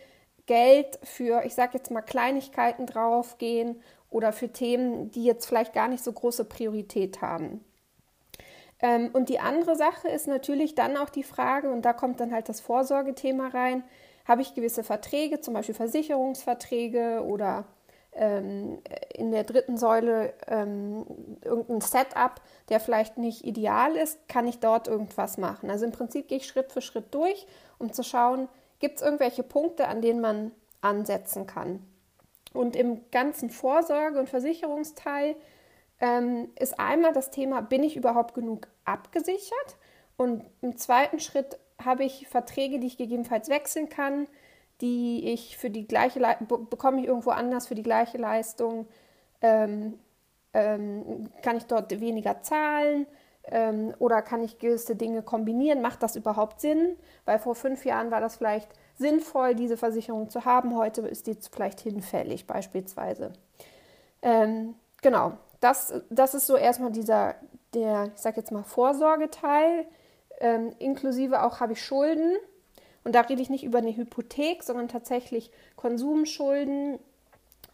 Geld 0.46 0.99
für, 1.03 1.44
ich 1.44 1.55
sage 1.55 1.72
jetzt 1.75 1.90
mal, 1.90 2.03
Kleinigkeiten 2.03 2.87
draufgehen 2.87 3.83
oder 4.11 4.33
für 4.33 4.49
Themen, 4.49 5.11
die 5.11 5.25
jetzt 5.25 5.47
vielleicht 5.47 5.73
gar 5.73 5.88
nicht 5.88 6.03
so 6.03 6.12
große 6.12 6.45
Priorität 6.45 7.23
haben. 7.23 7.64
Ähm, 8.81 9.11
und 9.12 9.29
die 9.29 9.40
andere 9.40 9.77
Sache 9.77 10.09
ist 10.09 10.29
natürlich 10.29 10.75
dann 10.75 10.97
auch 10.97 11.11
die 11.11 11.23
Frage, 11.23 11.71
und 11.71 11.83
da 11.83 11.92
kommt 11.92 12.21
dann 12.21 12.33
halt 12.33 12.49
das 12.49 12.61
Vorsorgethema 12.61 13.49
rein, 13.49 13.85
habe 14.27 14.42
ich 14.42 14.55
gewisse 14.55 14.85
Verträge, 14.85 15.40
zum 15.40 15.55
Beispiel 15.55 15.75
Versicherungsverträge 15.75 17.23
oder 17.25 17.64
ähm, 18.12 18.79
in 19.14 19.31
der 19.31 19.45
dritten 19.45 19.77
Säule 19.77 20.35
ähm, 20.49 21.07
irgendein 21.45 21.81
Setup, 21.81 22.40
der 22.69 22.81
vielleicht 22.81 23.19
nicht 23.19 23.45
ideal 23.45 23.95
ist, 23.97 24.29
kann 24.29 24.49
ich 24.49 24.59
dort 24.59 24.88
irgendwas 24.88 25.38
machen. 25.38 25.71
Also 25.71 25.85
im 25.85 25.92
Prinzip 25.92 26.29
gehe 26.29 26.38
ich 26.38 26.47
Schritt 26.47 26.73
für 26.73 26.81
Schritt 26.81 27.14
durch, 27.14 27.47
um 27.79 27.92
zu 27.92 28.03
schauen, 28.03 28.49
gibt 28.79 28.97
es 28.97 29.03
irgendwelche 29.03 29.42
Punkte, 29.42 29.88
an 29.88 30.03
denen 30.03 30.21
man 30.21 30.53
ansetzen 30.81 31.47
kann. 31.47 31.85
Und 32.57 32.77
im 32.77 33.11
ganzen 33.11 33.51
Vorsorge- 33.51 34.19
und 34.19 34.29
Versicherungsteil 34.29 35.37
ähm, 36.01 36.49
ist 36.59 36.79
einmal 36.79 37.12
das 37.12 37.31
Thema, 37.31 37.61
bin 37.62 37.83
ich 37.83 37.97
überhaupt 37.97 38.35
genug 38.35 38.69
abgesichert? 38.85 39.77
Und 40.16 40.45
im 40.62 40.77
zweiten 40.77 41.21
Schritt 41.21 41.59
habe 41.83 42.05
ich 42.05 42.29
Verträge, 42.29 42.79
die 42.79 42.87
ich 42.87 42.97
gegebenenfalls 42.97 43.49
wechseln 43.49 43.88
kann, 43.88 44.27
die 44.81 45.33
ich 45.33 45.57
für 45.57 45.71
die 45.71 45.87
gleiche 45.87 46.19
Le 46.21 46.37
bekomme 46.71 47.01
ich 47.01 47.07
irgendwo 47.07 47.31
anders 47.31 47.66
für 47.66 47.75
die 47.75 47.83
gleiche 47.83 48.19
Leistung, 48.19 48.87
ähm, 49.40 49.99
ähm, 50.53 51.31
kann 51.42 51.57
ich 51.57 51.64
dort 51.64 51.99
weniger 52.01 52.42
zahlen 52.42 53.07
ähm, 53.45 53.95
oder 53.99 54.23
kann 54.23 54.42
ich 54.42 54.59
gewisse 54.59 54.97
Dinge 54.97 55.23
kombinieren? 55.23 55.83
Macht 55.83 56.03
das 56.03 56.16
überhaupt 56.16 56.61
Sinn? 56.61 56.97
Weil 57.25 57.38
vor 57.38 57.55
fünf 57.55 57.85
Jahren 57.85 58.11
war 58.11 58.21
das 58.21 58.37
vielleicht 58.37 58.71
sinnvoll, 58.98 59.54
diese 59.54 59.76
Versicherung 59.76 60.30
zu 60.30 60.44
haben. 60.44 60.76
Heute 60.76 61.02
ist 61.02 61.26
die 61.26 61.37
vielleicht 61.50 61.80
hinfällig 61.80 62.46
beispielsweise. 62.46 63.32
Ähm, 64.22 64.74
genau, 65.02 65.32
das, 65.61 65.92
das 66.11 66.35
ist 66.35 66.46
so 66.46 66.56
erstmal 66.56 66.92
dieser, 66.92 67.35
der, 67.74 68.11
ich 68.14 68.20
sage 68.20 68.38
jetzt 68.38 68.52
mal, 68.52 68.62
Vorsorgeteil. 68.62 69.87
Ähm, 70.40 70.72
inklusive 70.78 71.42
auch 71.42 71.61
habe 71.61 71.74
ich 71.74 71.82
Schulden. 71.82 72.37
Und 73.04 73.14
da 73.14 73.20
rede 73.20 73.40
ich 73.40 73.50
nicht 73.50 73.64
über 73.64 73.78
eine 73.78 73.96
Hypothek, 73.96 74.62
sondern 74.62 74.88
tatsächlich 74.88 75.50
Konsumschulden, 75.76 76.98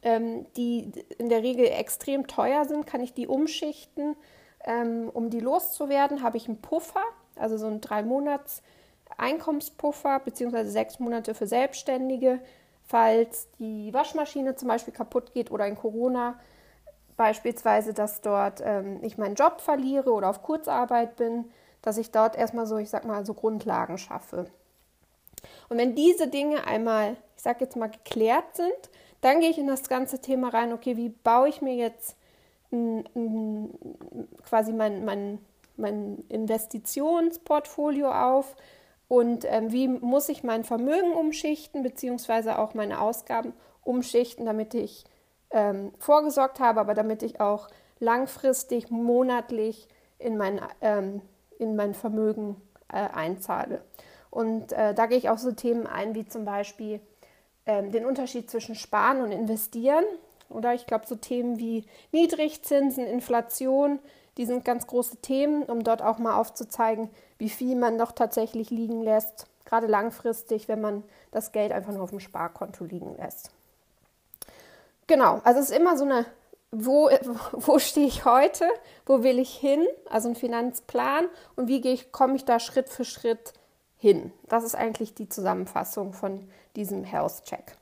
ähm, 0.02 0.46
die 0.56 0.92
in 1.18 1.28
der 1.28 1.42
Regel 1.42 1.66
extrem 1.66 2.26
teuer 2.26 2.64
sind. 2.66 2.87
Kann 2.87 3.00
ich 3.00 3.14
die 3.14 3.26
umschichten, 3.26 4.16
ähm, 4.64 5.11
um 5.12 5.30
die 5.30 5.40
loszuwerden? 5.40 6.22
Habe 6.22 6.37
ich 6.37 6.48
einen 6.48 6.61
Puffer, 6.61 7.02
also 7.37 7.56
so 7.56 7.66
ein 7.66 7.80
drei 7.80 8.02
Monats 8.02 8.62
Einkommenspuffer 9.18 10.20
bzw. 10.20 10.64
sechs 10.64 10.98
Monate 10.98 11.35
für 11.35 11.46
Selbstständige, 11.46 12.40
falls 12.85 13.48
die 13.59 13.92
Waschmaschine 13.92 14.57
zum 14.57 14.68
Beispiel 14.68 14.94
kaputt 14.94 15.33
geht 15.33 15.51
oder 15.51 15.66
in 15.66 15.77
Corona 15.77 16.38
beispielsweise, 17.16 17.94
dass 17.94 18.20
dort 18.20 18.62
ähm, 18.64 18.98
ich 19.03 19.18
meinen 19.18 19.35
Job 19.35 19.61
verliere 19.61 20.12
oder 20.12 20.31
auf 20.31 20.42
Kurzarbeit 20.42 21.16
bin, 21.16 21.51
dass 21.83 21.98
ich 21.98 22.11
dort 22.11 22.37
erstmal 22.37 22.66
so, 22.66 22.79
ich 22.79 22.90
sag 22.90 23.05
mal, 23.05 23.25
so 23.27 23.35
Grundlagen 23.35 23.98
schaffe. 23.98 24.46
Und 25.68 25.79
wenn 25.79 25.94
diese 25.94 26.29
Dinge 26.29 26.66
einmal, 26.66 27.16
ich 27.37 27.42
sag 27.42 27.61
jetzt 27.61 27.77
mal, 27.77 27.90
geklärt 27.90 28.57
sind, 28.57 28.90
dann 29.20 29.40
gehe 29.40 29.51
ich 29.51 29.59
in 29.59 29.66
das 29.66 29.88
ganze 29.88 30.20
Thema 30.20 30.48
rein, 30.48 30.72
okay, 30.72 30.96
wie 30.96 31.11
baue 31.11 31.48
ich 31.48 31.62
mir 31.62 31.75
jetzt 31.75 32.16
n, 32.70 33.05
n, 33.14 33.79
quasi 34.44 34.72
mein, 34.72 35.05
mein 35.05 35.38
mein 35.77 36.25
Investitionsportfolio 36.29 38.11
auf 38.11 38.57
und 39.12 39.44
ähm, 39.46 39.70
wie 39.72 39.88
muss 39.88 40.31
ich 40.31 40.42
mein 40.42 40.64
Vermögen 40.64 41.12
umschichten, 41.12 41.83
beziehungsweise 41.83 42.59
auch 42.59 42.72
meine 42.72 42.98
Ausgaben 42.98 43.53
umschichten, 43.85 44.46
damit 44.46 44.72
ich 44.72 45.05
ähm, 45.51 45.92
vorgesorgt 45.98 46.61
habe, 46.61 46.81
aber 46.81 46.94
damit 46.94 47.22
ich 47.22 47.38
auch 47.38 47.68
langfristig, 47.98 48.90
monatlich 48.90 49.87
in 50.18 50.38
mein, 50.38 50.62
ähm, 50.81 51.20
in 51.59 51.77
mein 51.77 51.92
Vermögen 51.92 52.57
äh, 52.90 53.07
einzahle. 53.12 53.85
Und 54.31 54.72
äh, 54.72 54.94
da 54.94 55.05
gehe 55.05 55.18
ich 55.18 55.29
auch 55.29 55.37
so 55.37 55.53
Themen 55.53 55.87
ein, 55.87 56.14
wie 56.14 56.25
zum 56.25 56.46
Beispiel 56.46 56.98
ähm, 57.66 57.92
den 57.92 58.07
Unterschied 58.07 58.51
zwischen 58.51 58.77
Sparen 58.77 59.20
und 59.20 59.31
Investieren. 59.31 60.07
Oder 60.48 60.72
ich 60.72 60.87
glaube, 60.87 61.07
so 61.07 61.16
Themen 61.16 61.59
wie 61.59 61.85
Niedrigzinsen, 62.12 63.07
Inflation, 63.07 63.98
die 64.37 64.47
sind 64.47 64.64
ganz 64.64 64.87
große 64.87 65.18
Themen, 65.18 65.64
um 65.64 65.85
dort 65.85 66.03
auch 66.03 66.18
mal 66.18 66.37
aufzuzeigen, 66.37 67.11
wie 67.38 67.51
viel 67.51 67.77
man 67.77 67.99
doch 67.99 68.12
tatsächlich 68.12 68.71
liegen 68.71 69.03
lässt, 69.03 69.47
gerade 69.64 69.87
langfristig, 69.87 70.68
wenn 70.68 70.81
man 70.81 71.05
das 71.31 71.53
Geld 71.53 71.73
einfach 71.73 71.92
nur 71.92 72.03
auf 72.03 72.11
dem 72.11 72.21
Sparkonto 72.21 72.85
liegen 72.85 73.16
lässt. 73.16 73.51
Genau, 75.07 75.40
also 75.45 75.61
es 75.61 75.71
ist 75.71 75.77
immer 75.77 75.97
so 75.97 76.05
eine, 76.05 76.27
wo, 76.71 77.11
wo 77.53 77.79
stehe 77.79 78.07
ich 78.07 78.25
heute, 78.25 78.66
wo 79.07 79.23
will 79.23 79.38
ich 79.38 79.55
hin, 79.55 79.87
also 80.09 80.29
ein 80.29 80.37
Finanzplan 80.37 81.27
und 81.57 81.68
wie 81.68 81.81
gehe 81.81 81.92
ich, 81.92 82.12
komme 82.12 82.37
ich 82.37 82.45
da 82.45 82.59
Schritt 82.59 82.88
für 82.88 83.05
Schritt 83.05 83.53
hin. 83.99 84.33
Das 84.49 84.64
ist 84.64 84.75
eigentlich 84.75 85.14
die 85.14 85.29
Zusammenfassung 85.29 86.12
von 86.12 86.49
diesem 86.77 87.05
Health 87.05 87.45
Check. 87.45 87.77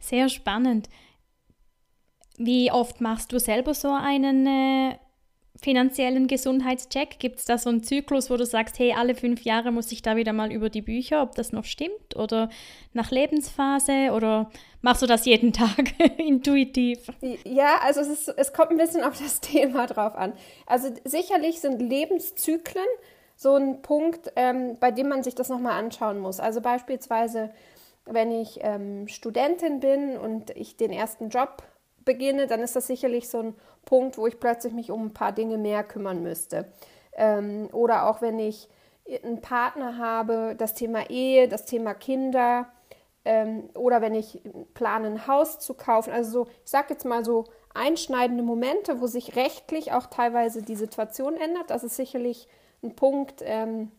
Sehr 0.00 0.28
spannend. 0.28 0.88
Wie 2.36 2.70
oft 2.70 3.00
machst 3.00 3.32
du 3.32 3.40
selber 3.40 3.74
so 3.74 3.90
einen 3.92 4.46
äh, 4.46 4.98
finanziellen 5.60 6.28
Gesundheitscheck? 6.28 7.18
Gibt 7.18 7.38
es 7.38 7.44
da 7.44 7.58
so 7.58 7.68
einen 7.70 7.82
Zyklus, 7.82 8.30
wo 8.30 8.36
du 8.36 8.46
sagst, 8.46 8.78
hey, 8.78 8.94
alle 8.96 9.14
fünf 9.14 9.42
Jahre 9.42 9.72
muss 9.72 9.90
ich 9.92 10.02
da 10.02 10.16
wieder 10.16 10.32
mal 10.32 10.52
über 10.52 10.70
die 10.70 10.82
Bücher, 10.82 11.22
ob 11.22 11.34
das 11.34 11.52
noch 11.52 11.64
stimmt? 11.64 12.16
Oder 12.16 12.48
nach 12.92 13.10
Lebensphase? 13.10 14.12
Oder 14.12 14.50
machst 14.82 15.02
du 15.02 15.06
das 15.06 15.26
jeden 15.26 15.52
Tag 15.54 15.94
intuitiv? 16.18 16.98
Ja, 17.44 17.78
also 17.82 18.00
es, 18.00 18.08
ist, 18.08 18.28
es 18.28 18.52
kommt 18.52 18.70
ein 18.70 18.78
bisschen 18.78 19.02
auf 19.02 19.18
das 19.18 19.40
Thema 19.42 19.86
drauf 19.86 20.14
an. 20.14 20.32
Also 20.66 20.88
sicherlich 21.04 21.60
sind 21.60 21.80
Lebenszyklen 21.80 22.86
so 23.36 23.54
ein 23.54 23.82
Punkt, 23.82 24.32
ähm, 24.34 24.76
bei 24.80 24.90
dem 24.90 25.08
man 25.08 25.22
sich 25.22 25.34
das 25.34 25.48
nochmal 25.48 25.78
anschauen 25.78 26.18
muss. 26.18 26.40
Also 26.40 26.60
beispielsweise, 26.60 27.50
wenn 28.04 28.32
ich 28.32 28.58
ähm, 28.62 29.06
Studentin 29.06 29.80
bin 29.80 30.16
und 30.16 30.50
ich 30.50 30.76
den 30.76 30.90
ersten 30.90 31.28
Job 31.28 31.62
beginne, 32.08 32.46
dann 32.46 32.60
ist 32.60 32.74
das 32.74 32.86
sicherlich 32.86 33.28
so 33.28 33.38
ein 33.40 33.54
Punkt, 33.84 34.16
wo 34.16 34.26
ich 34.26 34.40
plötzlich 34.40 34.72
mich 34.72 34.90
um 34.90 35.06
ein 35.06 35.14
paar 35.14 35.32
Dinge 35.32 35.58
mehr 35.58 35.84
kümmern 35.84 36.22
müsste. 36.22 36.64
Ähm, 37.12 37.68
oder 37.72 38.08
auch 38.08 38.22
wenn 38.22 38.38
ich 38.38 38.68
einen 39.22 39.42
Partner 39.42 39.98
habe, 39.98 40.54
das 40.56 40.72
Thema 40.72 41.10
Ehe, 41.10 41.48
das 41.48 41.66
Thema 41.66 41.92
Kinder 41.92 42.66
ähm, 43.26 43.68
oder 43.74 44.00
wenn 44.00 44.14
ich 44.14 44.40
plane, 44.72 45.06
ein 45.06 45.26
Haus 45.26 45.58
zu 45.58 45.74
kaufen. 45.74 46.12
Also 46.12 46.30
so, 46.30 46.50
ich 46.64 46.70
sage 46.70 46.94
jetzt 46.94 47.04
mal 47.04 47.24
so 47.24 47.44
einschneidende 47.74 48.42
Momente, 48.42 49.02
wo 49.02 49.06
sich 49.06 49.36
rechtlich 49.36 49.92
auch 49.92 50.06
teilweise 50.06 50.62
die 50.62 50.76
Situation 50.76 51.36
ändert. 51.36 51.68
Das 51.68 51.84
ist 51.84 51.96
sicherlich 51.96 52.48
ein 52.82 52.96
Punkt, 52.96 53.42
ähm, 53.44 53.90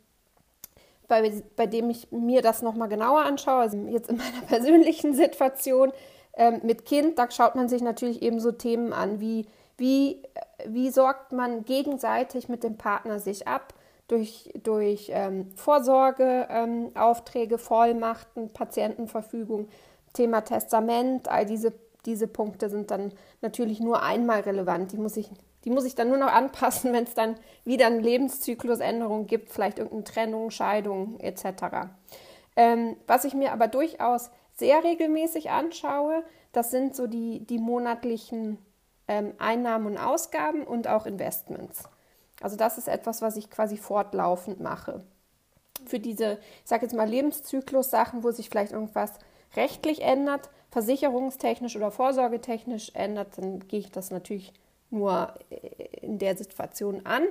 bei, 1.08 1.32
bei 1.56 1.67
dem 1.67 1.91
ich 1.91 2.12
mir 2.12 2.41
das 2.41 2.63
nochmal 2.63 2.89
genauer 2.89 3.22
anschaue. 3.22 3.62
Also 3.62 3.78
jetzt 3.88 4.10
in 4.10 4.17
meiner 4.17 4.41
persönlichen 4.48 5.13
Situation 5.13 5.91
ähm, 6.33 6.61
mit 6.63 6.85
Kind, 6.85 7.19
da 7.19 7.29
schaut 7.31 7.55
man 7.55 7.69
sich 7.69 7.81
natürlich 7.81 8.21
eben 8.21 8.39
so 8.39 8.51
Themen 8.51 8.93
an, 8.93 9.19
wie, 9.19 9.47
wie, 9.77 10.23
wie 10.65 10.89
sorgt 10.89 11.31
man 11.31 11.65
gegenseitig 11.65 12.49
mit 12.49 12.63
dem 12.63 12.77
Partner 12.77 13.19
sich 13.19 13.47
ab 13.47 13.73
durch, 14.09 14.49
durch 14.63 15.11
ähm, 15.13 15.51
Vorsorgeaufträge, 15.55 17.55
ähm, 17.55 17.59
Vollmachten, 17.59 18.51
Patientenverfügung, 18.51 19.69
Thema 20.13 20.41
Testament, 20.41 21.29
all 21.29 21.45
diese, 21.45 21.73
diese 22.05 22.27
Punkte 22.27 22.69
sind 22.69 22.91
dann 22.91 23.13
natürlich 23.41 23.79
nur 23.79 24.01
einmal 24.01 24.41
relevant. 24.41 24.91
Die 24.91 24.97
muss 24.97 25.15
ich, 25.15 25.29
die 25.63 25.69
muss 25.69 25.85
ich 25.85 25.95
dann 25.95 26.09
nur 26.09 26.17
noch 26.17 26.33
anpassen, 26.33 26.91
wenn 26.93 27.03
es 27.03 27.13
dann 27.13 27.35
wieder 27.63 27.85
eine 27.85 27.99
Lebenszyklusänderung 27.99 29.27
gibt, 29.27 29.51
vielleicht 29.51 29.77
irgendeine 29.77 30.03
Trennung, 30.03 30.51
Scheidung 30.51 31.19
etc. 31.19 31.91
Ähm, 32.55 32.97
was 33.05 33.25
ich 33.25 33.35
mir 33.35 33.53
aber 33.53 33.67
durchaus 33.67 34.31
sehr 34.60 34.84
regelmäßig 34.84 35.50
anschaue, 35.50 36.24
das 36.52 36.72
sind 36.72 36.95
so 36.95 37.08
die, 37.08 37.45
die 37.45 37.60
monatlichen 37.60 38.58
ähm, 39.08 39.34
Einnahmen 39.38 39.88
und 39.88 39.98
Ausgaben 39.98 40.63
und 40.63 40.88
auch 40.88 41.06
Investments. 41.06 41.84
Also 42.41 42.56
das 42.56 42.78
ist 42.78 42.88
etwas, 42.88 43.22
was 43.22 43.38
ich 43.38 43.50
quasi 43.50 43.78
fortlaufend 43.78 44.60
mache. 44.60 45.04
Für 45.86 46.00
diese, 46.00 46.39
ich 46.63 46.69
sage 46.69 46.84
jetzt 46.84 46.95
mal 46.95 47.08
Lebenszyklus-Sachen, 47.08 48.24
wo 48.24 48.32
sich 48.32 48.50
vielleicht 48.50 48.74
irgendwas 48.74 49.13
rechtlich 49.56 50.02
ändert, 50.02 50.50
versicherungstechnisch 50.72 51.76
oder 51.76 51.91
vorsorgetechnisch 51.91 52.91
ändert, 52.93 53.38
dann 53.38 53.67
gehe 53.67 53.80
ich 53.80 53.91
das 53.91 54.12
natürlich 54.12 54.54
nur 54.89 55.34
äh, 55.50 56.06
in 56.06 56.19
der 56.19 56.36
Situation 56.38 57.06
an. 57.06 57.24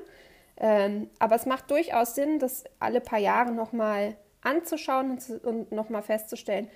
Ähm, 0.56 1.08
aber 1.18 1.36
es 1.36 1.46
macht 1.46 1.70
durchaus 1.70 2.14
Sinn, 2.14 2.38
das 2.38 2.64
alle 2.80 3.00
paar 3.00 3.20
Jahre 3.20 3.52
nochmal 3.52 4.16
anzuschauen 4.42 5.12
und, 5.12 5.44
und 5.44 5.72
nochmal 5.72 6.02
festzustellen, 6.02 6.68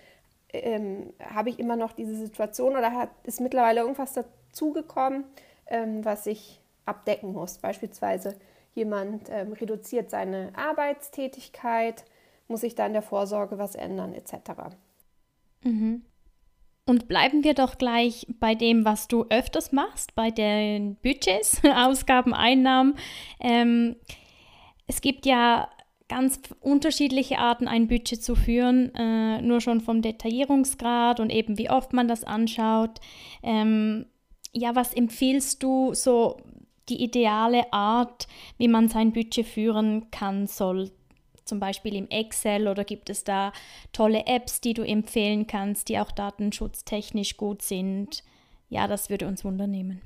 ähm, 0.52 1.12
habe 1.20 1.50
ich 1.50 1.58
immer 1.58 1.76
noch 1.76 1.92
diese 1.92 2.14
Situation 2.14 2.76
oder 2.76 2.92
hat, 2.92 3.10
ist 3.24 3.40
mittlerweile 3.40 3.80
irgendwas 3.80 4.12
dazugekommen, 4.12 5.24
ähm, 5.66 6.04
was 6.04 6.26
ich 6.26 6.60
abdecken 6.84 7.32
muss. 7.32 7.58
Beispielsweise 7.58 8.36
jemand 8.74 9.28
ähm, 9.30 9.52
reduziert 9.52 10.10
seine 10.10 10.52
Arbeitstätigkeit, 10.54 12.04
muss 12.48 12.62
sich 12.62 12.74
da 12.74 12.86
in 12.86 12.92
der 12.92 13.02
Vorsorge 13.02 13.58
was 13.58 13.74
ändern, 13.74 14.14
etc. 14.14 14.34
Mhm. 15.62 16.04
Und 16.84 17.06
bleiben 17.06 17.44
wir 17.44 17.54
doch 17.54 17.78
gleich 17.78 18.26
bei 18.40 18.54
dem, 18.54 18.84
was 18.84 19.06
du 19.06 19.26
öfters 19.30 19.70
machst, 19.70 20.14
bei 20.14 20.30
den 20.30 20.96
Budgets, 20.96 21.62
Ausgaben, 21.74 22.34
Einnahmen. 22.34 22.96
Ähm, 23.40 23.96
es 24.86 25.00
gibt 25.00 25.24
ja 25.26 25.70
ganz 26.12 26.40
unterschiedliche 26.60 27.38
Arten, 27.38 27.66
ein 27.66 27.88
Budget 27.88 28.22
zu 28.22 28.34
führen, 28.34 28.94
äh, 28.94 29.40
nur 29.40 29.62
schon 29.62 29.80
vom 29.80 30.02
Detaillierungsgrad 30.02 31.20
und 31.20 31.30
eben 31.30 31.56
wie 31.56 31.70
oft 31.70 31.94
man 31.94 32.06
das 32.06 32.22
anschaut. 32.22 33.00
Ähm, 33.42 34.04
ja, 34.52 34.74
was 34.76 34.92
empfiehlst 34.92 35.62
du 35.62 35.94
so 35.94 36.36
die 36.90 37.02
ideale 37.02 37.72
Art, 37.72 38.26
wie 38.58 38.68
man 38.68 38.88
sein 38.88 39.14
Budget 39.14 39.46
führen 39.46 40.10
kann, 40.10 40.46
soll? 40.46 40.90
Zum 41.46 41.58
Beispiel 41.60 41.94
im 41.96 42.10
Excel 42.10 42.68
oder 42.68 42.84
gibt 42.84 43.08
es 43.08 43.24
da 43.24 43.52
tolle 43.92 44.26
Apps, 44.26 44.60
die 44.60 44.74
du 44.74 44.82
empfehlen 44.82 45.46
kannst, 45.46 45.88
die 45.88 45.98
auch 45.98 46.12
datenschutztechnisch 46.12 47.38
gut 47.38 47.62
sind? 47.62 48.22
Ja, 48.68 48.86
das 48.86 49.08
würde 49.08 49.26
uns 49.26 49.44
wundernehmen. 49.44 50.02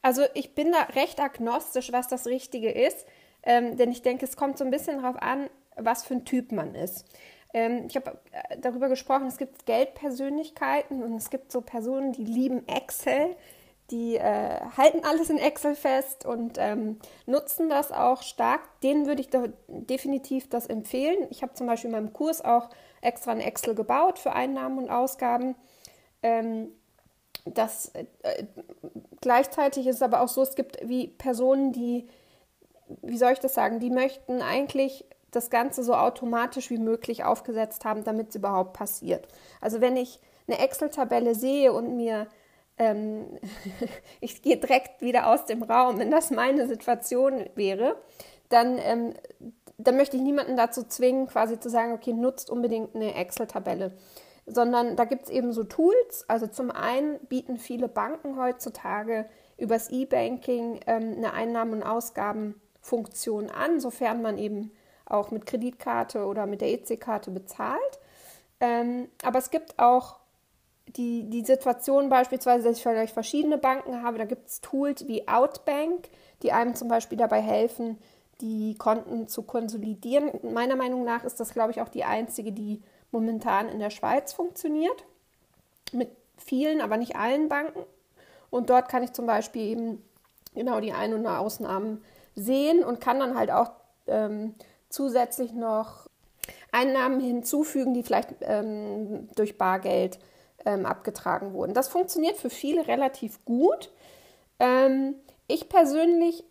Also 0.00 0.22
ich 0.34 0.54
bin 0.54 0.70
da 0.70 0.82
recht 0.94 1.18
agnostisch, 1.20 1.90
was 1.92 2.06
das 2.06 2.26
Richtige 2.26 2.70
ist. 2.70 3.04
Ähm, 3.42 3.76
denn 3.76 3.90
ich 3.90 4.02
denke, 4.02 4.24
es 4.24 4.36
kommt 4.36 4.58
so 4.58 4.64
ein 4.64 4.70
bisschen 4.70 5.02
darauf 5.02 5.20
an, 5.20 5.48
was 5.76 6.04
für 6.04 6.14
ein 6.14 6.24
Typ 6.24 6.52
man 6.52 6.74
ist. 6.74 7.04
Ähm, 7.52 7.86
ich 7.88 7.96
habe 7.96 8.18
äh, 8.32 8.58
darüber 8.58 8.88
gesprochen, 8.88 9.26
es 9.26 9.38
gibt 9.38 9.66
Geldpersönlichkeiten 9.66 11.02
und 11.02 11.14
es 11.14 11.30
gibt 11.30 11.50
so 11.50 11.60
Personen, 11.60 12.12
die 12.12 12.24
lieben 12.24 12.66
Excel, 12.68 13.36
die 13.90 14.16
äh, 14.16 14.60
halten 14.76 15.04
alles 15.04 15.30
in 15.30 15.38
Excel 15.38 15.74
fest 15.74 16.24
und 16.24 16.58
ähm, 16.58 16.98
nutzen 17.26 17.68
das 17.68 17.90
auch 17.90 18.22
stark. 18.22 18.60
Denen 18.82 19.06
würde 19.06 19.20
ich 19.20 19.30
definitiv 19.66 20.48
das 20.48 20.66
empfehlen. 20.66 21.26
Ich 21.30 21.42
habe 21.42 21.54
zum 21.54 21.66
Beispiel 21.66 21.88
in 21.88 21.96
meinem 21.96 22.12
Kurs 22.12 22.44
auch 22.44 22.68
extra 23.00 23.32
ein 23.32 23.40
Excel 23.40 23.74
gebaut 23.74 24.18
für 24.18 24.32
Einnahmen 24.32 24.78
und 24.78 24.90
Ausgaben. 24.90 25.56
Ähm, 26.22 26.68
das, 27.44 27.92
äh, 27.94 28.04
gleichzeitig 29.20 29.86
ist 29.86 29.96
es 29.96 30.02
aber 30.02 30.20
auch 30.20 30.28
so, 30.28 30.42
es 30.42 30.54
gibt 30.54 30.78
wie 30.86 31.08
Personen, 31.08 31.72
die 31.72 32.06
wie 33.02 33.18
soll 33.18 33.32
ich 33.32 33.40
das 33.40 33.54
sagen, 33.54 33.80
die 33.80 33.90
möchten 33.90 34.42
eigentlich 34.42 35.04
das 35.30 35.50
Ganze 35.50 35.82
so 35.82 35.94
automatisch 35.94 36.70
wie 36.70 36.78
möglich 36.78 37.24
aufgesetzt 37.24 37.84
haben, 37.84 38.04
damit 38.04 38.30
es 38.30 38.36
überhaupt 38.36 38.72
passiert. 38.72 39.28
Also 39.60 39.80
wenn 39.80 39.96
ich 39.96 40.20
eine 40.48 40.58
Excel-Tabelle 40.58 41.34
sehe 41.34 41.72
und 41.72 41.96
mir, 41.96 42.26
ähm, 42.78 43.38
ich 44.20 44.42
gehe 44.42 44.56
direkt 44.56 45.00
wieder 45.02 45.28
aus 45.28 45.44
dem 45.46 45.62
Raum, 45.62 45.98
wenn 45.98 46.10
das 46.10 46.30
meine 46.30 46.66
Situation 46.66 47.48
wäre, 47.54 47.96
dann, 48.48 48.78
ähm, 48.78 49.14
dann 49.78 49.96
möchte 49.96 50.16
ich 50.16 50.22
niemanden 50.22 50.56
dazu 50.56 50.82
zwingen, 50.82 51.28
quasi 51.28 51.60
zu 51.60 51.70
sagen, 51.70 51.92
okay, 51.92 52.12
nutzt 52.12 52.50
unbedingt 52.50 52.94
eine 52.94 53.14
Excel-Tabelle. 53.14 53.92
Sondern 54.46 54.96
da 54.96 55.04
gibt 55.04 55.24
es 55.24 55.30
eben 55.30 55.52
so 55.52 55.62
Tools. 55.62 56.24
Also 56.26 56.48
zum 56.48 56.72
einen 56.72 57.20
bieten 57.28 57.58
viele 57.58 57.88
Banken 57.88 58.36
heutzutage 58.36 59.26
übers 59.58 59.90
E-Banking 59.90 60.80
ähm, 60.86 61.14
eine 61.18 61.32
Einnahmen- 61.34 61.74
und 61.74 61.82
Ausgaben 61.84 62.60
Funktion 62.80 63.50
an, 63.50 63.80
sofern 63.80 64.22
man 64.22 64.38
eben 64.38 64.72
auch 65.04 65.30
mit 65.30 65.46
Kreditkarte 65.46 66.24
oder 66.24 66.46
mit 66.46 66.60
der 66.60 66.68
EC-Karte 66.68 67.30
bezahlt. 67.30 67.98
Ähm, 68.60 69.08
aber 69.22 69.38
es 69.38 69.50
gibt 69.50 69.78
auch 69.78 70.16
die, 70.96 71.28
die 71.28 71.44
Situation 71.44 72.08
beispielsweise, 72.08 72.64
dass 72.68 72.76
ich 72.76 72.82
vielleicht 72.82 73.14
verschiedene 73.14 73.58
Banken 73.58 74.02
habe, 74.02 74.18
da 74.18 74.24
gibt 74.24 74.48
es 74.48 74.60
Tools 74.60 75.06
wie 75.06 75.28
Outbank, 75.28 76.08
die 76.42 76.52
einem 76.52 76.74
zum 76.74 76.88
Beispiel 76.88 77.18
dabei 77.18 77.40
helfen, 77.40 77.98
die 78.40 78.74
Konten 78.76 79.28
zu 79.28 79.42
konsolidieren. 79.42 80.30
Meiner 80.42 80.76
Meinung 80.76 81.04
nach 81.04 81.24
ist 81.24 81.40
das, 81.40 81.52
glaube 81.52 81.72
ich, 81.72 81.80
auch 81.80 81.88
die 81.88 82.04
einzige, 82.04 82.52
die 82.52 82.82
momentan 83.10 83.68
in 83.68 83.78
der 83.78 83.90
Schweiz 83.90 84.32
funktioniert. 84.32 85.04
Mit 85.92 86.10
vielen, 86.36 86.80
aber 86.80 86.96
nicht 86.96 87.16
allen 87.16 87.48
Banken. 87.48 87.82
Und 88.48 88.70
dort 88.70 88.88
kann 88.88 89.02
ich 89.02 89.12
zum 89.12 89.26
Beispiel 89.26 89.62
eben 89.62 90.04
genau 90.54 90.80
die 90.80 90.92
Ein- 90.92 91.14
und 91.14 91.26
Ausnahmen 91.26 92.02
sehen 92.34 92.84
und 92.84 93.00
kann 93.00 93.18
dann 93.18 93.36
halt 93.36 93.50
auch 93.50 93.70
ähm, 94.06 94.54
zusätzlich 94.88 95.52
noch 95.52 96.08
Einnahmen 96.72 97.20
hinzufügen, 97.20 97.94
die 97.94 98.02
vielleicht 98.02 98.34
ähm, 98.42 99.28
durch 99.34 99.58
Bargeld 99.58 100.18
ähm, 100.64 100.86
abgetragen 100.86 101.52
wurden. 101.52 101.74
Das 101.74 101.88
funktioniert 101.88 102.36
für 102.36 102.50
viele 102.50 102.86
relativ 102.86 103.44
gut. 103.44 103.90
Ähm, 104.58 105.14
ich 105.46 105.68
persönlich 105.68 106.44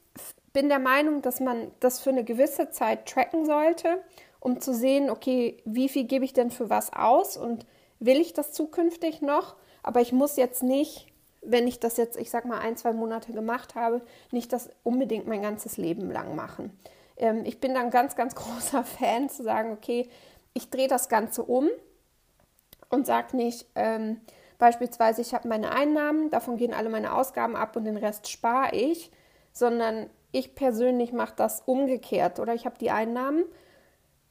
bin 0.51 0.69
der 0.69 0.79
Meinung, 0.79 1.21
dass 1.21 1.39
man 1.39 1.71
das 1.79 1.99
für 1.99 2.09
eine 2.09 2.23
gewisse 2.23 2.71
Zeit 2.71 3.07
tracken 3.07 3.45
sollte, 3.45 4.01
um 4.39 4.61
zu 4.61 4.73
sehen, 4.73 5.09
okay, 5.09 5.61
wie 5.65 5.89
viel 5.89 6.05
gebe 6.05 6.25
ich 6.25 6.33
denn 6.33 6.51
für 6.51 6.69
was 6.69 6.91
aus 6.93 7.37
und 7.37 7.65
will 7.99 8.19
ich 8.19 8.33
das 8.33 8.51
zukünftig 8.51 9.21
noch? 9.21 9.55
Aber 9.83 10.01
ich 10.01 10.11
muss 10.11 10.37
jetzt 10.37 10.63
nicht, 10.63 11.07
wenn 11.41 11.67
ich 11.67 11.79
das 11.79 11.97
jetzt, 11.97 12.17
ich 12.17 12.29
sag 12.29 12.45
mal, 12.45 12.59
ein, 12.59 12.77
zwei 12.77 12.93
Monate 12.93 13.33
gemacht 13.33 13.75
habe, 13.75 14.01
nicht 14.31 14.51
das 14.53 14.69
unbedingt 14.83 15.27
mein 15.27 15.41
ganzes 15.41 15.77
Leben 15.77 16.11
lang 16.11 16.35
machen. 16.35 16.77
Ähm, 17.17 17.43
ich 17.45 17.59
bin 17.59 17.73
dann 17.73 17.89
ganz, 17.91 18.15
ganz 18.15 18.35
großer 18.35 18.83
Fan 18.83 19.29
zu 19.29 19.43
sagen, 19.43 19.71
okay, 19.71 20.09
ich 20.53 20.69
drehe 20.69 20.87
das 20.87 21.09
Ganze 21.09 21.43
um 21.43 21.69
und 22.89 23.05
sage 23.05 23.37
nicht, 23.37 23.65
ähm, 23.75 24.19
beispielsweise, 24.57 25.21
ich 25.21 25.33
habe 25.33 25.47
meine 25.47 25.71
Einnahmen, 25.71 26.29
davon 26.29 26.57
gehen 26.57 26.73
alle 26.73 26.89
meine 26.89 27.13
Ausgaben 27.13 27.55
ab 27.55 27.75
und 27.75 27.85
den 27.85 27.97
Rest 27.97 28.29
spare 28.29 28.75
ich, 28.75 29.11
sondern 29.53 30.09
ich 30.31 30.55
persönlich 30.55 31.13
mache 31.13 31.33
das 31.35 31.61
umgekehrt 31.65 32.39
oder 32.39 32.53
ich 32.53 32.65
habe 32.65 32.77
die 32.79 32.91
Einnahmen, 32.91 33.45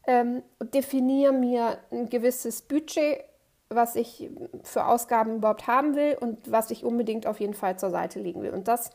ähm, 0.06 0.42
definiere 0.62 1.32
mir 1.32 1.78
ein 1.90 2.08
gewisses 2.08 2.62
Budget, 2.62 3.24
was 3.70 3.96
ich 3.96 4.30
für 4.62 4.86
Ausgaben 4.86 5.36
überhaupt 5.36 5.66
haben 5.66 5.94
will 5.94 6.16
und 6.18 6.50
was 6.50 6.70
ich 6.70 6.84
unbedingt 6.84 7.26
auf 7.26 7.40
jeden 7.40 7.54
Fall 7.54 7.78
zur 7.78 7.90
Seite 7.90 8.20
legen 8.20 8.42
will. 8.42 8.52
Und 8.52 8.68
das 8.68 8.90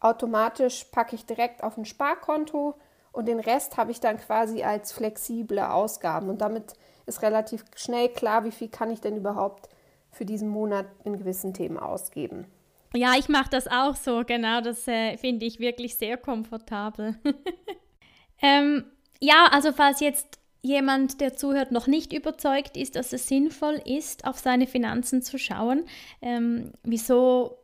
automatisch 0.00 0.84
packe 0.84 1.14
ich 1.14 1.26
direkt 1.26 1.62
auf 1.62 1.76
ein 1.76 1.84
Sparkonto 1.84 2.74
und 3.12 3.26
den 3.26 3.40
Rest 3.40 3.76
habe 3.76 3.90
ich 3.90 4.00
dann 4.00 4.18
quasi 4.18 4.62
als 4.62 4.92
flexible 4.92 5.60
Ausgaben. 5.60 6.28
Und 6.28 6.40
damit 6.40 6.74
ist 7.06 7.22
relativ 7.22 7.64
schnell 7.74 8.08
klar, 8.08 8.44
wie 8.44 8.52
viel 8.52 8.68
kann 8.68 8.90
ich 8.90 9.00
denn 9.00 9.16
überhaupt 9.16 9.68
für 10.10 10.24
diesen 10.24 10.48
Monat 10.48 10.86
in 11.04 11.18
gewissen 11.18 11.54
Themen 11.54 11.78
ausgeben. 11.78 12.46
Ja, 12.94 13.14
ich 13.18 13.28
mache 13.28 13.50
das 13.50 13.66
auch 13.68 13.96
so, 13.96 14.24
genau. 14.24 14.60
Das 14.60 14.86
äh, 14.88 15.16
finde 15.16 15.46
ich 15.46 15.60
wirklich 15.60 15.96
sehr 15.96 16.16
komfortabel. 16.16 17.18
ähm, 18.42 18.84
ja, 19.20 19.48
also 19.52 19.72
falls 19.72 20.00
jetzt 20.00 20.37
jemand, 20.62 21.20
der 21.20 21.34
zuhört, 21.34 21.72
noch 21.72 21.86
nicht 21.86 22.12
überzeugt 22.12 22.76
ist, 22.76 22.96
dass 22.96 23.12
es 23.12 23.28
sinnvoll 23.28 23.80
ist, 23.84 24.26
auf 24.26 24.38
seine 24.38 24.66
Finanzen 24.66 25.22
zu 25.22 25.38
schauen, 25.38 25.84
ähm, 26.20 26.72
wieso 26.82 27.58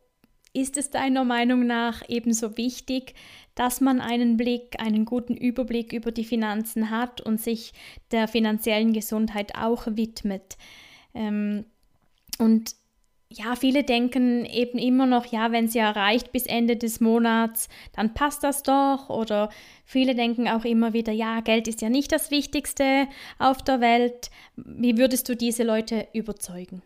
ist 0.53 0.77
es 0.77 0.89
deiner 0.89 1.25
Meinung 1.25 1.67
nach 1.67 2.01
ebenso 2.07 2.57
wichtig, 2.57 3.13
dass 3.55 3.81
man 3.81 3.99
einen 3.99 4.37
Blick, 4.37 4.79
einen 4.79 5.03
guten 5.03 5.35
Überblick 5.35 5.91
über 5.91 6.11
die 6.11 6.23
Finanzen 6.23 6.89
hat 6.89 7.19
und 7.19 7.41
sich 7.41 7.73
der 8.11 8.27
finanziellen 8.27 8.93
Gesundheit 8.93 9.55
auch 9.55 9.85
widmet? 9.87 10.57
Ähm, 11.13 11.65
und 12.39 12.75
ja, 13.37 13.55
viele 13.55 13.83
denken 13.83 14.45
eben 14.45 14.77
immer 14.77 15.05
noch, 15.05 15.25
ja, 15.25 15.51
wenn 15.51 15.67
sie 15.67 15.79
erreicht 15.79 16.31
bis 16.31 16.45
Ende 16.45 16.77
des 16.77 17.01
Monats, 17.01 17.67
dann 17.93 18.13
passt 18.13 18.43
das 18.43 18.63
doch. 18.63 19.09
Oder 19.09 19.49
viele 19.85 20.15
denken 20.15 20.47
auch 20.47 20.63
immer 20.63 20.93
wieder, 20.93 21.11
ja, 21.11 21.41
Geld 21.41 21.67
ist 21.67 21.81
ja 21.81 21.89
nicht 21.89 22.11
das 22.11 22.31
Wichtigste 22.31 23.07
auf 23.37 23.61
der 23.61 23.81
Welt. 23.81 24.29
Wie 24.55 24.97
würdest 24.97 25.27
du 25.27 25.35
diese 25.35 25.63
Leute 25.63 26.07
überzeugen? 26.13 26.81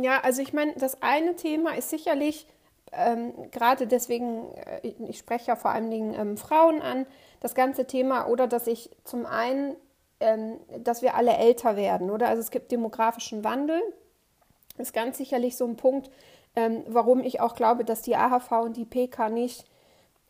Ja, 0.00 0.20
also 0.20 0.40
ich 0.40 0.52
meine, 0.52 0.74
das 0.74 1.02
eine 1.02 1.34
Thema 1.34 1.76
ist 1.76 1.90
sicherlich, 1.90 2.46
ähm, 2.92 3.32
gerade 3.50 3.86
deswegen, 3.86 4.52
äh, 4.54 4.92
ich 5.08 5.18
spreche 5.18 5.48
ja 5.48 5.56
vor 5.56 5.72
allen 5.72 5.90
Dingen 5.90 6.14
ähm, 6.14 6.36
Frauen 6.36 6.80
an, 6.80 7.06
das 7.40 7.54
ganze 7.54 7.86
Thema, 7.86 8.28
oder 8.28 8.46
dass 8.46 8.66
ich 8.66 8.90
zum 9.04 9.26
einen, 9.26 9.74
ähm, 10.20 10.58
dass 10.78 11.02
wir 11.02 11.16
alle 11.16 11.32
älter 11.32 11.76
werden, 11.76 12.10
oder? 12.10 12.28
Also 12.28 12.40
es 12.40 12.50
gibt 12.50 12.70
demografischen 12.70 13.42
Wandel 13.42 13.82
ist 14.80 14.92
ganz 14.92 15.18
sicherlich 15.18 15.56
so 15.56 15.66
ein 15.66 15.76
Punkt, 15.76 16.10
ähm, 16.56 16.82
warum 16.88 17.20
ich 17.20 17.40
auch 17.40 17.54
glaube, 17.54 17.84
dass 17.84 18.02
die 18.02 18.16
AHV 18.16 18.50
und 18.64 18.76
die 18.76 18.84
PK 18.84 19.28
nicht 19.28 19.64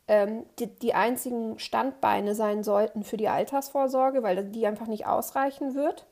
ähm, 0.07 0.45
die, 0.59 0.67
die, 0.67 0.93
einzigen 0.93 1.57
Standbeine 1.57 2.35
sein 2.35 2.63
sollten 2.63 3.03
für 3.03 3.17
die 3.17 3.29
Altersvorsorge, 3.29 4.23
weil 4.23 4.43
die 4.45 4.67
einfach 4.67 4.87
nicht 4.87 5.05
ausreichen 5.05 5.73
wird. 5.73 6.05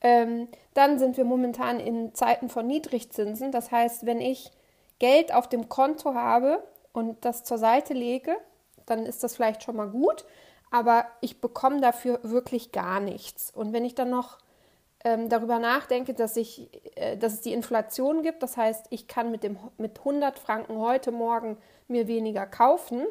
Ähm, 0.00 0.48
dann 0.74 0.98
sind 0.98 1.16
wir 1.16 1.24
momentan 1.24 1.80
in 1.80 2.14
Zeiten 2.14 2.48
von 2.48 2.66
Niedrigzinsen. 2.66 3.52
Das 3.52 3.70
heißt, 3.70 4.06
wenn 4.06 4.20
ich 4.20 4.50
Geld 4.98 5.32
auf 5.32 5.48
dem 5.48 5.68
Konto 5.68 6.14
habe 6.14 6.62
und 6.92 7.24
das 7.24 7.44
zur 7.44 7.58
Seite 7.58 7.94
lege, 7.94 8.36
dann 8.86 9.06
ist 9.06 9.22
das 9.22 9.36
vielleicht 9.36 9.62
schon 9.62 9.76
mal 9.76 9.88
gut, 9.88 10.24
aber 10.70 11.06
ich 11.20 11.40
bekomme 11.40 11.80
dafür 11.80 12.20
wirklich 12.22 12.72
gar 12.72 13.00
nichts. 13.00 13.50
Und 13.50 13.72
wenn 13.72 13.84
ich 13.84 13.94
dann 13.94 14.10
noch 14.10 14.38
ähm, 15.04 15.28
darüber 15.28 15.58
nachdenke, 15.58 16.14
dass, 16.14 16.36
ich, 16.36 16.70
äh, 16.96 17.16
dass 17.16 17.34
es 17.34 17.40
die 17.40 17.52
Inflation 17.52 18.22
gibt, 18.22 18.42
das 18.42 18.56
heißt, 18.56 18.86
ich 18.90 19.06
kann 19.06 19.30
mit, 19.30 19.42
dem, 19.42 19.58
mit 19.76 19.98
100 19.98 20.38
Franken 20.38 20.78
heute 20.78 21.12
Morgen 21.12 21.56
mir 21.86 22.08
weniger 22.08 22.46
kaufen, 22.46 23.06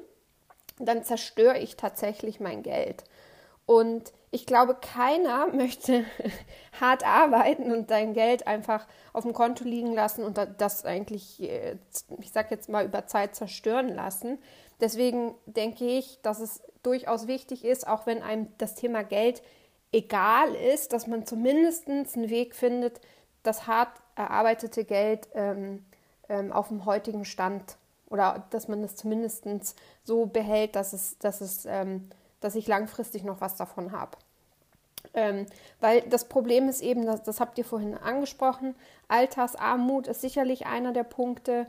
dann 0.80 1.04
zerstöre 1.04 1.58
ich 1.58 1.78
tatsächlich 1.78 2.40
mein 2.40 2.62
Geld. 2.62 3.04
Und 3.66 4.14
ich 4.32 4.46
glaube, 4.46 4.76
keiner 4.76 5.48
möchte 5.54 6.06
hart 6.80 7.06
arbeiten 7.06 7.72
und 7.72 7.90
dein 7.90 8.14
Geld 8.14 8.48
einfach 8.48 8.86
auf 9.14 9.24
dem 9.24 9.34
Konto 9.34 9.64
liegen 9.64 9.94
lassen 9.94 10.24
und 10.24 10.40
das 10.58 10.86
eigentlich, 10.86 11.42
äh, 11.42 11.78
ich 12.20 12.32
sage 12.32 12.50
jetzt 12.52 12.70
mal, 12.70 12.86
über 12.86 13.08
Zeit 13.08 13.36
zerstören 13.36 13.90
lassen. 13.90 14.40
Deswegen 14.80 15.34
denke 15.46 15.86
ich, 15.86 16.22
dass 16.22 16.40
es 16.40 16.62
durchaus 16.84 17.28
wichtig 17.28 17.66
ist, 17.66 17.88
auch 17.88 18.06
wenn 18.06 18.22
einem 18.22 18.48
das 18.58 18.76
Thema 18.76 19.04
Geld 19.04 19.42
egal 19.92 20.54
ist, 20.56 20.94
dass 20.94 21.08
man 21.08 21.26
zumindest 21.26 21.88
einen 21.88 22.30
Weg 22.30 22.56
findet, 22.56 23.02
das 23.44 23.68
hart 23.68 23.92
erarbeitete 24.16 24.84
Geld 24.84 25.28
ähm, 25.34 25.86
ähm, 26.30 26.52
auf 26.52 26.70
dem 26.70 26.86
heutigen 26.86 27.26
Stand 27.26 27.78
oder 28.10 28.46
dass 28.50 28.68
man 28.68 28.84
es 28.84 28.96
zumindest 28.96 29.46
so 30.04 30.26
behält, 30.26 30.76
dass, 30.76 30.94
es, 30.94 31.18
dass, 31.20 31.42
es, 31.42 31.66
ähm, 31.66 32.10
dass 32.40 32.56
ich 32.56 32.68
langfristig 32.68 33.24
noch 33.24 33.42
was 33.42 33.56
davon 33.56 33.92
habe. 33.92 34.18
Ähm, 35.14 35.46
weil 35.80 36.02
das 36.02 36.26
Problem 36.26 36.68
ist 36.70 36.82
eben, 36.82 37.06
das, 37.06 37.24
das 37.24 37.40
habt 37.40 37.58
ihr 37.58 37.66
vorhin 37.66 37.98
angesprochen, 37.98 38.76
Altersarmut 39.08 40.08
ist 40.08 40.22
sicherlich 40.22 40.66
einer 40.66 40.94
der 40.94 41.04
Punkte. 41.04 41.68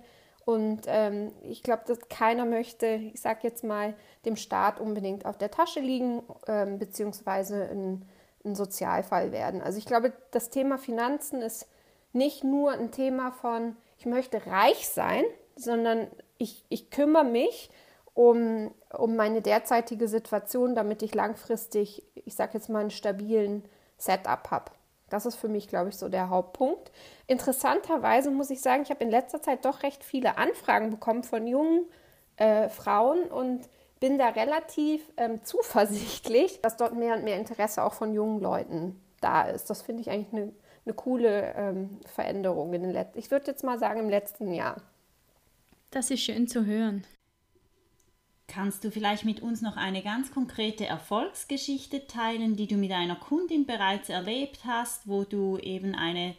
Und 0.49 0.85
ähm, 0.87 1.31
ich 1.43 1.63
glaube, 1.63 1.83
dass 1.87 2.09
keiner 2.09 2.47
möchte, 2.47 2.87
ich 2.87 3.21
sage 3.21 3.41
jetzt 3.43 3.65
mal, 3.65 3.93
dem 4.25 4.37
Staat 4.37 4.81
unbedingt 4.81 5.27
auf 5.27 5.37
der 5.37 5.51
Tasche 5.51 5.81
liegen, 5.81 6.23
ähm, 6.47 6.79
beziehungsweise 6.79 7.69
ein, 7.71 8.09
ein 8.47 8.55
Sozialfall 8.55 9.31
werden. 9.31 9.61
Also 9.61 9.77
ich 9.77 9.85
glaube, 9.85 10.11
das 10.31 10.49
Thema 10.49 10.79
Finanzen 10.79 11.43
ist 11.43 11.69
nicht 12.15 12.45
nur 12.45 12.73
ein 12.73 12.93
Thema 12.93 13.31
von, 13.31 13.77
ich 13.99 14.07
möchte 14.07 14.47
reich 14.47 14.89
sein, 14.89 15.23
sondern 15.55 16.07
ich, 16.39 16.65
ich 16.71 16.89
kümmere 16.89 17.25
mich 17.25 17.69
um, 18.15 18.73
um 18.97 19.17
meine 19.17 19.43
derzeitige 19.43 20.09
Situation, 20.09 20.75
damit 20.75 21.03
ich 21.03 21.15
langfristig, 21.15 22.05
ich 22.15 22.35
sage 22.35 22.55
jetzt 22.55 22.71
mal, 22.71 22.81
einen 22.81 22.91
stabilen 22.91 23.65
Setup 23.99 24.51
habe. 24.51 24.73
Das 25.11 25.27
ist 25.27 25.37
für 25.37 25.49
mich, 25.49 25.69
glaube 25.69 25.89
ich, 25.89 25.97
so 25.97 26.09
der 26.09 26.31
Hauptpunkt. 26.31 26.91
Interessanterweise 27.27 28.31
muss 28.31 28.51
ich 28.51 28.61
sagen, 28.61 28.83
ich 28.83 28.91
habe 28.91 29.05
in 29.05 29.11
letzter 29.11 29.43
Zeit 29.43 29.65
doch 29.65 29.83
recht 29.83 30.05
viele 30.05 30.39
Anfragen 30.39 30.91
bekommen 30.91 31.23
von 31.23 31.47
jungen 31.47 31.87
äh, 32.37 32.69
Frauen 32.69 33.25
und 33.25 33.69
bin 34.01 34.19
da 34.19 34.29
relativ 34.29 35.03
ähm, 35.17 35.41
zuversichtlich, 35.45 36.61
dass 36.61 36.77
dort 36.77 36.95
mehr 36.95 37.17
und 37.17 37.25
mehr 37.25 37.39
Interesse 37.39 37.83
auch 37.83 37.95
von 37.95 38.15
jungen 38.15 38.41
Leuten 38.41 39.01
da 39.21 39.43
ist. 39.43 39.71
Das 39.71 39.83
finde 39.83 40.03
ich 40.03 40.11
eigentlich 40.11 40.33
eine, 40.33 40.53
eine 40.85 40.95
coole 40.95 41.55
ähm, 41.57 41.99
Veränderung 42.07 42.73
in 42.73 42.83
den 42.83 42.93
letzten, 42.93 43.19
ich 43.19 43.31
würde 43.31 43.47
jetzt 43.47 43.65
mal 43.65 43.79
sagen, 43.79 44.01
im 44.01 44.09
letzten 44.09 44.53
Jahr. 44.53 44.77
Das 45.91 46.11
ist 46.11 46.21
schön 46.21 46.47
zu 46.47 46.67
hören. 46.67 47.05
Kannst 48.49 48.83
du 48.83 48.91
vielleicht 48.91 49.25
mit 49.25 49.41
uns 49.41 49.61
noch 49.61 49.77
eine 49.77 50.03
ganz 50.03 50.33
konkrete 50.33 50.87
Erfolgsgeschichte 50.87 52.07
teilen, 52.07 52.57
die 52.57 52.67
du 52.67 52.77
mit 52.77 52.93
einer 52.93 53.17
Kundin 53.17 53.67
bereits 53.67 54.09
erlebt 54.09 54.61
hast, 54.67 55.07
wo 55.07 55.25
du 55.25 55.59
eben 55.59 55.95
eine 55.95 56.35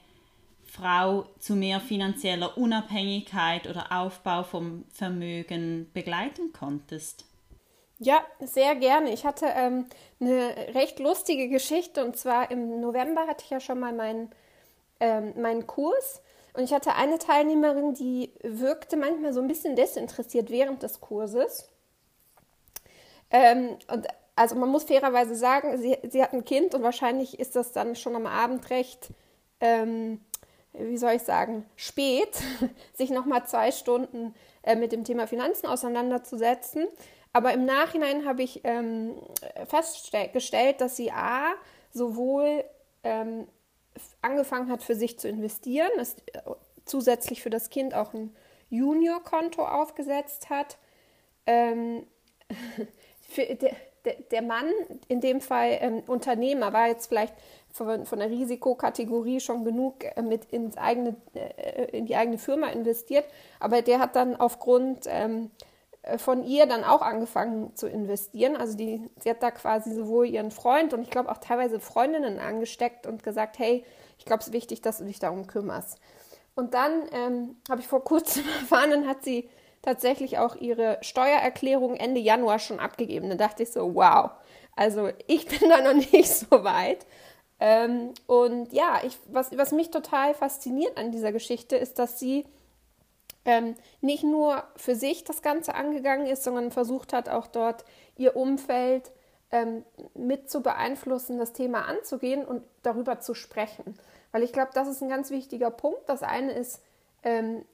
Frau 0.66 1.26
zu 1.40 1.56
mehr 1.56 1.80
finanzieller 1.80 2.58
Unabhängigkeit 2.58 3.68
oder 3.68 3.92
Aufbau 3.92 4.44
vom 4.44 4.86
Vermögen 4.92 5.90
begleiten 5.94 6.52
konntest? 6.52 7.26
Ja, 8.00 8.24
sehr 8.40 8.76
gerne. 8.76 9.14
Ich 9.14 9.26
hatte 9.26 9.46
ähm, 9.56 9.86
eine 10.20 10.74
recht 10.74 11.00
lustige 11.00 11.48
Geschichte 11.48 12.04
und 12.04 12.18
zwar 12.18 12.50
im 12.50 12.82
November 12.82 13.28
hatte 13.28 13.44
ich 13.46 13.52
ja 13.52 13.60
schon 13.60 13.80
mal 13.80 13.94
meinen 13.94 14.30
ähm, 15.00 15.34
meinen 15.40 15.68
Kurs. 15.68 16.22
Und 16.54 16.64
ich 16.64 16.74
hatte 16.74 16.96
eine 16.96 17.20
Teilnehmerin, 17.20 17.94
die 17.94 18.34
wirkte 18.42 18.98
manchmal 18.98 19.34
so 19.34 19.42
ein 19.42 19.48
bisschen 19.48 19.76
desinteressiert 19.76 20.50
während 20.50 20.84
des 20.84 21.00
Kurses. 21.00 21.70
Ähm, 23.32 23.78
und 23.92 24.08
also 24.36 24.56
man 24.56 24.70
muss 24.70 24.86
fairerweise 24.86 25.36
sagen, 25.36 25.78
sie, 25.78 25.98
sie 26.10 26.24
hat 26.24 26.34
ein 26.34 26.46
Kind 26.46 26.74
und 26.74 26.82
wahrscheinlich 26.82 27.40
ist 27.40 27.56
das 27.56 27.72
dann 27.72 27.96
schon 27.96 28.16
am 28.16 28.26
Abend 28.26 28.70
recht, 28.70 29.10
ähm, 29.60 30.22
wie 30.74 30.98
soll 30.98 31.12
ich 31.14 31.24
sagen, 31.24 31.66
spät, 31.76 32.42
sich 32.94 33.10
nochmal 33.10 33.46
zwei 33.46 33.72
Stunden 33.72 34.34
äh, 34.64 34.76
mit 34.76 34.92
dem 34.92 35.04
Thema 35.04 35.28
Finanzen 35.28 35.68
auseinanderzusetzen. 35.68 36.88
Aber 37.34 37.54
im 37.54 37.66
Nachhinein 37.66 38.26
habe 38.26 38.42
ich 38.42 38.62
ähm, 38.64 39.16
festgestellt, 39.68 40.82
dass 40.82 40.96
sie 40.96 41.12
A, 41.12 41.54
sowohl 41.92 42.64
ähm, 43.04 43.48
angefangen 44.22 44.72
hat, 44.72 44.84
für 44.84 44.96
sich 44.96 45.20
zu 45.20 45.28
investieren, 45.28 45.90
dass, 45.98 46.14
äh, 46.34 46.42
zusätzlich 46.86 47.42
für 47.44 47.50
das 47.50 47.70
Kind 47.70 47.94
auch 47.94 48.14
ein 48.14 48.36
Junior-Konto 48.70 49.66
aufgesetzt 49.66 50.50
hat. 50.50 50.78
Ähm, 51.46 52.08
der, 54.06 54.14
der, 54.32 54.42
Mann, 54.42 54.72
in 55.08 55.22
dem 55.22 55.42
Fall 55.42 55.78
ähm, 55.82 56.04
Unternehmer, 56.08 56.74
war 56.74 56.88
jetzt 56.88 57.08
vielleicht 57.08 57.34
von, 57.72 58.06
von 58.06 58.20
der 58.20 58.30
Risikokategorie 58.30 59.40
schon 59.40 59.66
genug 59.66 60.04
äh, 60.04 60.22
mit 60.22 60.46
ins 60.46 60.78
eigene, 60.78 61.16
äh, 61.34 61.86
in 61.98 62.06
die 62.06 62.16
eigene 62.16 62.38
Firma 62.38 62.68
investiert, 62.68 63.26
aber 63.60 63.82
der 63.82 64.00
hat 64.00 64.16
dann 64.16 64.36
aufgrund 64.36 65.06
ähm, 65.08 65.52
äh, 66.02 66.18
von 66.18 66.44
ihr 66.44 66.66
dann 66.66 66.84
auch 66.84 67.02
angefangen 67.02 67.76
zu 67.76 67.88
investieren. 67.88 68.56
Also 68.56 68.78
die, 68.78 69.10
sie 69.20 69.30
hat 69.30 69.44
da 69.44 69.52
quasi 69.52 69.94
sowohl 69.94 70.28
ihren 70.28 70.52
Freund 70.52 70.94
und 70.94 71.02
ich 71.02 71.10
glaube 71.10 71.30
auch 71.32 71.38
teilweise 71.38 71.80
Freundinnen 71.80 72.40
angesteckt 72.40 73.06
und 73.06 73.24
gesagt, 73.24 73.60
hey, 73.60 73.84
ich 74.18 74.26
glaube, 74.26 74.42
es 74.42 74.48
ist 74.48 74.54
wichtig, 74.54 74.82
dass 74.82 75.00
du 75.00 75.06
dich 75.06 75.20
darum 75.20 75.48
kümmerst. 75.48 76.00
Und 76.56 76.74
dann 76.74 77.04
ähm, 77.14 77.58
habe 77.70 77.82
ich 77.82 77.88
vor 77.88 78.04
kurzem 78.04 78.44
erfahren, 78.62 78.92
dann 78.92 79.08
hat 79.08 79.24
sie 79.24 79.50
tatsächlich 79.82 80.38
auch 80.38 80.56
ihre 80.56 80.98
Steuererklärung 81.02 81.96
Ende 81.96 82.20
Januar 82.20 82.60
schon 82.60 82.80
abgegeben. 82.80 83.30
Da 83.30 83.36
dachte 83.36 83.64
ich 83.64 83.72
so, 83.72 83.96
wow, 83.96 84.32
also 84.76 85.10
ich 85.28 85.46
bin 85.60 85.70
da 85.70 85.82
noch 85.82 85.94
nicht 85.94 86.30
so 86.30 86.64
weit. 86.64 87.06
Ähm, 87.60 88.14
und 88.26 88.72
ja, 88.72 89.02
ich, 89.06 89.18
was, 89.28 89.56
was 89.58 89.72
mich 89.72 89.92
total 89.92 90.34
fasziniert 90.34 90.98
an 90.98 91.12
dieser 91.12 91.32
Geschichte 91.32 91.76
ist, 91.76 92.00
dass 92.00 92.20
sie 92.20 92.46
ähm, 93.46 93.76
nicht 94.02 94.24
nur 94.24 94.64
für 94.76 94.96
sich 94.96 95.24
das 95.24 95.42
Ganze 95.42 95.76
angegangen 95.76 96.28
ist, 96.28 96.44
sondern 96.44 96.72
versucht 96.72 97.14
hat, 97.14 97.30
auch 97.30 97.48
dort 97.48 97.84
ihr 98.16 98.36
Umfeld 98.36 99.12
ähm, 99.52 99.84
mit 100.14 100.50
zu 100.50 100.62
beeinflussen, 100.62 101.38
das 101.38 101.54
Thema 101.54 101.86
anzugehen 101.86 102.46
und 102.46 102.64
darüber 102.84 103.20
zu 103.20 103.34
sprechen. 103.34 103.98
Weil 104.32 104.44
ich 104.44 104.54
glaube, 104.54 104.72
das 104.74 104.88
ist 104.88 105.02
ein 105.02 105.10
ganz 105.10 105.32
wichtiger 105.32 105.72
Punkt. 105.72 106.08
Das 106.08 106.22
eine 106.22 106.52
ist, 106.52 106.82
ähm, 107.24 107.66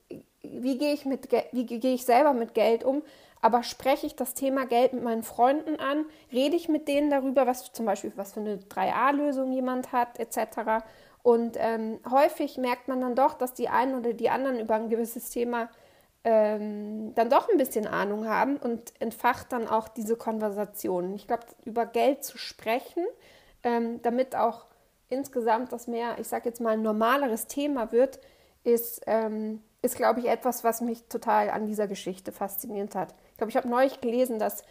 wie 0.62 0.78
gehe 0.78 0.94
ich, 0.94 1.06
mit, 1.06 1.30
wie 1.52 1.66
gehe 1.66 1.94
ich 1.94 2.06
selber 2.06 2.34
mit 2.34 2.54
Geld 2.54 2.84
um, 2.84 3.04
aber 3.42 3.64
spreche 3.64 4.08
ich 4.08 4.16
das 4.16 4.34
Thema 4.34 4.66
Geld 4.66 4.94
mit 4.94 5.04
meinen 5.04 5.24
Freunden 5.24 5.80
an, 5.80 6.06
rede 6.32 6.56
ich 6.56 6.68
mit 6.68 6.88
denen 6.88 7.10
darüber, 7.12 7.46
was 7.46 7.72
zum 7.74 7.86
Beispiel, 7.86 8.12
was 8.16 8.34
für 8.34 8.40
eine 8.40 8.58
3a-Lösung 8.58 9.52
jemand 9.52 9.92
hat, 9.92 10.20
etc. 10.20 10.84
Und 11.22 11.56
ähm, 11.60 12.00
häufig 12.10 12.58
merkt 12.58 12.88
man 12.88 13.02
dann 13.02 13.16
doch, 13.16 13.36
dass 13.36 13.54
die 13.54 13.70
einen 13.70 13.96
oder 13.96 14.14
die 14.14 14.30
anderen 14.30 14.60
über 14.60 14.76
ein 14.76 14.90
gewisses 14.90 15.30
Thema 15.30 15.70
ähm, 16.24 17.14
dann 17.14 17.30
doch 17.30 17.48
ein 17.48 17.58
bisschen 17.58 17.86
Ahnung 17.86 18.28
haben 18.28 18.58
und 18.58 18.94
entfacht 19.00 19.52
dann 19.52 19.68
auch 19.68 19.88
diese 19.88 20.16
Konversationen. 20.16 21.14
Ich 21.14 21.28
glaube, 21.28 21.44
über 21.66 21.86
Geld 21.86 22.24
zu 22.24 22.40
sprechen, 22.40 23.06
ähm, 23.62 24.02
damit 24.02 24.36
auch 24.36 24.66
insgesamt 25.08 25.72
das 25.72 25.86
mehr, 25.86 26.18
ich 26.20 26.28
sage 26.28 26.50
jetzt 26.50 26.62
mal, 26.62 26.72
ein 26.74 26.82
normaleres 26.82 27.46
Thema 27.46 27.92
wird, 27.92 28.20
ist, 28.64 29.04
ähm, 29.06 29.62
ist 29.86 29.96
glaube 29.96 30.20
ich, 30.20 30.28
etwas, 30.28 30.64
was 30.64 30.82
mich 30.82 31.04
total 31.08 31.50
an 31.50 31.66
dieser 31.66 31.88
Geschichte 31.88 32.32
fasziniert 32.32 32.96
hat. 32.96 33.14
Ich 33.32 33.38
glaube, 33.38 33.52
ich 33.52 33.58
habe 33.58 33.70
neulich 33.70 34.02
gelesen, 34.02 34.40
dass 34.40 34.64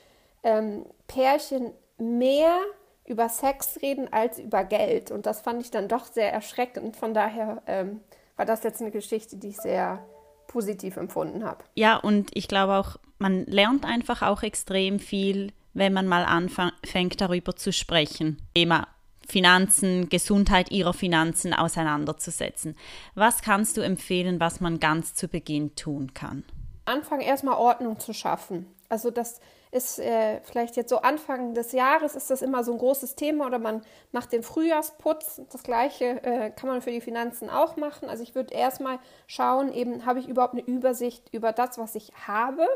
ähm, 0.42 0.84
Pärchen 1.06 1.72
mehr 1.98 2.58
über 3.06 3.28
Sex 3.28 3.78
reden 3.82 4.12
als 4.12 4.38
über 4.38 4.64
Geld. 4.64 5.10
Und 5.10 5.26
das 5.26 5.40
fand 5.40 5.62
ich 5.62 5.70
dann 5.70 5.88
doch 5.88 6.06
sehr 6.06 6.32
erschreckend. 6.32 6.96
Von 6.96 7.14
daher 7.14 7.62
ähm, 7.66 8.00
war 8.36 8.46
das 8.46 8.62
jetzt 8.62 8.80
eine 8.80 8.90
Geschichte, 8.90 9.36
die 9.36 9.48
ich 9.48 9.58
sehr 9.58 10.04
positiv 10.46 10.96
empfunden 10.96 11.44
habe. 11.44 11.64
Ja, 11.74 11.96
und 11.96 12.30
ich 12.34 12.48
glaube 12.48 12.74
auch, 12.74 12.96
man 13.18 13.44
lernt 13.46 13.84
einfach 13.84 14.22
auch 14.22 14.42
extrem 14.42 14.98
viel, 14.98 15.52
wenn 15.74 15.92
man 15.92 16.06
mal 16.06 16.24
anfängt, 16.24 17.20
darüber 17.20 17.56
zu 17.56 17.72
sprechen. 17.72 18.40
Thema 18.54 18.88
Finanzen, 19.28 20.08
Gesundheit 20.08 20.70
ihrer 20.70 20.94
Finanzen 20.94 21.54
auseinanderzusetzen. 21.54 22.76
Was 23.14 23.42
kannst 23.42 23.76
du 23.76 23.80
empfehlen, 23.80 24.40
was 24.40 24.60
man 24.60 24.80
ganz 24.80 25.14
zu 25.14 25.28
Beginn 25.28 25.74
tun 25.74 26.14
kann? 26.14 26.44
Anfang 26.84 27.20
erstmal 27.20 27.56
Ordnung 27.56 27.98
zu 27.98 28.12
schaffen. 28.12 28.66
Also 28.88 29.10
das 29.10 29.40
ist 29.74 29.98
äh, 29.98 30.40
vielleicht 30.44 30.76
jetzt 30.76 30.90
so 30.90 30.98
Anfang 30.98 31.52
des 31.54 31.72
Jahres 31.72 32.14
ist 32.14 32.30
das 32.30 32.42
immer 32.42 32.62
so 32.62 32.72
ein 32.72 32.78
großes 32.78 33.16
Thema 33.16 33.46
oder 33.46 33.58
man 33.58 33.82
macht 34.12 34.32
den 34.32 34.44
Frühjahrsputz. 34.44 35.40
Das 35.50 35.64
gleiche 35.64 36.22
äh, 36.22 36.50
kann 36.50 36.68
man 36.68 36.80
für 36.80 36.92
die 36.92 37.00
Finanzen 37.00 37.50
auch 37.50 37.76
machen. 37.76 38.08
Also 38.08 38.22
ich 38.22 38.36
würde 38.36 38.54
erstmal 38.54 39.00
schauen, 39.26 39.72
eben 39.72 40.06
habe 40.06 40.20
ich 40.20 40.28
überhaupt 40.28 40.54
eine 40.54 40.62
Übersicht 40.62 41.28
über 41.32 41.52
das, 41.52 41.76
was 41.76 41.96
ich 41.96 42.12
habe 42.28 42.68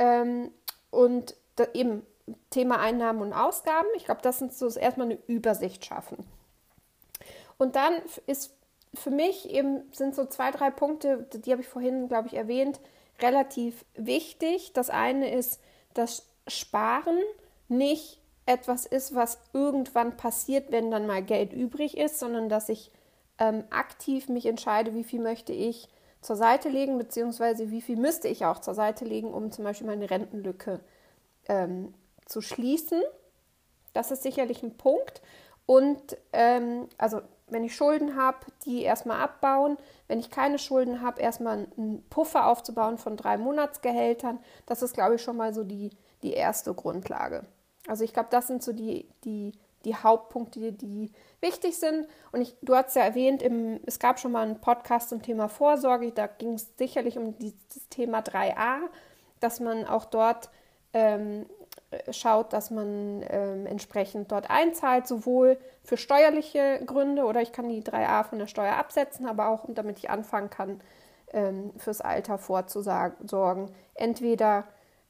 ähm, 0.00 0.50
und 0.90 1.36
da, 1.54 1.66
eben 1.74 2.04
Thema 2.50 2.78
Einnahmen 2.78 3.22
und 3.22 3.32
Ausgaben. 3.32 3.88
Ich 3.96 4.04
glaube, 4.04 4.22
das 4.22 4.38
sind 4.38 4.52
so 4.52 4.68
erstmal 4.68 5.06
eine 5.06 5.18
Übersicht 5.26 5.84
schaffen. 5.84 6.18
Und 7.58 7.76
dann 7.76 7.94
ist 8.26 8.52
für 8.94 9.10
mich 9.10 9.50
eben 9.50 9.82
sind 9.92 10.14
so 10.14 10.24
zwei, 10.26 10.50
drei 10.50 10.70
Punkte, 10.70 11.26
die 11.32 11.52
habe 11.52 11.62
ich 11.62 11.68
vorhin, 11.68 12.08
glaube 12.08 12.28
ich, 12.28 12.34
erwähnt, 12.34 12.80
relativ 13.20 13.84
wichtig. 13.94 14.72
Das 14.72 14.90
eine 14.90 15.32
ist, 15.32 15.60
dass 15.94 16.26
Sparen 16.46 17.18
nicht 17.68 18.20
etwas 18.46 18.86
ist, 18.86 19.14
was 19.14 19.38
irgendwann 19.52 20.16
passiert, 20.16 20.70
wenn 20.70 20.90
dann 20.90 21.06
mal 21.06 21.22
Geld 21.22 21.52
übrig 21.52 21.96
ist, 21.96 22.18
sondern 22.18 22.48
dass 22.48 22.68
ich 22.68 22.90
ähm, 23.38 23.64
aktiv 23.70 24.28
mich 24.28 24.46
entscheide, 24.46 24.94
wie 24.94 25.04
viel 25.04 25.20
möchte 25.20 25.52
ich 25.52 25.88
zur 26.20 26.36
Seite 26.36 26.68
legen, 26.68 26.96
beziehungsweise 26.96 27.70
wie 27.70 27.82
viel 27.82 27.96
müsste 27.96 28.28
ich 28.28 28.44
auch 28.46 28.60
zur 28.60 28.74
Seite 28.74 29.04
legen, 29.04 29.32
um 29.32 29.50
zum 29.50 29.64
Beispiel 29.64 29.86
meine 29.86 30.10
Rentenlücke 30.10 30.80
ähm, 31.48 31.92
zu 32.26 32.42
schließen. 32.42 33.02
Das 33.92 34.10
ist 34.10 34.22
sicherlich 34.22 34.62
ein 34.62 34.76
Punkt. 34.76 35.22
Und 35.64 36.16
ähm, 36.32 36.88
also 36.98 37.22
wenn 37.48 37.64
ich 37.64 37.76
Schulden 37.76 38.16
habe, 38.16 38.38
die 38.64 38.82
erstmal 38.82 39.20
abbauen. 39.20 39.78
Wenn 40.08 40.18
ich 40.18 40.30
keine 40.30 40.58
Schulden 40.58 41.02
habe, 41.02 41.20
erstmal 41.20 41.66
einen 41.76 42.04
Puffer 42.10 42.46
aufzubauen 42.46 42.98
von 42.98 43.16
drei 43.16 43.38
Monatsgehältern. 43.38 44.38
Das 44.66 44.82
ist, 44.82 44.94
glaube 44.94 45.14
ich, 45.16 45.22
schon 45.22 45.36
mal 45.36 45.54
so 45.54 45.64
die, 45.64 45.90
die 46.22 46.32
erste 46.32 46.74
Grundlage. 46.74 47.44
Also 47.86 48.02
ich 48.02 48.12
glaube, 48.12 48.28
das 48.30 48.48
sind 48.48 48.64
so 48.64 48.72
die, 48.72 49.08
die, 49.24 49.52
die 49.84 49.94
Hauptpunkte, 49.94 50.58
die, 50.58 50.72
die 50.72 51.12
wichtig 51.40 51.78
sind. 51.78 52.08
Und 52.32 52.40
ich, 52.40 52.56
du 52.62 52.74
hast 52.74 52.96
ja 52.96 53.02
erwähnt, 53.02 53.42
im, 53.42 53.80
es 53.86 54.00
gab 54.00 54.18
schon 54.18 54.32
mal 54.32 54.42
einen 54.42 54.60
Podcast 54.60 55.10
zum 55.10 55.22
Thema 55.22 55.48
Vorsorge. 55.48 56.10
Da 56.10 56.26
ging 56.26 56.54
es 56.54 56.76
sicherlich 56.76 57.16
um 57.16 57.36
das 57.38 57.88
Thema 57.90 58.20
3a, 58.20 58.78
dass 59.38 59.60
man 59.60 59.86
auch 59.86 60.04
dort 60.04 60.50
ähm, 60.92 61.46
schaut, 62.10 62.52
dass 62.52 62.70
man 62.70 63.24
ähm, 63.28 63.66
entsprechend 63.66 64.32
dort 64.32 64.50
einzahlt, 64.50 65.06
sowohl 65.06 65.58
für 65.82 65.96
steuerliche 65.96 66.80
Gründe 66.84 67.24
oder 67.24 67.42
ich 67.42 67.52
kann 67.52 67.68
die 67.68 67.82
3a 67.82 68.24
von 68.24 68.38
der 68.38 68.46
Steuer 68.46 68.76
absetzen, 68.76 69.26
aber 69.26 69.48
auch 69.48 69.64
damit 69.68 69.98
ich 69.98 70.10
anfangen 70.10 70.50
kann, 70.50 70.80
ähm, 71.32 71.72
fürs 71.76 72.00
Alter 72.00 72.38
vorzusorgen. 72.38 73.70
Entweder 73.94 74.64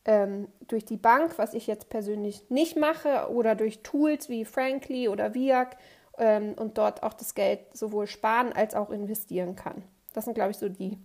ähm, 0.04 0.48
durch 0.68 0.84
die 0.84 0.96
Bank, 0.96 1.38
was 1.38 1.54
ich 1.54 1.66
jetzt 1.66 1.88
persönlich 1.88 2.50
nicht 2.50 2.76
mache, 2.76 3.30
oder 3.30 3.54
durch 3.54 3.82
Tools 3.82 4.28
wie 4.28 4.44
Frankly 4.44 5.08
oder 5.08 5.34
Viag 5.34 5.76
ähm, 6.18 6.54
und 6.54 6.78
dort 6.78 7.02
auch 7.02 7.14
das 7.14 7.34
Geld 7.34 7.60
sowohl 7.72 8.06
sparen 8.06 8.52
als 8.52 8.74
auch 8.74 8.90
investieren 8.90 9.56
kann. 9.56 9.82
Das 10.14 10.24
sind, 10.24 10.34
glaube 10.34 10.52
ich, 10.52 10.58
so 10.58 10.68
die 10.68 10.98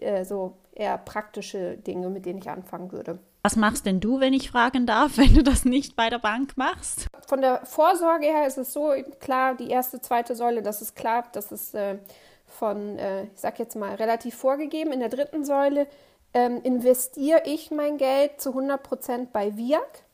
äh, 0.00 0.24
so 0.24 0.56
eher 0.78 0.96
praktische 0.98 1.76
Dinge, 1.76 2.08
mit 2.08 2.24
denen 2.26 2.38
ich 2.38 2.48
anfangen 2.48 2.92
würde. 2.92 3.18
Was 3.42 3.56
machst 3.56 3.86
denn 3.86 4.00
du, 4.00 4.20
wenn 4.20 4.32
ich 4.32 4.50
fragen 4.50 4.86
darf, 4.86 5.12
wenn 5.18 5.34
du 5.34 5.42
das 5.42 5.64
nicht 5.64 5.96
bei 5.96 6.10
der 6.10 6.18
Bank 6.18 6.56
machst? 6.56 7.06
Von 7.26 7.40
der 7.40 7.64
Vorsorge 7.66 8.26
her 8.26 8.46
ist 8.46 8.58
es 8.58 8.72
so 8.72 8.92
klar, 9.20 9.54
die 9.54 9.70
erste, 9.70 10.00
zweite 10.00 10.34
Säule, 10.34 10.62
das 10.62 10.82
ist 10.82 10.96
klar, 10.96 11.24
das 11.32 11.52
ist 11.52 11.74
äh, 11.74 11.98
von, 12.46 12.98
äh, 12.98 13.24
ich 13.24 13.40
sag 13.40 13.58
jetzt 13.58 13.76
mal, 13.76 13.94
relativ 13.94 14.34
vorgegeben. 14.34 14.92
In 14.92 15.00
der 15.00 15.08
dritten 15.08 15.44
Säule 15.44 15.86
ähm, 16.34 16.60
investiere 16.62 17.42
ich 17.44 17.70
mein 17.70 17.98
Geld 17.98 18.40
zu 18.40 18.50
100% 18.50 19.28
bei 19.32 19.56
VIAC. 19.56 20.04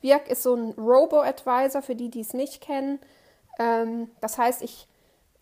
VIAC 0.00 0.28
ist 0.28 0.42
so 0.42 0.54
ein 0.54 0.72
Robo-Advisor 0.72 1.82
für 1.82 1.94
die, 1.94 2.10
die 2.10 2.20
es 2.20 2.34
nicht 2.34 2.60
kennen. 2.60 2.98
Ähm, 3.58 4.10
das 4.20 4.38
heißt, 4.38 4.62
ich 4.62 4.88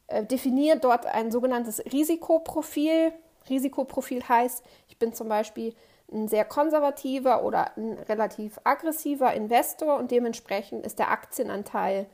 äh, 0.09 0.25
definiere 0.25 0.79
dort 0.79 1.07
ein 1.07 1.31
sogenanntes 1.31 1.83
Risikoprofil. 1.93 3.13
Risikoprofil 3.51 4.27
heißt, 4.29 4.65
ich 4.89 4.99
bin 4.99 5.13
zum 5.13 5.29
Beispiel 5.29 5.75
ein 6.11 6.29
sehr 6.29 6.45
konservativer 6.45 7.45
oder 7.45 7.77
ein 7.77 7.99
relativ 8.09 8.59
aggressiver 8.65 9.35
Investor 9.35 9.99
und 9.99 10.11
dementsprechend 10.11 10.87
ist 10.87 10.99
der 10.99 11.11
Aktienanteil 11.11 12.07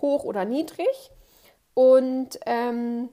hoch 0.00 0.24
oder 0.24 0.44
niedrig. 0.44 1.10
Und 1.74 2.38
ähm, 2.46 3.10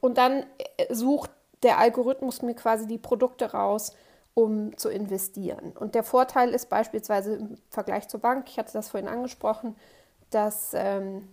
Und 0.00 0.18
dann 0.18 0.44
äh, 0.78 0.94
sucht 0.94 1.30
der 1.62 1.78
Algorithmus 1.78 2.42
mir 2.42 2.54
quasi 2.54 2.86
die 2.86 2.98
Produkte 2.98 3.52
raus, 3.52 3.92
um 4.34 4.76
zu 4.76 4.88
investieren. 4.88 5.72
Und 5.78 5.94
der 5.94 6.02
Vorteil 6.02 6.54
ist 6.54 6.68
beispielsweise 6.68 7.36
im 7.36 7.58
Vergleich 7.70 8.08
zur 8.08 8.20
Bank, 8.20 8.46
ich 8.48 8.58
hatte 8.58 8.72
das 8.72 8.88
vorhin 8.88 9.08
angesprochen, 9.08 9.76
dass, 10.30 10.72
ähm, 10.74 11.28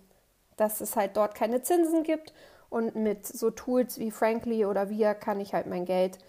dass 0.58 0.82
es 0.82 0.96
halt 0.96 1.16
dort 1.16 1.34
keine 1.34 1.62
Zinsen 1.64 2.04
gibt. 2.04 2.34
Und 2.70 2.96
mit 2.96 3.26
so 3.26 3.50
Tools 3.50 4.00
wie 4.00 4.12
Frankly 4.12 4.66
oder 4.66 4.90
VIA 4.90 5.14
kann 5.14 5.40
ich 5.40 5.54
halt 5.54 5.68
mein 5.68 5.86
Geld 5.86 6.20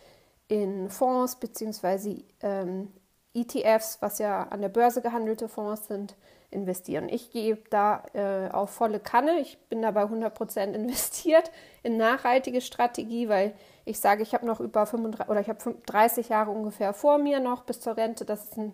in 0.49 0.89
Fonds 0.89 1.37
bzw. 1.37 2.25
Ähm, 2.43 2.89
ETFs, 3.35 3.99
was 4.01 4.19
ja 4.19 4.45
an 4.45 4.61
der 4.61 4.69
Börse 4.69 5.03
gehandelte 5.03 5.49
Fonds 5.49 5.87
sind, 5.87 6.17
investieren. 6.51 7.09
Ich 7.09 7.31
gehe 7.31 7.59
da 7.71 8.03
äh, 8.13 8.51
auf 8.51 8.71
volle 8.71 8.99
Kanne. 8.99 9.39
Ich 9.39 9.59
bin 9.69 9.83
dabei 9.83 10.03
100% 10.03 10.73
investiert 10.73 11.51
in 11.83 11.97
nachhaltige 11.97 12.61
Strategie, 12.61 13.29
weil 13.29 13.55
ich 13.85 14.01
sage, 14.01 14.23
ich 14.23 14.35
habe 14.35 14.47
noch 14.47 14.61
über 14.61 14.87
35 14.87 15.31
oder 15.31 15.41
ich 15.41 15.49
habe 15.49 15.77
30 15.87 16.29
Jahre 16.29 16.51
ungefähr 16.51 16.93
vor 16.93 17.19
mir 17.19 17.41
noch 17.41 17.63
bis 17.63 17.81
zur 17.81 17.97
Rente. 17.97 18.25
Das 18.25 18.45
ist 18.45 18.57
ein 18.57 18.73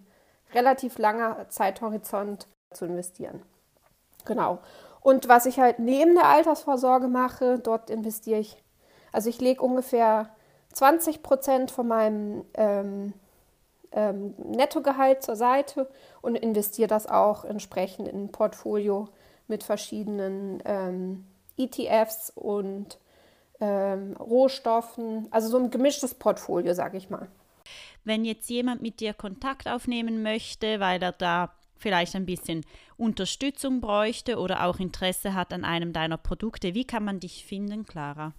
relativ 0.54 0.98
langer 0.98 1.48
Zeithorizont 1.50 2.46
zu 2.72 2.86
investieren. 2.86 3.42
Genau. 4.24 4.58
Und 5.06 5.28
was 5.28 5.46
ich 5.46 5.60
halt 5.60 5.78
neben 5.78 6.16
der 6.16 6.26
Altersvorsorge 6.26 7.06
mache, 7.06 7.60
dort 7.60 7.90
investiere 7.90 8.40
ich, 8.40 8.60
also 9.12 9.30
ich 9.30 9.40
lege 9.40 9.62
ungefähr 9.62 10.30
20 10.72 11.22
Prozent 11.22 11.70
von 11.70 11.86
meinem 11.86 12.44
ähm, 12.54 13.12
ähm, 13.92 14.34
Nettogehalt 14.36 15.22
zur 15.22 15.36
Seite 15.36 15.88
und 16.22 16.34
investiere 16.34 16.88
das 16.88 17.06
auch 17.06 17.44
entsprechend 17.44 18.08
in 18.08 18.24
ein 18.24 18.32
Portfolio 18.32 19.08
mit 19.46 19.62
verschiedenen 19.62 20.60
ähm, 20.64 21.24
ETFs 21.56 22.32
und 22.34 22.98
ähm, 23.60 24.16
Rohstoffen, 24.18 25.28
also 25.30 25.46
so 25.46 25.58
ein 25.58 25.70
gemischtes 25.70 26.14
Portfolio, 26.14 26.74
sage 26.74 26.96
ich 26.96 27.10
mal. 27.10 27.28
Wenn 28.02 28.24
jetzt 28.24 28.50
jemand 28.50 28.82
mit 28.82 28.98
dir 28.98 29.14
Kontakt 29.14 29.68
aufnehmen 29.68 30.24
möchte, 30.24 30.80
weil 30.80 31.00
er 31.00 31.12
da 31.12 31.55
vielleicht 31.78 32.16
ein 32.16 32.26
bisschen 32.26 32.64
Unterstützung 32.96 33.80
bräuchte 33.80 34.38
oder 34.38 34.64
auch 34.64 34.78
Interesse 34.78 35.34
hat 35.34 35.52
an 35.52 35.64
einem 35.64 35.92
deiner 35.92 36.16
Produkte, 36.16 36.74
wie 36.74 36.84
kann 36.84 37.04
man 37.04 37.20
dich 37.20 37.44
finden, 37.44 37.84
Clara? 37.84 38.32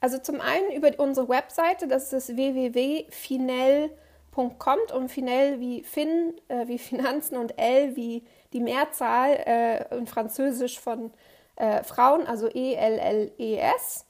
Also 0.00 0.18
zum 0.18 0.40
einen 0.40 0.72
über 0.72 0.90
unsere 0.98 1.28
Webseite, 1.28 1.86
das 1.86 2.12
ist 2.12 2.36
www.finell.com 2.36 4.78
und 4.94 5.10
Finell 5.10 5.60
wie 5.60 5.84
Fin, 5.84 6.34
äh, 6.48 6.66
wie 6.66 6.78
Finanzen 6.78 7.36
und 7.36 7.58
L 7.58 7.94
wie 7.94 8.24
die 8.52 8.60
Mehrzahl 8.60 9.34
äh, 9.46 9.96
in 9.96 10.06
Französisch 10.06 10.80
von 10.80 11.12
äh, 11.56 11.82
Frauen, 11.84 12.26
also 12.26 12.48
E-L-L-E-S. 12.48 14.06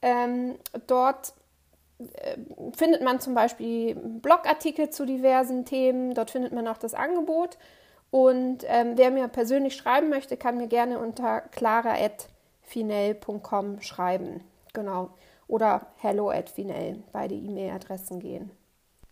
Ähm, 0.00 0.58
dort 0.86 1.34
äh, 1.98 2.36
findet 2.76 3.02
man 3.02 3.20
zum 3.20 3.34
Beispiel 3.34 3.94
Blogartikel 3.94 4.90
zu 4.90 5.04
diversen 5.04 5.64
Themen, 5.64 6.14
dort 6.14 6.30
findet 6.30 6.52
man 6.52 6.68
auch 6.68 6.78
das 6.78 6.94
Angebot. 6.94 7.58
Und 8.14 8.58
ähm, 8.68 8.92
wer 8.94 9.10
mir 9.10 9.26
persönlich 9.26 9.74
schreiben 9.74 10.08
möchte, 10.08 10.36
kann 10.36 10.56
mir 10.56 10.68
gerne 10.68 11.00
unter 11.00 11.40
clara.finell.com 11.40 13.80
schreiben. 13.80 14.44
Genau. 14.72 15.10
Oder 15.48 15.88
hello.finell, 15.96 17.02
beide 17.10 17.34
E-Mail-Adressen 17.34 18.20
gehen 18.20 18.52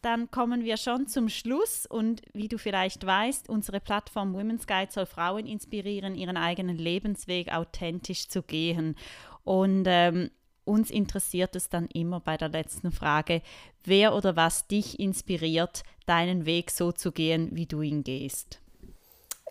dann 0.03 0.31
kommen 0.33 0.65
wir 0.65 0.77
schon 0.79 1.07
zum 1.07 1.29
Schluss 1.29 1.87
und 1.87 2.23
wie 2.33 2.49
du 2.49 2.59
vielleicht 2.59 3.07
weißt, 3.07 3.49
unsere 3.49 3.79
Plattform 3.79 4.35
Women's 4.35 4.67
Guide 4.67 4.91
soll 4.91 5.07
Frauen 5.07 5.47
inspirieren, 5.47 6.17
ihren 6.17 6.37
eigenen 6.37 6.77
Lebensweg 6.77 7.53
authentisch 7.53 8.29
zu 8.29 8.43
gehen. 8.43 8.97
Und 9.45 9.85
ähm, 9.87 10.33
uns 10.65 10.91
interessiert 10.91 11.55
es 11.55 11.69
dann 11.69 11.87
immer 11.87 12.19
bei 12.19 12.37
der 12.37 12.49
letzten 12.49 12.91
Frage, 12.91 13.43
wer 13.85 14.17
oder 14.17 14.35
was 14.35 14.67
dich 14.67 14.99
inspiriert, 14.99 15.85
deinen 16.05 16.47
Weg 16.47 16.73
so 16.73 16.91
zu 16.91 17.13
gehen, 17.13 17.51
wie 17.53 17.67
du 17.67 17.81
ihn 17.81 18.03
gehst. 18.03 18.61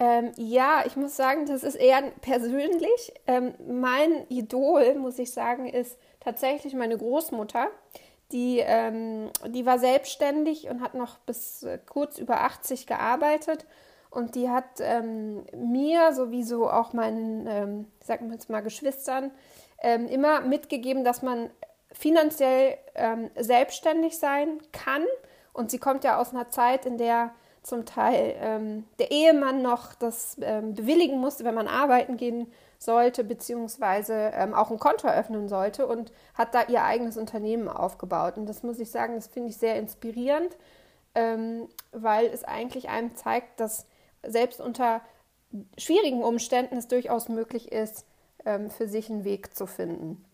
Ähm, 0.02 0.32
ja, 0.36 0.82
ich 0.88 0.96
muss 0.96 1.16
sagen, 1.16 1.46
das 1.46 1.64
ist 1.64 1.76
eher 1.76 2.02
persönlich. 2.22 3.14
Ähm, 3.28 3.54
mein 3.68 4.26
Idol, 4.30 4.96
muss 4.96 5.20
ich 5.20 5.32
sagen, 5.32 5.68
ist 5.68 5.96
tatsächlich 6.20 6.74
meine 6.74 6.98
Großmutter. 6.98 7.68
Die, 8.32 8.64
ähm, 8.66 9.30
die 9.50 9.68
war 9.68 9.78
selbstständig 9.78 10.68
und 10.72 10.82
hat 10.82 10.96
noch 10.96 11.20
bis 11.20 11.62
äh, 11.62 11.78
kurz 11.88 12.18
über 12.18 12.42
80 12.42 12.88
gearbeitet. 12.88 13.68
Und 14.10 14.34
die 14.34 14.50
hat 14.50 14.80
ähm, 14.80 15.44
mir, 15.56 16.14
sowieso 16.14 16.68
auch 16.68 16.94
meinen, 16.94 17.46
ähm, 17.46 17.86
sagen 18.04 18.26
wir 18.26 18.34
jetzt 18.34 18.50
mal, 18.50 18.62
Geschwistern, 18.62 19.30
ähm, 19.84 20.08
immer 20.08 20.42
mitgegeben, 20.42 21.04
dass 21.04 21.22
man 21.22 21.52
finanziell 21.92 22.76
ähm, 22.96 23.30
selbstständig 23.38 24.18
sein 24.18 24.58
kann. 24.72 25.06
Und 25.54 25.70
sie 25.70 25.78
kommt 25.78 26.04
ja 26.04 26.18
aus 26.18 26.32
einer 26.32 26.50
Zeit, 26.50 26.88
in 26.88 26.98
der 26.98 27.36
zum 27.62 27.86
Teil 27.86 28.36
ähm, 28.40 28.86
der 29.00 29.12
Ehemann 29.12 29.62
noch 29.62 29.94
das 29.94 30.38
ähm, 30.42 30.74
bewilligen 30.74 31.20
musste, 31.20 31.44
wenn 31.44 31.56
man 31.56 31.68
arbeiten 31.68 32.18
gehen 32.18 32.52
sollte, 32.80 33.24
beziehungsweise 33.24 34.32
ähm, 34.34 34.56
auch 34.56 34.72
ein 34.72 34.80
Konto 34.80 35.08
eröffnen 35.08 35.48
sollte 35.48 35.86
und 35.86 36.12
hat 36.34 36.56
da 36.56 36.64
ihr 36.64 36.84
eigenes 36.84 37.18
Unternehmen 37.18 37.68
aufgebaut. 37.68 38.38
Und 38.38 38.48
das 38.48 38.64
muss 38.64 38.80
ich 38.80 38.90
sagen, 38.90 39.16
das 39.16 39.28
finde 39.28 39.50
ich 39.50 39.58
sehr 39.58 39.76
inspirierend, 39.76 40.58
ähm, 41.14 41.68
weil 41.92 42.26
es 42.26 42.44
eigentlich 42.44 42.90
einem 42.90 43.16
zeigt, 43.16 43.60
dass 43.60 43.86
selbst 44.24 44.60
unter 44.60 45.02
schwierigen 45.78 46.24
Umständen 46.24 46.78
es 46.78 46.88
durchaus 46.88 47.30
möglich 47.30 47.72
ist, 47.72 48.06
ähm, 48.46 48.72
für 48.72 48.88
sich 48.88 49.12
einen 49.12 49.24
Weg 49.24 49.56
zu 49.56 49.68
finden. 49.68 50.26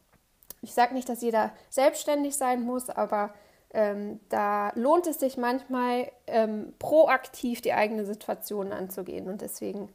Ich 0.62 0.74
sage 0.74 0.94
nicht, 0.94 1.10
dass 1.10 1.22
jeder 1.22 1.52
selbstständig 1.70 2.38
sein 2.38 2.62
muss, 2.62 2.90
aber 2.90 3.34
ähm, 3.74 4.20
da 4.30 4.72
lohnt 4.76 5.08
es 5.08 5.20
sich 5.20 5.38
manchmal 5.38 6.12
ähm, 6.26 6.74
proaktiv 6.80 7.62
die 7.62 7.74
eigene 7.74 8.06
Situation 8.06 8.72
anzugehen. 8.72 9.28
Und 9.28 9.42
deswegen 9.42 9.90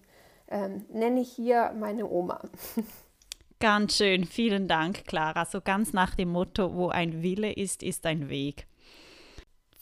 ähm, 0.49 0.85
nenne 0.91 1.21
ich 1.21 1.33
hier 1.33 1.75
meine 1.79 2.09
Oma. 2.09 2.41
Ganz 3.61 3.97
schön, 3.97 4.25
vielen 4.25 4.67
Dank, 4.67 5.05
Clara. 5.07 5.45
So 5.45 5.61
ganz 5.61 5.93
nach 5.93 6.17
dem 6.17 6.31
Motto, 6.31 6.75
wo 6.75 6.89
ein 6.89 7.23
Wille 7.23 7.53
ist, 7.53 7.85
ist 7.85 8.07
ein 8.07 8.29
Weg. 8.29 8.67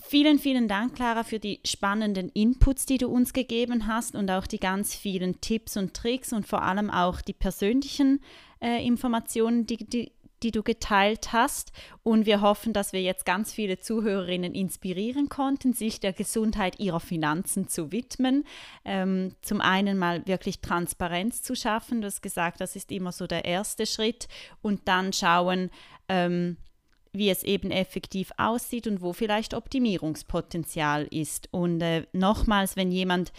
Vielen, 0.02 0.38
vielen 0.38 0.68
Dank, 0.68 0.96
Clara, 0.96 1.24
für 1.24 1.38
die 1.38 1.60
spannenden 1.64 2.28
Inputs, 2.30 2.84
die 2.84 2.98
du 2.98 3.08
uns 3.08 3.32
gegeben 3.32 3.86
hast 3.86 4.16
und 4.16 4.30
auch 4.30 4.46
die 4.46 4.58
ganz 4.58 4.94
vielen 4.94 5.40
Tipps 5.40 5.78
und 5.78 5.94
Tricks 5.94 6.34
und 6.34 6.46
vor 6.46 6.60
allem 6.60 6.90
auch 6.90 7.22
die 7.22 7.32
persönlichen 7.32 8.20
äh, 8.60 8.84
Informationen, 8.84 9.66
die, 9.66 9.78
die, 9.78 10.12
die 10.42 10.50
du 10.50 10.62
geteilt 10.62 11.32
hast. 11.32 11.72
Und 12.02 12.26
wir 12.26 12.40
hoffen, 12.40 12.72
dass 12.72 12.92
wir 12.92 13.02
jetzt 13.02 13.24
ganz 13.24 13.52
viele 13.52 13.78
Zuhörerinnen 13.78 14.54
inspirieren 14.54 15.28
konnten, 15.28 15.72
sich 15.72 16.00
der 16.00 16.12
Gesundheit 16.12 16.80
ihrer 16.80 17.00
Finanzen 17.00 17.68
zu 17.68 17.92
widmen. 17.92 18.44
Ähm, 18.84 19.34
zum 19.42 19.60
einen 19.60 19.98
mal 19.98 20.26
wirklich 20.26 20.60
Transparenz 20.60 21.42
zu 21.42 21.54
schaffen. 21.54 22.00
Du 22.00 22.06
hast 22.06 22.22
gesagt, 22.22 22.60
das 22.60 22.76
ist 22.76 22.90
immer 22.90 23.12
so 23.12 23.26
der 23.26 23.44
erste 23.44 23.86
Schritt. 23.86 24.28
Und 24.62 24.88
dann 24.88 25.12
schauen, 25.12 25.70
ähm, 26.08 26.56
wie 27.12 27.30
es 27.30 27.42
eben 27.42 27.70
effektiv 27.70 28.30
aussieht 28.36 28.86
und 28.86 29.00
wo 29.00 29.12
vielleicht 29.12 29.54
Optimierungspotenzial 29.54 31.06
ist. 31.10 31.48
Und 31.50 31.80
äh, 31.80 32.06
nochmals, 32.12 32.76
wenn 32.76 32.92
jemand 32.92 33.32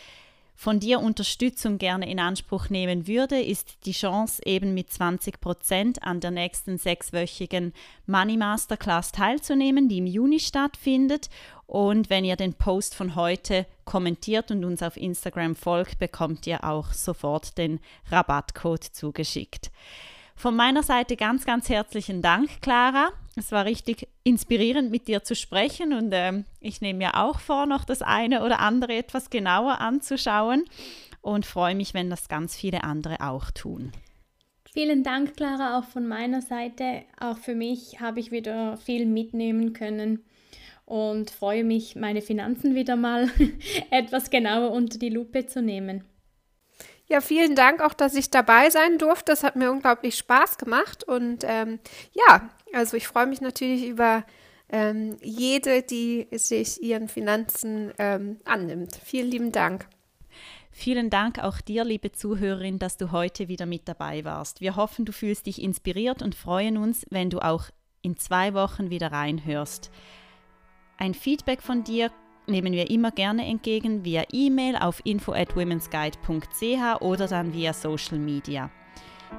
von 0.61 0.79
dir 0.79 0.99
Unterstützung 0.99 1.79
gerne 1.79 2.07
in 2.07 2.19
Anspruch 2.19 2.69
nehmen 2.69 3.07
würde, 3.07 3.41
ist 3.41 3.83
die 3.87 3.93
Chance 3.93 4.43
eben 4.45 4.75
mit 4.75 4.93
20 4.93 5.41
Prozent 5.41 6.03
an 6.03 6.19
der 6.19 6.29
nächsten 6.29 6.77
sechswöchigen 6.77 7.73
Money 8.05 8.37
Masterclass 8.37 9.11
teilzunehmen, 9.11 9.89
die 9.89 9.97
im 9.97 10.05
Juni 10.05 10.39
stattfindet. 10.39 11.31
Und 11.65 12.11
wenn 12.11 12.23
ihr 12.23 12.35
den 12.35 12.53
Post 12.53 12.93
von 12.93 13.15
heute 13.15 13.65
kommentiert 13.85 14.51
und 14.51 14.63
uns 14.63 14.83
auf 14.83 14.97
Instagram 14.97 15.55
folgt, 15.55 15.97
bekommt 15.97 16.45
ihr 16.45 16.63
auch 16.63 16.93
sofort 16.93 17.57
den 17.57 17.79
Rabattcode 18.11 18.83
zugeschickt. 18.83 19.71
Von 20.35 20.55
meiner 20.55 20.83
Seite 20.83 21.15
ganz, 21.15 21.43
ganz 21.43 21.69
herzlichen 21.69 22.21
Dank, 22.21 22.61
Clara. 22.61 23.09
Es 23.35 23.51
war 23.51 23.65
richtig 23.65 24.07
inspirierend, 24.23 24.91
mit 24.91 25.07
dir 25.07 25.23
zu 25.23 25.35
sprechen 25.35 25.93
und 25.93 26.11
ähm, 26.11 26.45
ich 26.59 26.81
nehme 26.81 26.99
mir 26.99 27.15
auch 27.15 27.39
vor, 27.39 27.65
noch 27.65 27.85
das 27.85 28.01
eine 28.01 28.43
oder 28.43 28.59
andere 28.59 28.93
etwas 28.93 29.29
genauer 29.29 29.79
anzuschauen 29.79 30.65
und 31.21 31.45
freue 31.45 31.75
mich, 31.75 31.93
wenn 31.93 32.09
das 32.09 32.27
ganz 32.27 32.55
viele 32.55 32.83
andere 32.83 33.21
auch 33.21 33.51
tun. 33.51 33.91
Vielen 34.73 35.03
Dank, 35.03 35.35
Clara, 35.35 35.77
auch 35.77 35.83
von 35.85 36.07
meiner 36.07 36.41
Seite. 36.41 37.03
Auch 37.19 37.37
für 37.37 37.55
mich 37.55 37.99
habe 37.99 38.19
ich 38.19 38.31
wieder 38.31 38.77
viel 38.77 39.05
mitnehmen 39.05 39.73
können 39.73 40.23
und 40.85 41.29
freue 41.29 41.63
mich, 41.63 41.95
meine 41.95 42.21
Finanzen 42.21 42.75
wieder 42.75 42.95
mal 42.95 43.29
etwas 43.91 44.29
genauer 44.29 44.71
unter 44.71 44.97
die 44.97 45.09
Lupe 45.09 45.45
zu 45.45 45.61
nehmen. 45.61 46.03
Ja, 47.07 47.21
vielen 47.21 47.55
Dank 47.55 47.81
auch, 47.81 47.93
dass 47.93 48.15
ich 48.15 48.29
dabei 48.29 48.69
sein 48.69 48.97
durfte. 48.97 49.31
Das 49.31 49.43
hat 49.43 49.55
mir 49.55 49.71
unglaublich 49.71 50.17
Spaß 50.17 50.57
gemacht. 50.57 51.03
Und 51.03 51.43
ähm, 51.45 51.79
ja, 52.13 52.49
also 52.73 52.95
ich 52.95 53.07
freue 53.07 53.27
mich 53.27 53.41
natürlich 53.41 53.85
über 53.85 54.23
ähm, 54.69 55.17
jede, 55.21 55.83
die 55.83 56.27
sich 56.31 56.81
ihren 56.81 57.09
Finanzen 57.09 57.91
ähm, 57.97 58.39
annimmt. 58.45 58.95
Vielen 59.03 59.29
lieben 59.29 59.51
Dank. 59.51 59.87
Vielen 60.71 61.09
Dank 61.09 61.39
auch 61.39 61.59
dir, 61.59 61.83
liebe 61.83 62.13
Zuhörerin, 62.13 62.79
dass 62.79 62.95
du 62.95 63.11
heute 63.11 63.49
wieder 63.49 63.65
mit 63.65 63.89
dabei 63.89 64.23
warst. 64.23 64.61
Wir 64.61 64.77
hoffen, 64.77 65.03
du 65.03 65.11
fühlst 65.11 65.45
dich 65.45 65.61
inspiriert 65.61 66.21
und 66.21 66.33
freuen 66.33 66.77
uns, 66.77 67.05
wenn 67.09 67.29
du 67.29 67.39
auch 67.39 67.65
in 68.01 68.15
zwei 68.17 68.53
Wochen 68.53 68.89
wieder 68.89 69.11
reinhörst. 69.11 69.91
Ein 70.97 71.13
Feedback 71.13 71.61
von 71.61 71.83
dir 71.83 72.09
nehmen 72.51 72.73
wir 72.73 72.89
immer 72.91 73.11
gerne 73.11 73.45
entgegen 73.45 74.05
via 74.05 74.23
E-Mail 74.31 74.75
auf 74.75 75.01
info 75.05 75.33
at 75.33 75.55
womensguide.ch 75.55 77.01
oder 77.01 77.27
dann 77.27 77.53
via 77.53 77.73
Social 77.73 78.19
Media. 78.19 78.69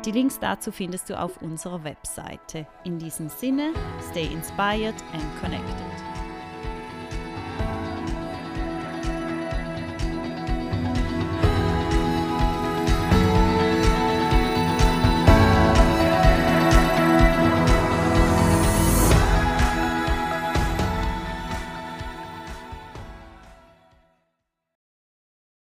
Die 0.05 0.11
Links 0.11 0.39
dazu 0.41 0.73
findest 0.73 1.11
du 1.11 1.19
auf 1.19 1.41
unserer 1.43 1.85
Webseite. 1.85 2.67
In 2.85 2.99
diesem 2.99 3.29
Sinne, 3.29 3.73
stay 4.11 4.27
inspired 4.33 4.97
and 5.13 5.41
connected. 5.41 6.12